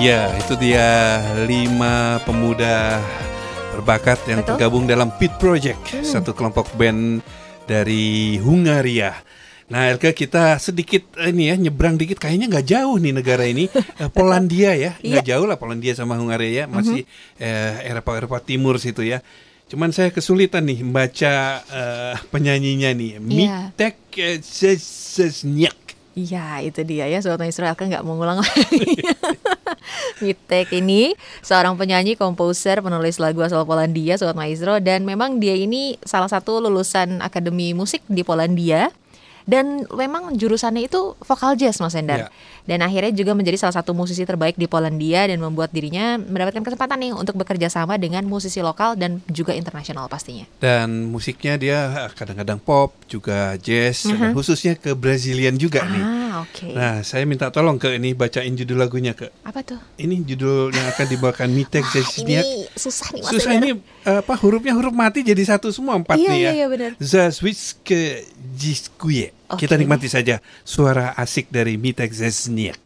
Ya, 0.00 0.32
itu 0.34 0.56
dia 0.56 1.20
lima 1.44 1.94
pemuda 2.24 2.96
berbakat 3.70 4.16
yang 4.24 4.40
Betul. 4.40 4.56
tergabung 4.56 4.84
dalam 4.84 5.12
Pit 5.12 5.36
Project, 5.36 5.76
Hmm. 5.92 6.00
satu 6.02 6.32
kelompok 6.32 6.72
band 6.74 7.20
dari 7.64 8.36
Hungaria. 8.38 9.12
Nah, 9.70 9.86
Elke 9.86 10.10
kita 10.12 10.58
sedikit 10.58 11.14
eh, 11.14 11.30
ini 11.30 11.46
ya 11.46 11.54
nyebrang 11.56 11.94
dikit 11.94 12.18
kayaknya 12.18 12.50
nggak 12.50 12.66
jauh 12.66 12.96
nih 12.98 13.12
negara 13.12 13.44
ini 13.44 13.70
Eh, 14.02 14.10
Polandia 14.10 14.74
ya 14.74 14.98
nggak 14.98 15.22
Iya. 15.22 15.30
jauh 15.30 15.46
lah 15.46 15.54
Polandia 15.54 15.94
sama 15.94 16.16
Hungaria 16.16 16.50
ya 16.50 16.64
masih 16.66 17.06
Mhm. 17.06 17.38
eh, 17.38 17.86
Eropa 17.86 18.10
Eropa 18.16 18.38
Timur 18.40 18.80
situ 18.80 19.04
ya. 19.04 19.22
Cuman 19.68 19.94
saya 19.94 20.10
kesulitan 20.10 20.66
nih 20.66 20.82
membaca 20.82 21.34
eh, 21.62 22.14
penyanyinya 22.26 22.90
nih 22.90 23.10
Iya. 23.14 23.70
Mitek. 23.70 23.94
Iya, 26.18 26.58
itu 26.66 26.82
dia 26.82 27.06
ya 27.06 27.22
Sobat 27.22 27.38
Maestro 27.38 27.62
Elke 27.62 27.86
nggak 27.86 28.02
mau 28.02 28.18
ngulang 28.18 28.40
lagi. 28.42 28.98
Mitek 30.18 30.74
ini 30.74 31.14
seorang 31.40 31.78
penyanyi, 31.78 32.18
komposer, 32.18 32.82
penulis 32.82 33.22
lagu 33.22 33.38
asal 33.46 33.62
Polandia, 33.62 34.18
Sobat 34.18 34.34
Maestro 34.34 34.82
dan 34.82 35.06
memang 35.06 35.38
dia 35.38 35.54
ini 35.54 36.02
salah 36.02 36.26
satu 36.26 36.58
lulusan 36.58 37.22
Akademi 37.22 37.72
Musik 37.78 38.02
di 38.10 38.26
Polandia 38.26 38.90
dan 39.46 39.86
memang 39.94 40.34
jurusannya 40.34 40.90
itu 40.90 41.14
vokal 41.22 41.54
jazz 41.54 41.78
Mas 41.78 41.94
Endar. 41.94 42.26
Ya. 42.26 42.28
Dan 42.70 42.86
akhirnya 42.86 43.10
juga 43.10 43.34
menjadi 43.34 43.58
salah 43.58 43.82
satu 43.82 43.90
musisi 43.90 44.22
terbaik 44.22 44.54
di 44.54 44.70
Polandia 44.70 45.26
dan 45.26 45.42
membuat 45.42 45.74
dirinya 45.74 46.14
mendapatkan 46.14 46.62
kesempatan 46.62 47.02
nih 47.02 47.10
untuk 47.10 47.34
bekerja 47.34 47.66
sama 47.66 47.98
dengan 47.98 48.22
musisi 48.22 48.62
lokal 48.62 48.94
dan 48.94 49.18
juga 49.26 49.58
internasional 49.58 50.06
pastinya. 50.06 50.46
Dan 50.62 51.10
musiknya 51.10 51.58
dia 51.58 52.06
eh, 52.06 52.10
kadang-kadang 52.14 52.62
pop, 52.62 52.94
juga 53.10 53.58
jazz, 53.58 54.06
Mhm. 54.06 54.30
khususnya 54.38 54.78
ke 54.78 54.94
Brazilian 54.94 55.58
juga 55.58 55.82
nih. 55.82 55.98
Ah, 56.06 56.46
oke. 56.46 56.70
Nah, 56.70 57.02
saya 57.02 57.26
minta 57.26 57.50
tolong 57.50 57.74
ke 57.74 57.98
ini 57.98 58.14
bacain 58.14 58.54
judul 58.54 58.78
lagunya 58.78 59.18
ke. 59.18 59.34
Apa 59.42 59.66
tuh? 59.66 59.82
Ini 59.98 60.22
judul 60.22 60.70
yang 60.70 60.86
akan 60.94 61.06
dibawakan 61.10 61.50
Mitek 61.50 61.82
Zesniak. 61.90 62.46
Ini 62.46 62.70
susah 62.78 63.10
nih 63.10 63.22
Mas 63.26 63.30
Susah 63.34 63.52
ini 63.58 63.70
eh, 64.06 64.22
apa 64.22 64.34
hurufnya 64.38 64.78
huruf 64.78 64.94
mati 64.94 65.26
jadi 65.26 65.42
satu 65.42 65.74
semua 65.74 65.98
empat 65.98 66.14
Iya, 66.14 66.30
nih 66.30 66.38
ya. 66.38 66.42
iya, 66.46 66.52
iya, 66.54 66.66
benar. 66.70 66.90
Zazwiske 67.02 68.30
Jiskuye. 68.54 69.39
Oke. 69.50 69.66
Kita 69.66 69.74
nikmati 69.74 70.06
saja 70.06 70.38
suara 70.62 71.10
asik 71.18 71.50
dari 71.50 71.74
Mitek 71.74 72.14
Zesniak. 72.14 72.78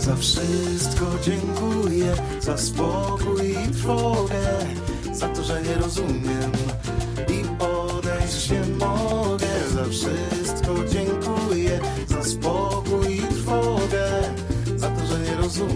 Za 0.00 0.16
wszystko 0.16 1.06
dziękuję, 1.24 2.16
za 2.40 2.56
spokój 2.58 3.52
i 3.52 3.74
trwogę, 3.76 4.40
za 5.12 5.28
to, 5.28 5.44
że 5.44 5.62
nie 5.62 5.74
rozumiem 5.74 6.19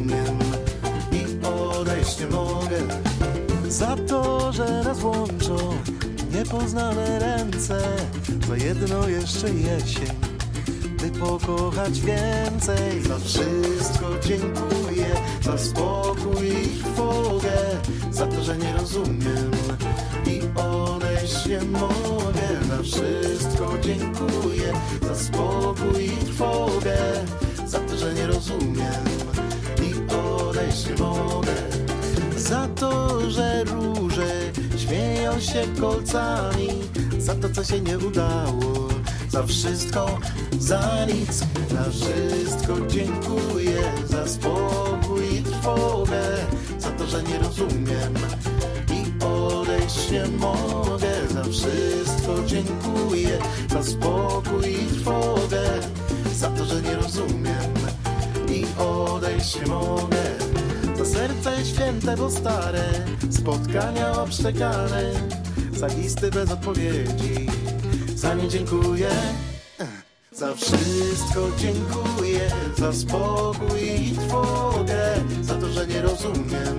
rozumiem 0.04 0.38
i 1.12 1.46
odejść 1.46 2.20
nie 2.20 2.26
mogę. 2.26 2.78
Za 3.68 3.96
to, 3.96 4.52
że 4.52 4.82
nas 4.84 5.02
łączą 5.02 5.56
niepoznane 6.32 7.18
ręce, 7.18 7.82
za 8.48 8.56
jedno 8.56 9.08
jeszcze 9.08 9.50
jesień 9.50 10.16
by 11.00 11.10
pokochać 11.10 12.00
więcej. 12.00 13.02
Za 13.08 13.18
wszystko 13.18 14.06
dziękuję, 14.26 15.06
za 15.42 15.58
spokój 15.58 16.46
i 16.46 16.82
trwogę, 16.82 17.56
za 18.10 18.26
to, 18.26 18.44
że 18.44 18.56
nie 18.56 18.72
rozumiem 18.72 19.50
i 20.26 20.40
odejść 20.58 21.46
nie 21.46 21.60
mogę. 21.60 22.44
Za 22.68 22.82
wszystko 22.82 23.72
dziękuję, 23.82 24.72
za 25.02 25.14
spokój 25.14 26.04
i 26.04 26.24
trwogę, 26.26 26.96
za 27.66 27.78
to, 27.78 27.96
że 27.96 28.14
nie 28.14 28.26
rozumiem 28.26 29.24
nie 30.54 31.04
mogę. 31.04 31.52
Za 32.36 32.68
to, 32.68 33.20
że 33.30 33.64
róże 33.64 34.30
śmieją 34.76 35.40
się 35.40 35.64
kolcami, 35.80 36.68
za 37.18 37.34
to, 37.34 37.48
co 37.50 37.64
się 37.64 37.80
nie 37.80 37.98
udało, 37.98 38.88
za 39.28 39.42
wszystko, 39.42 40.18
za 40.58 41.06
nic, 41.06 41.38
za 41.70 41.90
wszystko 41.90 42.86
dziękuję, 42.88 43.82
za 44.04 44.28
spokój 44.28 45.34
i 45.34 45.42
trwogę, 45.42 46.22
za 46.78 46.90
to, 46.90 47.06
że 47.06 47.22
nie 47.22 47.38
rozumiem 47.38 48.14
i 48.92 49.24
odejść 49.24 50.10
nie 50.10 50.26
mogę, 50.26 51.28
za 51.30 51.44
wszystko 51.44 52.34
dziękuję, 52.46 53.38
za 53.70 53.82
spokój 53.82 54.70
i 54.70 54.86
trwogę, 54.86 55.62
za 56.34 56.50
to, 56.50 56.64
że 56.64 56.82
nie 56.82 56.94
rozumiem 56.94 57.74
i 58.48 58.64
odejść 58.78 59.60
nie 59.60 59.66
mogę. 59.66 60.43
Za 61.04 61.10
serce 61.10 61.64
święte, 61.64 62.16
bo 62.16 62.30
stare. 62.30 62.84
Spotkania 63.30 64.12
obszczekane 64.22 65.12
Za 65.76 65.86
listy 65.86 66.30
bez 66.30 66.50
odpowiedzi. 66.50 67.46
Za 68.14 68.34
nie 68.34 68.48
dziękuję. 68.48 69.10
Za 70.32 70.54
wszystko 70.54 71.48
dziękuję. 71.58 72.40
Za 72.78 72.92
spokój 72.92 73.80
i 73.80 74.16
trwogę. 74.16 75.14
Za 75.42 75.54
to, 75.54 75.68
że 75.68 75.86
nie 75.86 76.02
rozumiem 76.02 76.78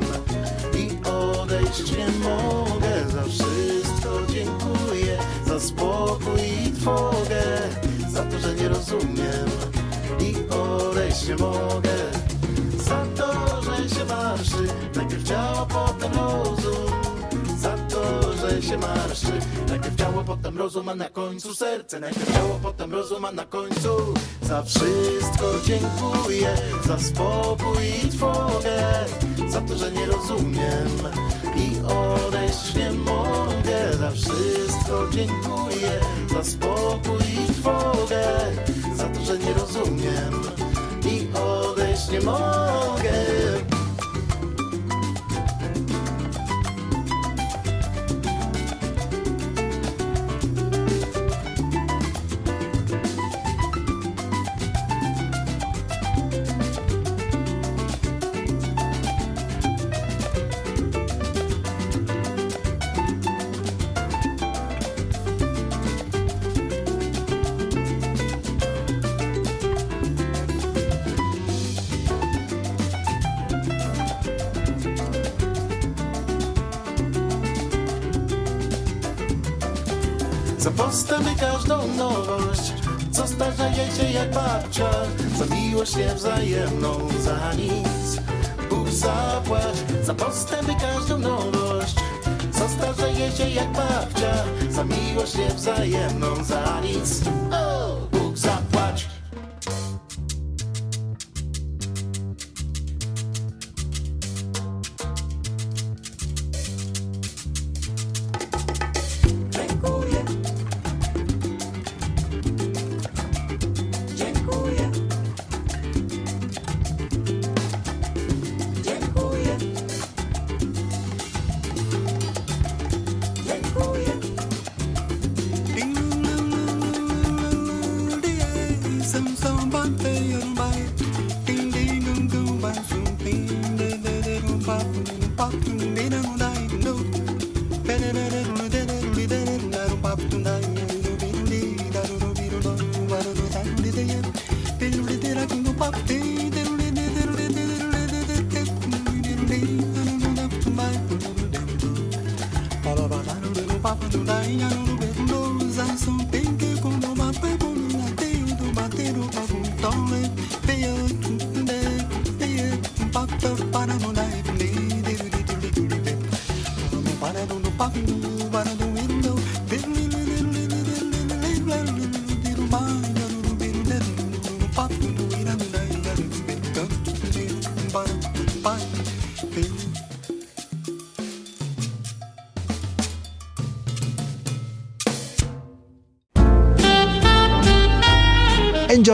I 0.74 1.08
odejść 1.08 1.92
nie 1.98 2.08
mogę. 2.08 3.12
Za 3.12 3.24
wszystko 3.24 4.10
dziękuję. 4.34 5.18
Za 5.48 5.60
spokój 5.60 6.42
i 6.68 6.72
trwogę. 6.72 7.44
Za 8.10 8.24
to, 8.24 8.40
że 8.40 8.56
nie 8.56 8.70
rozumiem 8.70 9.50
I 10.20 10.54
odejść 10.54 11.28
nie 11.28 11.36
mogę 11.36 12.25
marszy 14.38 14.68
Najpierw 14.96 15.24
ciało, 15.24 15.66
potem 15.66 16.12
rozum. 16.14 16.92
Za 17.58 17.78
to, 17.78 18.34
że 18.34 18.62
się 18.62 18.78
marszy 18.78 19.40
Najpierw 19.70 19.96
ciało, 19.96 20.24
potem 20.24 20.58
rozum, 20.58 20.90
a 20.90 20.96
na 20.96 21.10
końcu 21.10 21.56
serce. 21.56 22.00
Najpierw 22.00 22.34
ciało, 22.34 22.60
potem 22.64 22.92
rozum, 22.92 23.26
a 23.26 23.32
na 23.32 23.46
końcu. 23.46 24.14
Za 24.42 24.64
wszystko 24.64 25.46
dziękuję 25.66 26.56
Za 26.86 27.00
spokój 27.00 27.84
i 28.06 28.10
trwogę. 28.10 29.06
Za 29.48 29.62
to, 29.62 29.78
że 29.78 29.92
nie 29.92 30.06
rozumiem 30.06 30.90
I 31.56 31.86
odejść 31.86 32.76
nie 32.76 32.92
mogę. 32.92 33.98
Za 34.00 34.12
wszystko 34.12 35.08
dziękuję 35.12 36.00
Za 36.34 36.44
spokój 36.44 37.22
i 37.44 37.54
trwogę. 37.54 38.26
Za 38.96 39.06
to, 39.06 39.26
że 39.26 39.38
nie 39.38 39.54
rozumiem 39.54 40.42
i 41.06 41.38
odejść 41.38 42.10
nie 42.10 42.22
mogę. 42.22 43.75
Się 83.74 84.12
jak 84.12 84.32
babcia. 84.32 84.90
Za 85.38 85.56
miłość 85.56 85.96
niewzajemną 85.96 87.10
Za 87.20 87.54
nic. 87.54 88.22
Bóg 88.70 88.90
zapłać 88.90 89.76
Za 90.04 90.14
postęp 90.14 90.70
i 90.70 90.76
każdą 90.76 91.18
nowość. 91.18 91.96
Co 92.52 92.70
starzeje 92.70 93.32
się 93.32 93.50
jak 93.50 93.72
babcia. 93.72 94.34
Za 94.70 94.84
miłość 94.84 95.36
niewzajemną 95.36 96.44
Za 96.44 96.82
nic. 96.82 97.22
O, 97.52 98.15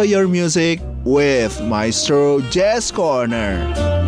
Enjoy 0.02 0.18
your 0.18 0.28
music 0.28 0.80
with 1.03 1.61
Maestro 1.61 2.41
Jazz 2.49 2.90
Corner. 2.90 4.01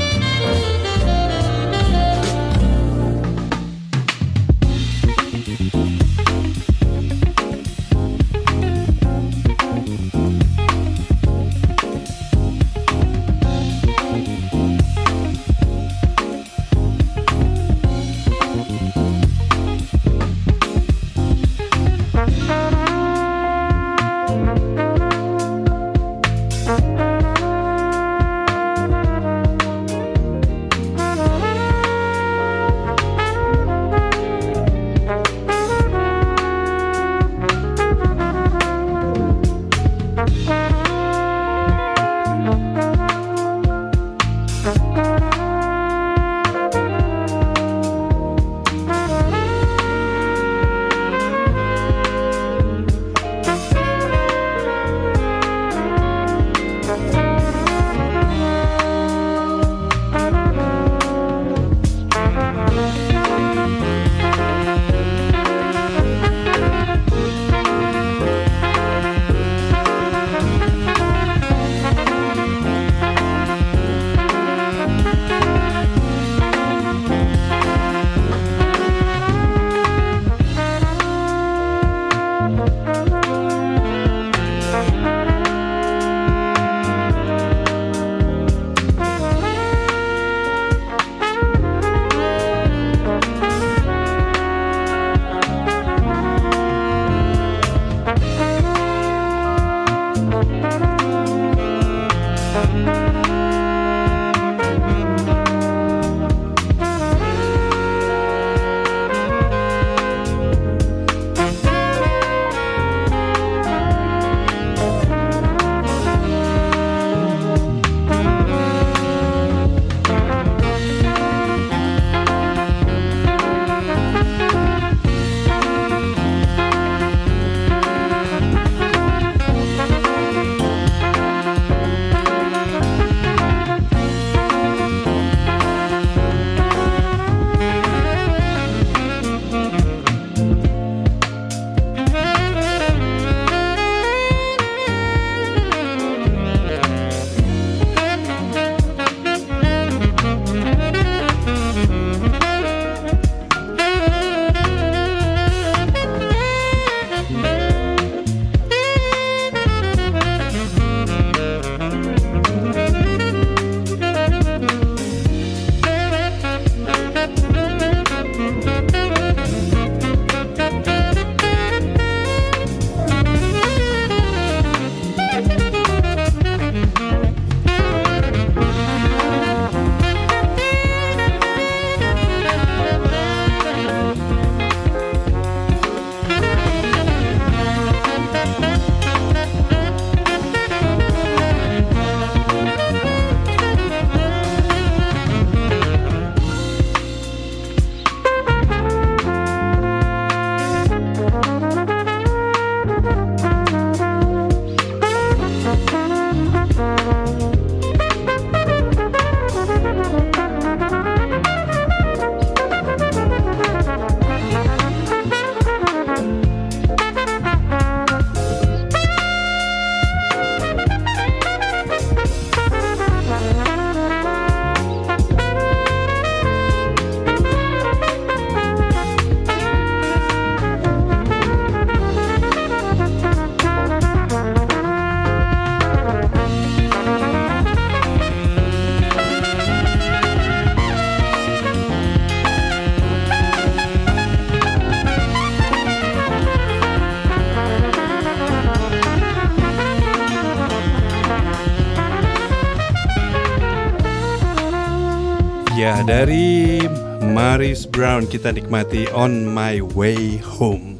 Dari 256.03 256.84
Maris 257.31 257.88
Brown 257.88 258.27
kita 258.27 258.51
nikmati 258.51 259.07
On 259.15 259.47
My 259.47 259.80
Way 259.80 260.43
Home. 260.59 260.99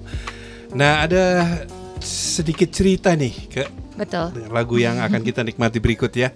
Nah, 0.71 1.03
ada 1.03 1.59
sedikit 1.99 2.71
cerita 2.71 3.11
nih 3.11 3.35
ke 3.51 3.67
Betul. 3.99 4.31
dengan 4.31 4.51
lagu 4.55 4.80
yang 4.80 5.03
akan 5.03 5.19
kita 5.19 5.43
nikmati 5.43 5.84
berikut 5.84 6.07
ya. 6.15 6.31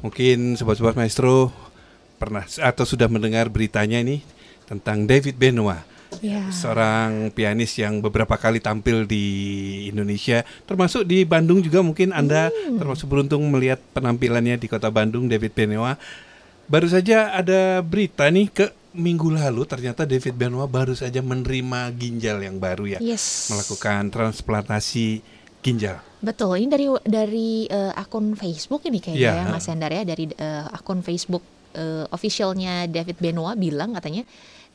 Mungkin 0.00 0.56
sobat-sobat 0.56 0.96
maestro 0.96 1.52
pernah 2.16 2.48
atau 2.48 2.88
sudah 2.88 3.04
mendengar 3.12 3.52
beritanya 3.52 4.00
ini 4.00 4.24
tentang 4.64 5.04
David 5.04 5.36
Benoit. 5.36 5.84
Ya. 6.24 6.48
Seorang 6.48 7.28
pianis 7.36 7.76
yang 7.76 8.00
beberapa 8.00 8.40
kali 8.40 8.64
tampil 8.64 9.04
di 9.04 9.24
Indonesia, 9.92 10.40
termasuk 10.64 11.04
di 11.04 11.28
Bandung 11.28 11.60
juga 11.60 11.84
mungkin 11.84 12.16
Anda 12.16 12.48
termasuk 12.80 13.12
beruntung 13.12 13.44
melihat 13.52 13.76
penampilannya 13.92 14.56
di 14.56 14.66
kota 14.72 14.88
Bandung 14.88 15.28
David 15.28 15.52
Benoit. 15.52 16.00
Baru 16.66 16.90
saja 16.90 17.30
ada 17.30 17.78
berita 17.80 18.26
nih 18.26 18.50
ke 18.50 18.66
minggu 18.96 19.28
lalu 19.30 19.62
ternyata 19.68 20.02
David 20.08 20.34
Benoit 20.34 20.66
baru 20.66 20.96
saja 20.96 21.20
menerima 21.20 21.92
ginjal 21.94 22.42
yang 22.42 22.56
baru 22.58 22.96
ya. 22.96 22.98
Yes. 22.98 23.52
Melakukan 23.52 24.08
transplantasi 24.10 25.20
ginjal. 25.62 26.00
Betul, 26.18 26.64
ini 26.64 26.68
dari 26.70 26.86
dari 27.04 27.50
eh, 27.68 27.92
akun 27.94 28.34
Facebook 28.34 28.82
ini 28.88 28.98
kayaknya 28.98 29.20
Iya. 29.20 29.42
ya 29.46 29.52
Mas 29.52 29.66
Hendar 29.68 29.92
ya 29.92 30.02
dari 30.02 30.26
eh, 30.32 30.66
akun 30.72 31.04
Facebook 31.04 31.44
eh, 31.76 32.08
officialnya 32.10 32.88
David 32.90 33.20
Benoit 33.20 33.54
bilang 33.54 33.94
katanya 33.94 34.24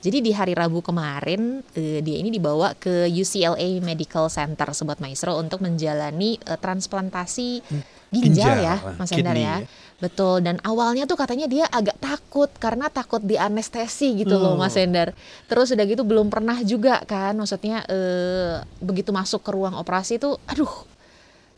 jadi 0.02 0.18
di 0.18 0.32
hari 0.34 0.54
Rabu 0.58 0.82
kemarin 0.82 1.62
eh, 1.74 2.00
dia 2.02 2.18
ini 2.18 2.30
dibawa 2.30 2.74
ke 2.78 3.06
UCLA 3.10 3.82
Medical 3.82 4.30
Center 4.30 4.74
Sobat 4.74 4.98
Maestro 5.02 5.36
untuk 5.38 5.60
menjalani 5.66 6.38
eh, 6.40 6.58
transplantasi 6.58 7.62
ginjal, 8.12 8.28
ginjal, 8.28 8.58
ya 8.60 8.76
Mas 9.00 9.10
Hendar 9.10 9.36
kidney 9.36 9.48
ya. 9.48 9.58
Betul 10.02 10.42
dan 10.42 10.58
awalnya 10.66 11.06
tuh 11.06 11.16
katanya 11.16 11.46
dia 11.46 11.70
agak 11.70 11.96
takut 12.02 12.50
karena 12.58 12.90
takut 12.90 13.22
di 13.22 13.38
anestesi 13.38 14.18
gitu 14.20 14.36
loh 14.36 14.58
Hmm. 14.58 14.66
Mas 14.66 14.76
Hendar. 14.76 15.14
Terus 15.48 15.72
udah 15.72 15.86
gitu 15.88 16.04
belum 16.04 16.28
pernah 16.28 16.58
juga 16.66 17.00
kan 17.06 17.38
maksudnya 17.38 17.86
eh, 17.88 18.66
begitu 18.82 19.14
masuk 19.14 19.46
ke 19.46 19.52
ruang 19.54 19.78
operasi 19.78 20.18
tuh 20.20 20.42
aduh 20.50 20.91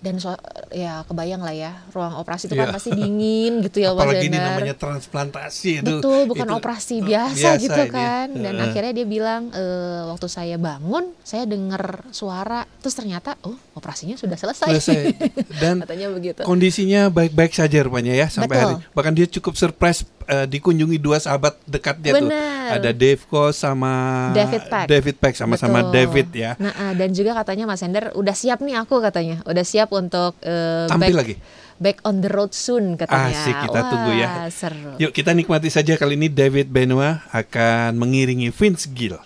dan 0.04 0.20
so- 0.20 0.36
ya 0.68 1.08
kebayang 1.08 1.40
lah 1.40 1.56
ya 1.56 1.72
ruang 1.90 2.20
operasi 2.20 2.46
itu 2.46 2.54
kan 2.54 2.68
Iya. 2.68 2.76
pasti 2.76 2.90
dingin 2.92 3.64
gitu 3.64 3.80
ya 3.80 3.90
Apalagi 3.96 4.28
ini 4.28 4.36
namanya 4.36 4.76
transplantasi 4.76 5.80
itu. 5.80 6.04
Betul, 6.04 6.28
bukan 6.28 6.44
itu, 6.44 6.58
operasi 6.60 6.96
eh, 6.98 7.04
biasa, 7.06 7.50
gitu 7.56 7.82
ini. 7.82 7.90
kan. 7.90 8.28
Dan 8.30 8.54
Heeh. 8.54 8.68
akhirnya 8.68 8.92
dia 8.92 9.08
bilang 9.08 9.48
e, 9.50 9.64
waktu 10.10 10.28
saya 10.28 10.58
bangun, 10.58 11.16
saya 11.22 11.46
dengar 11.46 12.04
suara, 12.10 12.68
terus 12.78 12.94
ternyata 12.94 13.40
oh 13.42 13.56
operasinya 13.74 14.20
sudah 14.20 14.36
selesai. 14.36 14.70
Selesai. 14.76 15.02
Dan 15.64 15.80
Katanya 15.82 16.12
begitu. 16.12 16.41
kondisinya 16.44 17.07
baik-baik 17.07 17.54
saja 17.54 17.80
rupanya 17.80 18.12
ya 18.12 18.28
sampai 18.28 18.52
Betul. 18.52 18.60
hari. 18.60 18.76
Bahkan 18.91 19.14
dia 19.14 19.28
cukup 19.32 19.54
surprise 19.56 20.04
eh, 20.27 20.47
dikunjungi 20.47 20.97
dua 20.99 21.18
sahabat 21.18 21.57
dekatnya 21.65 22.11
tuh. 22.19 22.27
Benar. 22.29 22.79
Ada 22.79 22.91
Dave 22.95 23.21
Koz 23.27 23.60
sama 23.60 23.91
David 24.35 24.63
Peck. 24.68 24.85
David 24.87 25.15
Peck 25.18 25.35
sama-sama 25.39 25.84
Betul. 25.84 25.93
David 25.95 26.27
ya. 26.35 26.52
Nah, 26.60 26.73
ah, 26.76 26.93
dan 26.93 27.10
juga 27.15 27.31
katanya 27.34 27.65
Mas 27.65 27.81
Ender 27.81 28.11
udah 28.13 28.35
siap 28.35 28.60
nih 28.61 28.76
aku 28.84 28.99
katanya, 28.99 29.39
udah 29.47 29.65
siap 29.65 29.89
untuk 29.95 30.35
eh, 30.43 30.85
Tampil 30.91 31.15
back, 31.15 31.18
lagi. 31.18 31.35
back 31.79 31.97
on 32.03 32.19
the 32.19 32.29
road 32.29 32.52
soon 32.52 32.99
katanya. 32.99 33.34
Asik 33.34 33.55
kita 33.68 33.79
tunggu 33.87 34.11
ya. 34.13 34.27
Wah, 34.27 34.49
Seru. 34.52 34.91
Yuk 34.99 35.11
kita 35.15 35.31
nikmati 35.31 35.71
saja 35.71 35.95
kali 35.95 36.19
ini 36.19 36.27
David 36.27 36.69
Benoit 36.69 37.23
akan 37.31 37.95
mengiringi 37.95 38.52
Vince 38.52 38.85
Gill. 38.91 39.18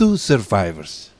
Two 0.00 0.16
Survivors. 0.16 1.11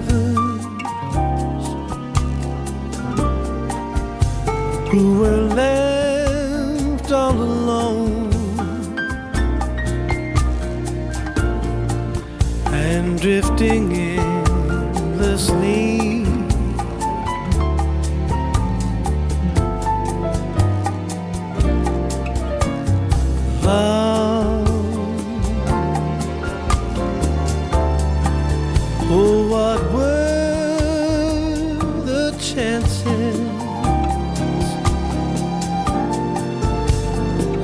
Survivors 0.00 1.46
who 4.90 5.18
were 5.20 5.42
left 5.54 7.12
all 7.12 7.32
alone 7.32 8.32
and 12.72 13.20
drifting 13.20 13.92
endlessly. 13.92 15.76
love. 23.66 24.05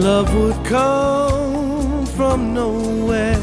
Love 0.02 0.34
would 0.34 0.64
come 0.64 2.04
from 2.06 2.52
nowhere 2.52 3.38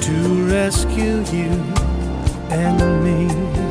to 0.00 0.48
rescue 0.48 1.22
you 1.30 1.52
and 2.48 3.04
me? 3.04 3.61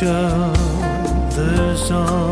Each 0.00 0.06
other's 0.06 1.90
arms. 1.90 2.29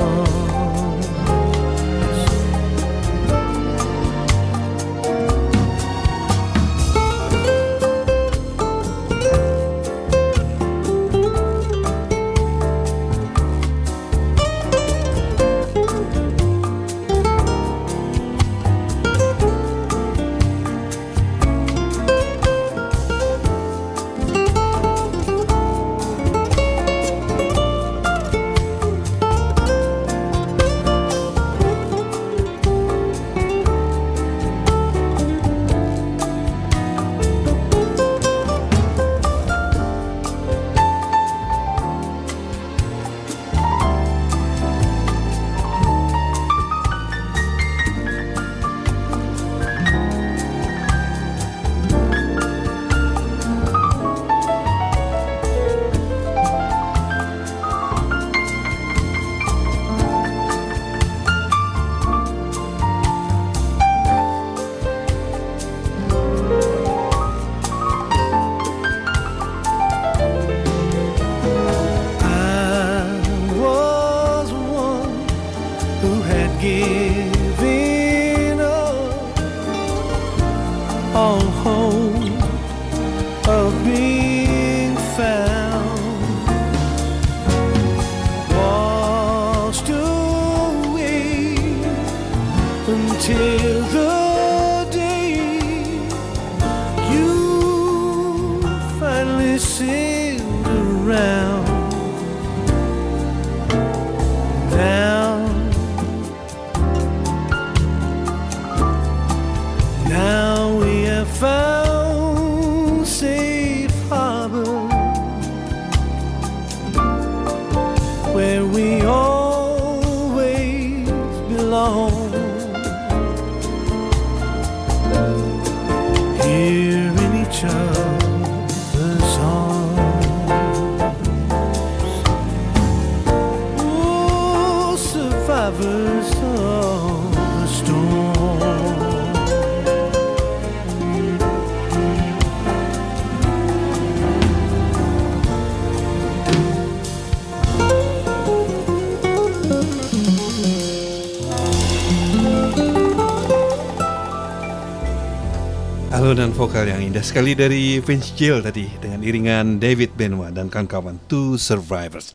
Vokal 156.59 156.91
yang 156.91 156.99
indah 156.99 157.23
sekali 157.23 157.55
dari 157.55 158.03
Vince 158.03 158.35
Gill 158.35 158.59
tadi 158.59 158.91
dengan 158.99 159.23
iringan 159.23 159.79
David 159.79 160.19
Benoit 160.19 160.51
dan 160.51 160.67
kawan-kawan 160.67 161.15
Two 161.31 161.55
Survivors. 161.55 162.35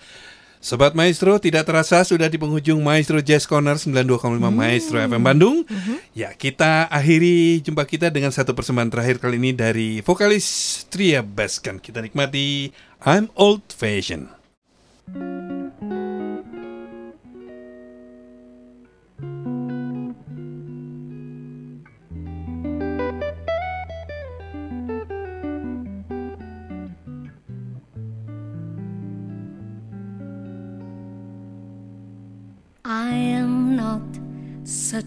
Sobat 0.64 0.96
Maestro, 0.96 1.36
tidak 1.44 1.68
terasa 1.68 2.08
sudah 2.08 2.32
di 2.32 2.40
penghujung 2.40 2.80
Maestro 2.80 3.20
Jazz 3.20 3.44
Corner 3.44 3.76
92,5 3.76 4.40
Maestro 4.48 4.96
FM 5.04 5.28
Bandung. 5.28 5.68
Ya, 6.16 6.32
kita 6.32 6.88
akhiri 6.88 7.60
jumpa 7.68 7.84
kita 7.84 8.08
dengan 8.16 8.32
satu 8.32 8.56
persembahan 8.56 8.96
terakhir 8.96 9.20
kali 9.20 9.44
ini 9.44 9.52
dari 9.52 10.00
vokalis 10.00 10.48
Tria 10.88 11.20
Baskan. 11.20 11.84
Kita 11.84 12.00
nikmati 12.00 12.72
I'm 13.04 13.28
Old 13.36 13.76
Fashion. 13.76 14.32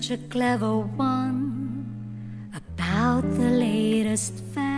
Such 0.07 0.19
a 0.19 0.23
clever 0.29 0.79
one 0.79 2.53
about 2.55 3.23
the 3.23 3.51
latest 3.51 4.35
fads. 4.55 4.77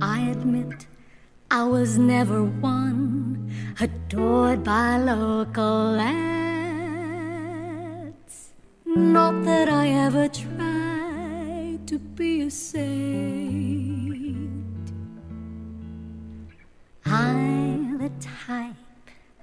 I 0.00 0.22
admit 0.30 0.86
I 1.50 1.62
was 1.64 1.98
never 1.98 2.42
one 2.42 3.52
adored 3.80 4.64
by 4.64 4.98
local 4.98 5.92
lads. 6.02 6.14
Not 8.84 9.44
that 9.44 9.68
I 9.68 9.88
ever 10.06 10.26
tried 10.28 11.86
to 11.86 11.98
be 11.98 12.42
a 12.42 12.50
saint. 12.50 13.92
I'm 17.06 17.98
the 17.98 18.10
type 18.20 18.74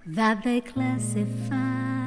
that 0.05 0.43
they 0.43 0.59
classify 0.59 2.00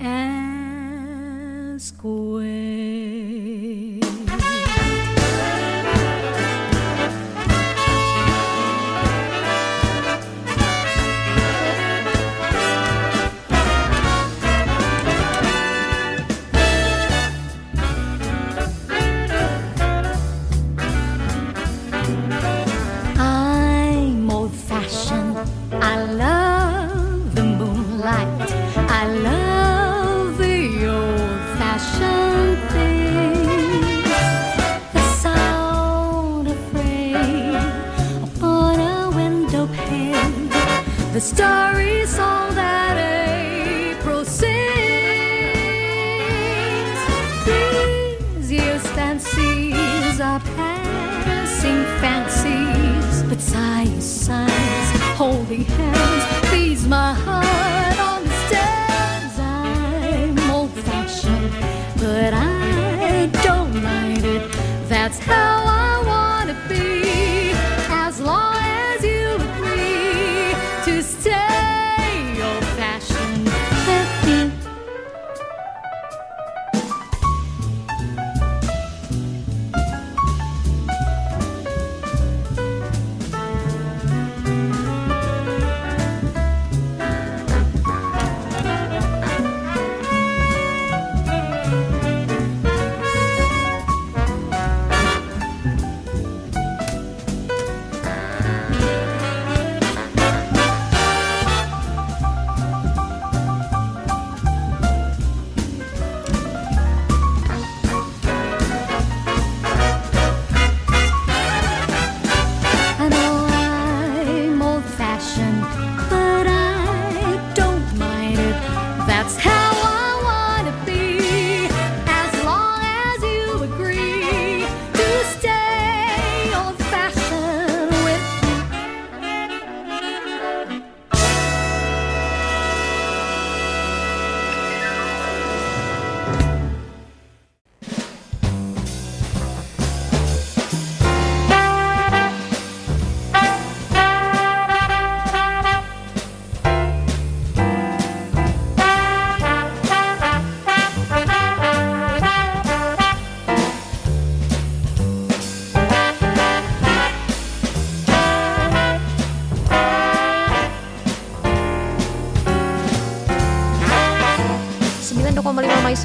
Ask 0.00 1.96
square. 1.96 3.67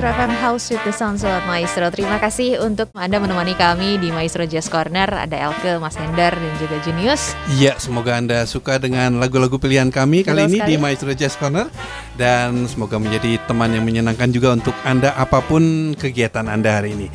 Maestro 0.03 0.19
FM 0.19 0.35
House 0.43 0.65
with 0.67 0.83
the 0.83 0.91
Sound 0.91 1.15
Sobat 1.15 1.48
Maestro. 1.48 1.88
Terima 1.88 2.19
kasih 2.19 2.59
untuk 2.59 2.91
Anda 2.91 3.23
menemani 3.23 3.56
kami 3.56 3.95
di 4.03 4.11
Maestro 4.11 4.43
Jazz 4.43 4.67
Corner. 4.67 5.07
Ada 5.07 5.48
Elke, 5.48 5.80
Mas 5.80 5.95
Hendar, 5.95 6.35
dan 6.35 6.53
juga 6.59 6.75
Junius. 6.83 7.32
Iya, 7.56 7.80
semoga 7.80 8.19
Anda 8.19 8.43
suka 8.43 8.83
dengan 8.83 9.15
lagu-lagu 9.15 9.56
pilihan 9.56 9.88
kami 9.95 10.27
kali 10.27 10.43
Betul 10.43 10.51
ini 10.51 10.59
di 10.59 10.75
sekali. 10.75 10.83
Maestro 10.83 11.11
Jazz 11.15 11.40
Corner 11.40 11.72
dan 12.19 12.67
semoga 12.67 12.99
menjadi 12.99 13.40
teman 13.48 13.72
yang 13.72 13.88
menyenangkan 13.88 14.27
juga 14.27 14.51
untuk 14.51 14.75
Anda 14.83 15.15
apa 15.15 15.40
pun 15.40 15.95
kegiatan 15.95 16.51
Anda 16.51 16.83
hari 16.83 16.99
ini. 16.99 17.07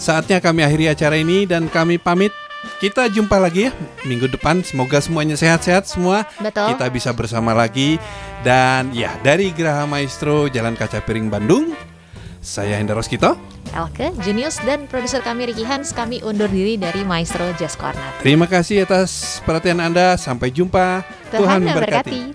Saatnya 0.00 0.40
kami 0.40 0.64
akhiri 0.64 0.96
acara 0.96 1.20
ini 1.20 1.44
dan 1.44 1.68
kami 1.68 2.00
pamit. 2.00 2.32
Kita 2.80 3.12
jumpa 3.12 3.36
lagi 3.36 3.68
ya 3.68 3.72
minggu 4.08 4.32
depan. 4.32 4.64
Semoga 4.64 4.96
semuanya 5.04 5.36
sehat-sehat 5.36 5.92
semua. 5.92 6.24
Betul. 6.40 6.72
Kita 6.72 6.88
bisa 6.88 7.12
bersama 7.12 7.52
lagi 7.52 8.00
dan 8.40 8.96
ya 8.96 9.12
dari 9.20 9.52
Geraha 9.52 9.84
Maestro 9.84 10.48
Jalan 10.48 10.72
Kaca 10.72 11.04
Piring 11.04 11.28
Bandung. 11.28 11.76
Saya 12.50 12.74
Hendar 12.74 12.98
Roskito. 12.98 13.38
Elke, 13.70 14.10
Junius, 14.26 14.58
dan 14.66 14.90
produser 14.90 15.22
kami 15.22 15.46
Ricky 15.46 15.62
Hans. 15.62 15.94
Kami 15.94 16.18
undur 16.26 16.50
diri 16.50 16.74
dari 16.74 17.06
Maestro 17.06 17.46
Jazz 17.54 17.78
Corner. 17.78 18.18
Terima 18.18 18.50
kasih 18.50 18.82
atas 18.82 19.38
perhatian 19.46 19.78
Anda. 19.78 20.18
Sampai 20.18 20.50
jumpa. 20.50 21.06
Tuhan 21.30 21.62
memberkati. 21.62 22.10
Thank 22.10 22.29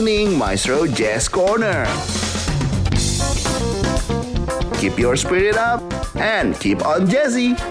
listening 0.00 0.38
Maestro 0.38 0.86
Jazz 0.86 1.28
Corner. 1.28 1.84
Keep 4.78 4.98
your 4.98 5.14
spirit 5.14 5.58
up 5.58 5.82
and 6.16 6.58
keep 6.58 6.86
on 6.86 7.06
jazzy. 7.06 7.69